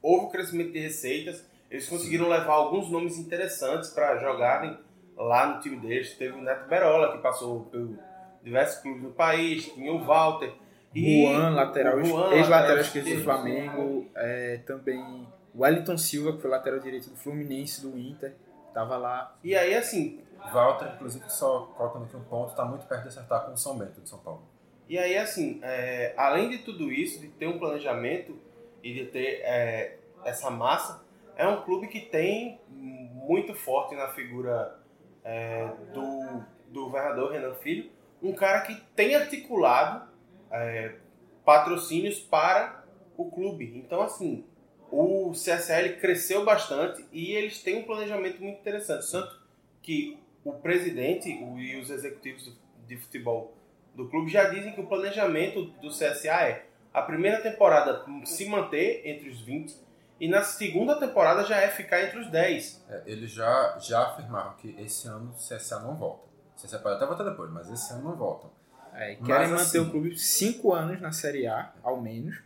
houve 0.00 0.26
um 0.26 0.30
crescimento 0.30 0.72
de 0.72 0.78
receitas, 0.78 1.44
eles 1.70 1.88
conseguiram 1.88 2.28
levar 2.28 2.52
alguns 2.52 2.88
nomes 2.88 3.18
interessantes 3.18 3.90
para 3.90 4.16
jogarem 4.18 4.78
lá 5.16 5.54
no 5.54 5.60
time 5.60 5.76
deles. 5.76 6.14
Teve 6.16 6.38
o 6.38 6.42
Neto 6.42 6.68
Berola, 6.68 7.12
que 7.12 7.18
passou 7.18 7.64
por 7.64 7.98
diversos 8.42 8.80
clubes 8.80 9.02
do 9.02 9.10
país, 9.10 9.72
tinha 9.72 9.92
o 9.92 10.04
Walter. 10.04 10.52
E 10.94 11.24
Juan, 11.24 11.50
lateral, 11.50 11.96
o 11.96 11.98
ex-lateral 12.00 12.50
lateral 12.50 12.78
esquerdo 12.78 13.16
do. 13.16 13.24
Flamengo, 13.24 14.06
é, 14.14 14.58
também 14.58 15.26
o 15.52 15.62
Wellington 15.62 15.98
Silva, 15.98 16.34
que 16.34 16.42
foi 16.42 16.50
lateral 16.50 16.78
direito 16.78 17.10
do 17.10 17.16
Fluminense, 17.16 17.82
do 17.82 17.98
Inter, 17.98 18.34
tava 18.72 18.96
lá. 18.96 19.36
E 19.42 19.56
aí, 19.56 19.74
assim, 19.74 20.20
Walter, 20.52 20.92
inclusive, 20.94 21.24
só 21.28 21.72
colocando 21.76 22.04
aqui 22.04 22.16
um 22.16 22.22
ponto, 22.22 22.50
está 22.50 22.64
muito 22.64 22.86
perto 22.86 23.02
de 23.02 23.08
acertar 23.08 23.44
com 23.44 23.52
o 23.52 23.56
São 23.56 23.76
Bento 23.76 24.00
de 24.00 24.08
São 24.08 24.20
Paulo. 24.20 24.42
E 24.88 24.98
aí, 24.98 25.16
assim, 25.16 25.60
é, 25.62 26.12
além 26.16 26.50
de 26.50 26.58
tudo 26.58 26.92
isso, 26.92 27.20
de 27.20 27.28
ter 27.28 27.46
um 27.46 27.58
planejamento 27.58 28.38
e 28.82 28.92
de 28.92 29.06
ter 29.06 29.40
é, 29.42 29.98
essa 30.24 30.50
massa, 30.50 31.04
é 31.36 31.46
um 31.46 31.62
clube 31.62 31.88
que 31.88 32.00
tem 32.00 32.60
muito 32.68 33.54
forte 33.54 33.94
na 33.94 34.08
figura 34.08 34.78
é, 35.24 35.66
do, 35.92 36.44
do 36.68 36.84
governador 36.84 37.32
Renan 37.32 37.54
Filho, 37.54 37.90
um 38.22 38.32
cara 38.32 38.60
que 38.60 38.74
tem 38.94 39.14
articulado 39.14 40.08
é, 40.50 40.96
patrocínios 41.44 42.20
para 42.20 42.84
o 43.16 43.30
clube. 43.30 43.72
Então, 43.76 44.02
assim, 44.02 44.44
o 44.90 45.32
CSL 45.32 45.96
cresceu 45.98 46.44
bastante 46.44 47.04
e 47.10 47.32
eles 47.32 47.62
têm 47.62 47.78
um 47.78 47.84
planejamento 47.84 48.42
muito 48.42 48.60
interessante. 48.60 49.10
Tanto 49.10 49.42
que 49.82 50.18
o 50.44 50.52
presidente 50.52 51.28
e 51.30 51.76
os 51.80 51.90
executivos 51.90 52.52
de 52.86 52.96
futebol 52.98 53.54
do 53.94 54.08
clube 54.08 54.30
já 54.30 54.48
dizem 54.48 54.72
que 54.72 54.80
o 54.80 54.86
planejamento 54.86 55.64
do 55.80 55.88
CSA 55.88 56.42
é 56.42 56.66
a 56.92 57.02
primeira 57.02 57.40
temporada 57.40 58.04
se 58.24 58.48
manter 58.48 59.02
entre 59.04 59.28
os 59.28 59.40
20 59.40 59.76
e 60.20 60.28
na 60.28 60.42
segunda 60.42 60.98
temporada 60.98 61.44
já 61.44 61.56
é 61.56 61.68
ficar 61.68 62.02
entre 62.02 62.18
os 62.20 62.30
10. 62.30 62.84
É, 62.88 63.02
eles 63.06 63.30
já, 63.30 63.76
já 63.80 64.06
afirmaram 64.08 64.54
que 64.54 64.74
esse 64.78 65.08
ano 65.08 65.32
o 65.32 65.34
CSA 65.34 65.80
não 65.80 65.96
volta. 65.96 66.24
O 66.56 66.62
CSA 66.62 66.78
pode 66.78 66.96
até 66.96 67.06
voltar 67.06 67.24
depois, 67.24 67.50
mas 67.50 67.68
esse 67.70 67.92
ano 67.92 68.04
não 68.04 68.16
voltam. 68.16 68.50
É, 68.92 69.14
e 69.14 69.16
Mas, 69.18 69.26
querem 69.26 69.48
manter 69.48 69.62
assim- 69.62 69.78
o 69.80 69.90
clube 69.90 70.16
cinco 70.16 70.72
anos 70.72 71.00
na 71.00 71.10
Série 71.10 71.46
A, 71.48 71.72
ao 71.82 72.00
menos. 72.00 72.40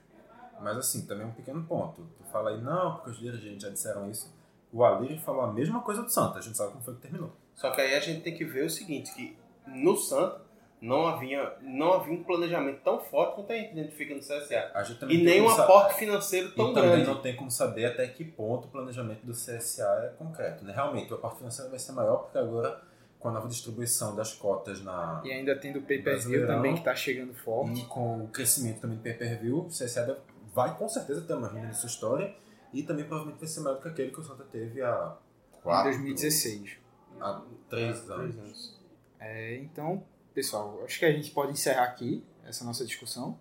Mas 0.61 0.77
assim, 0.79 1.07
também 1.07 1.27
um 1.27 1.31
pequeno 1.33 1.63
ponto. 1.65 2.09
Tu 2.17 2.25
fala 2.33 2.51
aí, 2.51 2.61
não, 2.61 2.95
porque 2.97 3.11
os 3.11 3.19
dirigentes 3.19 3.63
já 3.63 3.69
disseram 3.69 4.11
isso. 4.11 4.35
O 4.73 4.83
Alir 4.85 5.21
falou 5.21 5.43
a 5.43 5.53
mesma 5.53 5.81
coisa 5.83 6.03
do 6.03 6.11
Santa, 6.11 6.39
a 6.39 6.43
gente 6.43 6.57
sabe 6.57 6.73
como 6.73 6.83
foi 6.83 6.95
que 6.95 7.01
terminou. 7.01 7.33
Só 7.55 7.71
que 7.71 7.81
aí 7.81 7.95
a 7.95 8.01
gente 8.01 8.23
tem 8.23 8.35
que 8.35 8.45
ver 8.45 8.65
o 8.65 8.71
seguinte, 8.71 9.13
que 9.15 9.37
no 9.67 9.97
Santa 9.97 10.41
não 10.81 11.07
havia, 11.09 11.57
não 11.61 11.93
havia 11.95 12.12
um 12.14 12.22
planejamento 12.22 12.81
tão 12.83 13.01
forte 13.01 13.35
quanto 13.35 13.53
a 13.53 13.57
gente 13.57 13.72
identifica 13.72 14.14
no 14.14 14.20
CSA. 14.20 14.72
Também 15.01 15.16
E 15.16 15.24
nem 15.24 15.41
um 15.43 15.49
aporte 15.49 15.95
financeiro 15.99 16.53
tão 16.53 16.70
e 16.70 16.74
também 16.74 16.91
grande. 16.91 17.07
não 17.07 17.20
tem 17.20 17.35
como 17.37 17.51
saber 17.51 17.87
até 17.87 18.07
que 18.07 18.24
ponto 18.24 18.68
o 18.68 18.70
planejamento 18.70 19.24
do 19.26 19.33
CSA 19.33 20.05
é 20.05 20.09
concreto. 20.16 20.64
Né? 20.64 20.72
Realmente, 20.72 21.12
o 21.12 21.16
aporte 21.16 21.39
financeiro 21.39 21.70
vai 21.70 21.79
ser 21.81 21.93
maior, 21.93 22.18
porque 22.18 22.39
agora, 22.39 22.81
com 23.18 23.29
a 23.29 23.33
nova 23.33 23.49
distribuição 23.49 24.14
das 24.14 24.33
cotas 24.33 24.81
na, 24.85 25.20
E 25.24 25.33
ainda 25.33 25.57
tendo 25.57 25.81
o 25.81 25.83
pay-per-view 25.83 26.12
Brasileirão. 26.14 26.55
também, 26.57 26.74
que 26.76 26.85
tá 26.85 26.95
chegando 26.95 27.35
forte. 27.35 27.81
E 27.81 27.85
com 27.87 28.24
o 28.24 28.29
crescimento 28.29 28.81
também 28.81 28.97
do 28.99 29.03
pay-per-view, 29.03 29.59
o 29.66 29.68
CSA 29.68 30.03
deve- 30.07 30.20
vai 30.55 30.76
com 30.76 30.89
certeza 30.89 31.22
ter 31.22 31.35
uma 31.35 31.49
renda 31.49 31.66
na 31.68 31.72
sua 31.74 31.89
história 31.89 32.35
e 32.72 32.83
também 32.85 33.05
provavelmente 33.05 33.41
vai 33.41 33.49
ser 33.49 33.61
maior 33.61 33.76
do 33.76 33.83
que 33.83 33.89
aquele 33.89 34.11
que 34.12 34.20
o 34.20 34.22
Santa 34.22 34.45
teve 34.45 34.81
há 34.83 35.16
Em 35.57 35.61
quatro, 35.61 35.91
2016. 35.91 36.76
há 37.20 37.43
três 37.68 38.01
Três 38.05 38.11
anos. 38.11 38.37
anos. 38.39 38.81
É, 39.20 39.57
então, 39.57 40.05
pessoal, 40.39 40.80
acho 40.84 41.01
que 41.01 41.05
a 41.05 41.11
gente 41.11 41.32
pode 41.32 41.51
encerrar 41.51 41.82
aqui 41.82 42.24
essa 42.45 42.64
nossa 42.64 42.86
discussão. 42.86 43.36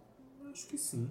Acho 0.52 0.66
que 0.66 0.80
sim. 0.80 1.08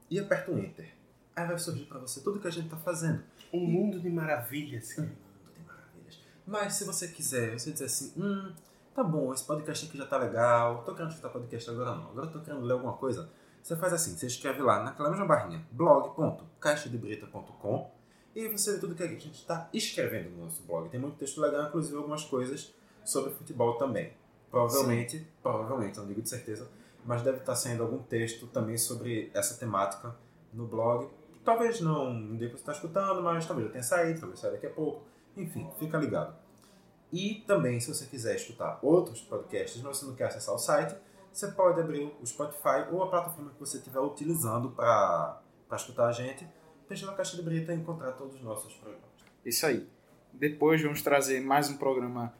e 0.09 0.19
aperta 0.19 0.51
o 0.51 0.57
Enter. 0.57 0.95
Aí 1.35 1.45
vai 1.45 1.59
surgir 1.59 1.85
para 1.85 1.99
você 1.99 2.21
tudo 2.21 2.39
que 2.39 2.47
a 2.47 2.51
gente 2.51 2.65
está 2.65 2.77
fazendo. 2.77 3.21
Um 3.53 3.59
mundo 3.59 3.99
de 3.99 4.09
maravilhas. 4.09 4.97
Maravilhas. 4.97 5.26
Mas 6.47 6.73
se 6.75 6.85
você 6.85 7.09
quiser, 7.09 7.59
você 7.59 7.71
dizer 7.71 7.85
assim, 7.85 8.13
hum, 8.15 8.53
tá 8.95 9.03
bom, 9.03 9.33
esse 9.33 9.43
podcast 9.43 9.85
aqui 9.85 9.97
já 9.97 10.05
tá 10.05 10.17
legal, 10.17 10.81
tô 10.85 10.93
querendo 10.93 11.09
escutar 11.09 11.27
podcast 11.27 11.69
agora 11.69 11.93
não, 11.93 12.09
agora 12.09 12.27
tô 12.27 12.39
querendo 12.39 12.63
ler 12.63 12.71
alguma 12.73 12.93
coisa. 12.93 13.29
Você 13.61 13.75
faz 13.75 13.91
assim, 13.91 14.15
você 14.15 14.27
escreve 14.27 14.61
lá 14.61 14.81
naquela 14.81 15.09
mesma 15.09 15.25
barrinha, 15.25 15.67
blog.caixadebreta.com 15.71 17.91
e 18.33 18.47
você 18.47 18.71
vê 18.73 18.79
tudo 18.79 18.95
que 18.95 19.03
a 19.03 19.07
gente 19.07 19.29
está 19.31 19.67
escrevendo 19.73 20.29
no 20.29 20.45
nosso 20.45 20.63
blog. 20.63 20.87
Tem 20.87 21.01
muito 21.01 21.17
texto 21.17 21.41
legal, 21.41 21.67
inclusive 21.67 21.97
algumas 21.97 22.23
coisas 22.23 22.73
sobre 23.03 23.31
futebol 23.31 23.77
também. 23.77 24.13
Provavelmente, 24.49 25.27
provavelmente, 25.43 25.97
não 25.97 26.07
digo 26.07 26.21
de 26.21 26.29
certeza, 26.29 26.69
mas 27.05 27.21
deve 27.23 27.39
estar 27.39 27.55
saindo 27.55 27.83
algum 27.83 27.97
texto 27.97 28.47
também 28.47 28.77
sobre 28.77 29.29
essa 29.33 29.59
temática 29.59 30.15
no 30.53 30.65
blog. 30.65 31.09
Talvez 31.43 31.81
não 31.81 32.37
que 32.37 32.47
você 32.47 32.55
está 32.55 32.71
escutando, 32.71 33.21
mas 33.21 33.45
talvez 33.45 33.67
já 33.67 33.73
tenha 33.73 33.83
saído, 33.83 34.21
talvez 34.21 34.39
saia 34.39 34.53
daqui 34.53 34.67
a 34.67 34.69
pouco. 34.69 35.16
Enfim, 35.37 35.69
fica 35.77 35.97
ligado. 35.97 36.35
E 37.11 37.43
também, 37.47 37.79
se 37.79 37.93
você 37.93 38.05
quiser 38.05 38.35
escutar 38.35 38.79
outros 38.81 39.21
podcasts, 39.21 39.81
mas 39.81 39.97
você 39.97 40.05
não 40.05 40.15
quer 40.15 40.25
acessar 40.25 40.53
o 40.53 40.57
site, 40.57 40.95
você 41.31 41.47
pode 41.49 41.79
abrir 41.79 42.11
o 42.19 42.25
Spotify 42.25 42.87
ou 42.91 43.03
a 43.03 43.07
plataforma 43.07 43.51
que 43.51 43.59
você 43.59 43.77
estiver 43.77 43.99
utilizando 43.99 44.71
para 44.71 45.41
escutar 45.73 46.07
a 46.07 46.11
gente. 46.11 46.47
Deixa 46.89 47.05
na 47.05 47.13
caixa 47.13 47.37
de 47.37 47.43
brita 47.43 47.73
e 47.73 47.77
encontrar 47.77 48.13
todos 48.13 48.35
os 48.35 48.41
nossos 48.41 48.73
programas. 48.73 49.07
Isso 49.45 49.65
aí. 49.65 49.87
Depois 50.33 50.81
vamos 50.81 51.01
trazer 51.01 51.39
mais 51.39 51.69
um 51.69 51.77
programa 51.77 52.33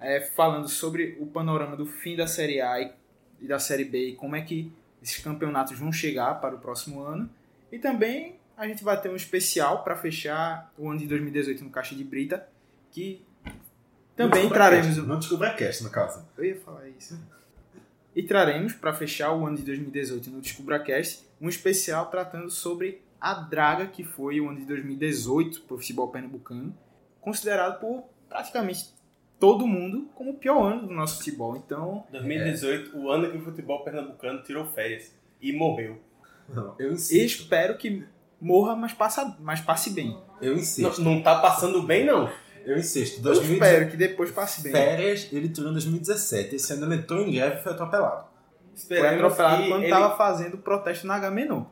é, 0.00 0.20
falando 0.20 0.68
sobre 0.68 1.16
o 1.20 1.26
panorama 1.26 1.76
do 1.76 1.86
fim 1.86 2.16
da 2.16 2.26
Série 2.26 2.60
A 2.60 2.80
e, 2.80 2.92
e 3.40 3.46
da 3.46 3.58
Série 3.58 3.84
B 3.84 4.08
e 4.08 4.16
como 4.16 4.36
é 4.36 4.42
que 4.42 4.72
esses 5.02 5.22
campeonatos 5.22 5.78
vão 5.78 5.92
chegar 5.92 6.40
para 6.40 6.54
o 6.54 6.58
próximo 6.58 7.02
ano. 7.02 7.30
E 7.70 7.78
também 7.78 8.38
a 8.58 8.66
gente 8.66 8.82
vai 8.84 9.00
ter 9.00 9.08
um 9.08 9.16
especial 9.16 9.82
para 9.84 9.96
fechar 9.96 10.72
o 10.76 10.90
ano 10.90 10.98
de 10.98 11.06
2018 11.06 11.64
no 11.64 11.70
Caixa 11.70 11.94
de 11.94 12.04
Brita, 12.04 12.46
que 12.90 13.24
também 14.16 14.48
traremos. 14.48 14.98
um- 14.98 15.06
Não 15.06 15.18
descobri 15.18 15.46
a 15.46 15.54
cast, 15.54 15.84
no 15.84 15.90
caso. 15.90 16.26
Eu 16.36 16.44
ia 16.44 16.56
falar 16.60 16.88
isso. 16.88 17.18
E 18.16 18.22
traremos, 18.22 18.72
para 18.72 18.92
fechar 18.92 19.32
o 19.32 19.46
ano 19.46 19.56
de 19.56 19.62
2018 19.62 20.28
no 20.30 20.40
DescubraCast, 20.40 21.24
um 21.40 21.48
especial 21.48 22.06
tratando 22.06 22.50
sobre 22.50 23.00
a 23.20 23.34
draga 23.34 23.86
que 23.86 24.02
foi 24.02 24.40
o 24.40 24.48
ano 24.48 24.58
de 24.58 24.64
2018 24.66 25.60
para 25.62 25.74
o 25.74 25.78
futebol 25.78 26.08
pernambucano, 26.08 26.76
considerado 27.20 27.78
por 27.78 28.04
praticamente 28.28 28.92
todo 29.38 29.66
mundo 29.68 30.08
como 30.16 30.30
o 30.32 30.34
pior 30.34 30.72
ano 30.72 30.88
do 30.88 30.92
nosso 30.92 31.18
futebol. 31.18 31.56
Então, 31.56 32.04
2018, 32.10 32.96
o 32.98 33.08
ano 33.10 33.30
que 33.30 33.36
o 33.36 33.40
futebol 33.40 33.84
pernambucano 33.84 34.42
tirou 34.42 34.64
férias 34.66 35.12
e 35.40 35.52
morreu. 35.52 36.00
Não, 36.48 36.74
eu 36.78 36.86
eu 36.88 36.92
insisto. 36.94 37.42
espero 37.42 37.76
que 37.78 38.04
morra, 38.40 38.74
mas, 38.76 38.92
passa, 38.92 39.36
mas 39.40 39.60
passe 39.60 39.90
bem. 39.90 40.18
Eu 40.40 40.52
Não, 40.54 40.60
insisto. 40.60 41.00
não 41.02 41.22
tá 41.22 41.40
passando 41.40 41.82
bem, 41.82 42.04
não. 42.06 42.30
Eu 42.64 42.76
insisto. 42.76 43.18
Eu 43.18 43.22
2017. 43.22 43.52
espero 43.74 43.90
que 43.90 43.96
depois 43.96 44.30
passe 44.30 44.62
bem. 44.62 44.72
Férias, 44.72 45.28
ele 45.32 45.46
entrou 45.48 45.68
em 45.70 45.72
2017. 45.72 46.56
Esse 46.56 46.72
ano 46.74 46.86
ele 46.86 46.96
entrou 46.96 47.20
em 47.22 47.32
greve 47.32 47.60
e 47.60 47.62
foi 47.62 47.72
atropelado. 47.72 48.24
Foi 48.24 48.96
Esperemos 48.96 49.24
atropelado 49.24 49.62
que 49.62 49.68
quando 49.70 49.82
ele- 49.82 49.90
tava 49.90 50.16
fazendo 50.16 50.58
protesto 50.58 51.06
na 51.06 51.14
Agamenon. 51.16 51.64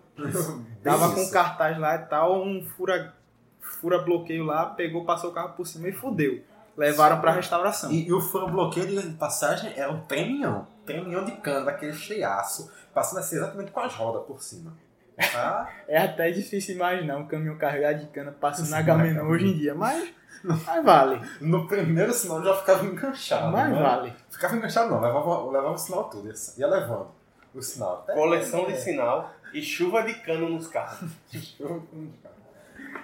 Tava 0.82 1.14
com 1.14 1.28
cartaz 1.30 1.78
lá 1.78 1.94
e 1.96 1.98
tal, 2.06 2.42
um 2.42 2.64
fura, 2.76 3.14
fura 3.60 3.98
bloqueio 3.98 4.44
lá, 4.44 4.66
pegou, 4.66 5.04
passou 5.04 5.30
o 5.30 5.32
carro 5.32 5.50
por 5.54 5.66
cima 5.66 5.88
e 5.88 5.92
fudeu. 5.92 6.42
Levaram 6.76 7.20
pra 7.20 7.32
restauração. 7.32 7.90
E, 7.90 8.06
e 8.08 8.12
o 8.12 8.20
furo 8.20 8.48
bloqueio 8.48 8.86
de 9.02 9.10
passagem 9.16 9.72
era 9.76 9.90
um 9.92 10.00
tremião. 10.02 10.66
Tremião 10.84 11.24
de 11.24 11.32
cano, 11.32 11.66
daquele 11.66 11.92
cheiaço. 11.94 12.70
Passando 12.94 13.18
assim 13.18 13.36
exatamente 13.36 13.70
com 13.70 13.80
as 13.80 13.94
rodas 13.94 14.24
por 14.24 14.42
cima. 14.42 14.72
Tá? 15.16 15.72
É 15.88 15.98
até 15.98 16.30
difícil 16.30 16.74
imaginar 16.74 17.16
um 17.16 17.26
caminhão 17.26 17.56
carregado 17.56 18.00
de 18.00 18.06
cana 18.08 18.32
passando 18.32 18.68
na 18.68 18.84
cara. 18.84 19.24
hoje 19.24 19.46
em 19.46 19.56
dia, 19.56 19.74
mas, 19.74 20.12
mas 20.44 20.84
vale. 20.84 21.20
No 21.40 21.66
primeiro 21.66 22.12
sinal 22.12 22.42
já 22.42 22.54
ficava 22.54 22.84
enganchado. 22.84 23.50
Mas 23.50 23.72
né? 23.72 23.82
vale. 23.82 24.12
Ficava 24.30 24.56
enganchado 24.56 24.90
não, 24.90 25.00
levava, 25.00 25.50
levava 25.50 25.74
o 25.74 25.78
sinal 25.78 26.04
tudo. 26.10 26.30
Ia 26.58 26.66
levando 26.66 27.08
o 27.54 27.62
sinal. 27.62 28.00
Até 28.02 28.14
Coleção 28.14 28.66
de 28.66 28.76
sinal 28.78 29.32
e 29.52 29.62
chuva 29.62 30.02
de 30.02 30.14
cano 30.14 30.50
nos 30.50 30.68
carros. 30.68 31.10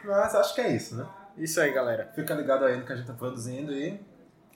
Mas 0.04 0.34
acho 0.34 0.54
que 0.54 0.60
é 0.60 0.70
isso, 0.70 0.96
né? 0.96 1.06
Isso 1.36 1.60
aí, 1.60 1.72
galera. 1.72 2.10
Fica 2.14 2.34
ligado 2.34 2.64
aí 2.64 2.76
no 2.76 2.84
que 2.84 2.92
a 2.92 2.96
gente 2.96 3.06
tá 3.06 3.14
produzindo 3.14 3.72
e 3.72 3.98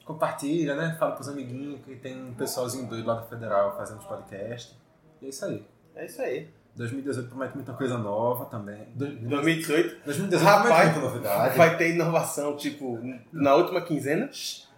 compartilha, 0.04 0.74
né? 0.74 0.94
Fala 0.98 1.14
pros 1.14 1.28
amiguinhos 1.28 1.80
que 1.84 1.96
tem 1.96 2.22
um 2.22 2.34
pessoalzinho 2.34 2.86
doido 2.86 3.06
lá 3.06 3.14
da 3.14 3.22
Federal 3.22 3.76
fazendo 3.76 3.98
os 3.98 4.04
podcasts. 4.04 4.76
E 5.22 5.26
é 5.26 5.28
isso 5.28 5.44
aí. 5.44 5.66
É 5.94 6.04
isso 6.04 6.20
aí. 6.20 6.50
2018 6.76 7.28
promete 7.28 7.54
muita 7.54 7.72
coisa 7.72 7.96
nova 7.98 8.44
também. 8.46 8.86
Do- 8.94 9.06
2018 9.06 10.04
2018 10.04 10.44
Rapaz, 10.44 10.66
promete 10.66 10.84
muita 10.98 11.00
novidade. 11.08 11.56
vai 11.58 11.76
ter 11.76 11.94
inovação, 11.94 12.56
tipo, 12.56 12.98
na 13.32 13.54
última 13.54 13.80
quinzena? 13.80 14.28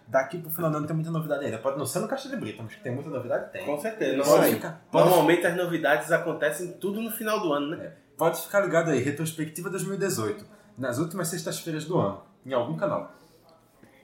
Daqui 0.07 0.39
pro 0.39 0.49
final 0.49 0.71
do 0.71 0.77
ano 0.77 0.87
tem 0.87 0.95
muita 0.95 1.11
novidade 1.11 1.45
ainda. 1.45 1.59
Pode 1.59 1.77
não 1.77 1.85
ser 1.85 1.99
no 1.99 2.07
Caixa 2.07 2.27
de 2.29 2.35
Brita, 2.35 2.63
mas 2.63 2.73
que 2.73 2.81
tem 2.81 2.91
muita 2.91 3.09
novidade, 3.11 3.51
tem. 3.51 3.63
Com 3.65 3.79
certeza. 3.79 4.23
Pode 4.23 4.53
ficar, 4.55 4.81
pode, 4.91 5.07
normalmente 5.07 5.45
as 5.45 5.55
novidades 5.55 6.11
acontecem 6.11 6.71
tudo 6.73 6.99
no 7.01 7.11
final 7.11 7.39
do 7.39 7.53
ano, 7.53 7.75
né? 7.75 7.91
pode 8.17 8.41
ficar 8.41 8.61
ligado 8.61 8.89
aí, 8.89 9.01
retrospectiva 9.03 9.69
2018. 9.69 10.45
Nas 10.77 10.97
últimas 10.97 11.27
sextas-feiras 11.27 11.85
do 11.85 11.97
ano, 11.99 12.21
em 12.45 12.53
algum 12.53 12.75
canal. 12.75 13.11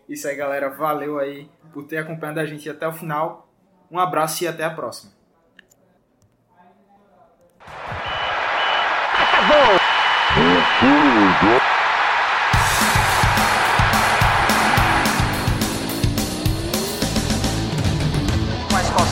Isso 0.08 0.28
aí, 0.28 0.36
galera. 0.36 0.70
Valeu 0.70 1.18
aí 1.18 1.50
por 1.74 1.84
ter 1.86 1.98
acompanhado 1.98 2.39
a 2.39 2.46
gente 2.46 2.70
até 2.70 2.88
o 2.88 2.93
final. 2.93 3.50
Um 3.89 3.98
abraço 4.00 4.43
e 4.43 4.48
até 4.48 4.64
a 4.64 4.70
próxima. 4.70 5.12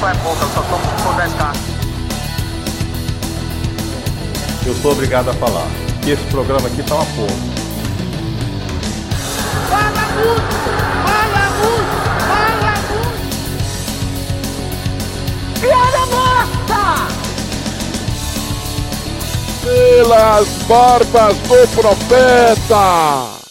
Expansão 0.03 0.09
é 0.09 0.15
pouca, 0.15 0.43
eu 0.43 0.49
só 0.49 0.61
tomo 0.63 0.83
por 1.01 1.13
10k. 1.15 1.53
Eu 4.65 4.75
sou 4.75 4.91
obrigado 4.91 5.29
a 5.29 5.33
falar 5.33 5.67
que 6.01 6.11
esse 6.11 6.23
programa 6.25 6.67
aqui 6.67 6.83
tá 6.83 6.95
uma 6.95 7.05
porra. 7.05 7.35
Fala 9.69 10.07
muito! 10.15 10.41
Fala 11.07 11.49
muito! 11.59 11.95
Fala 12.27 12.73
muito! 12.91 13.21
Piada 15.61 16.05
morta! 16.11 16.83
Pelas 19.63 20.47
barbas 20.67 21.37
do 21.37 21.67
profeta! 21.75 23.42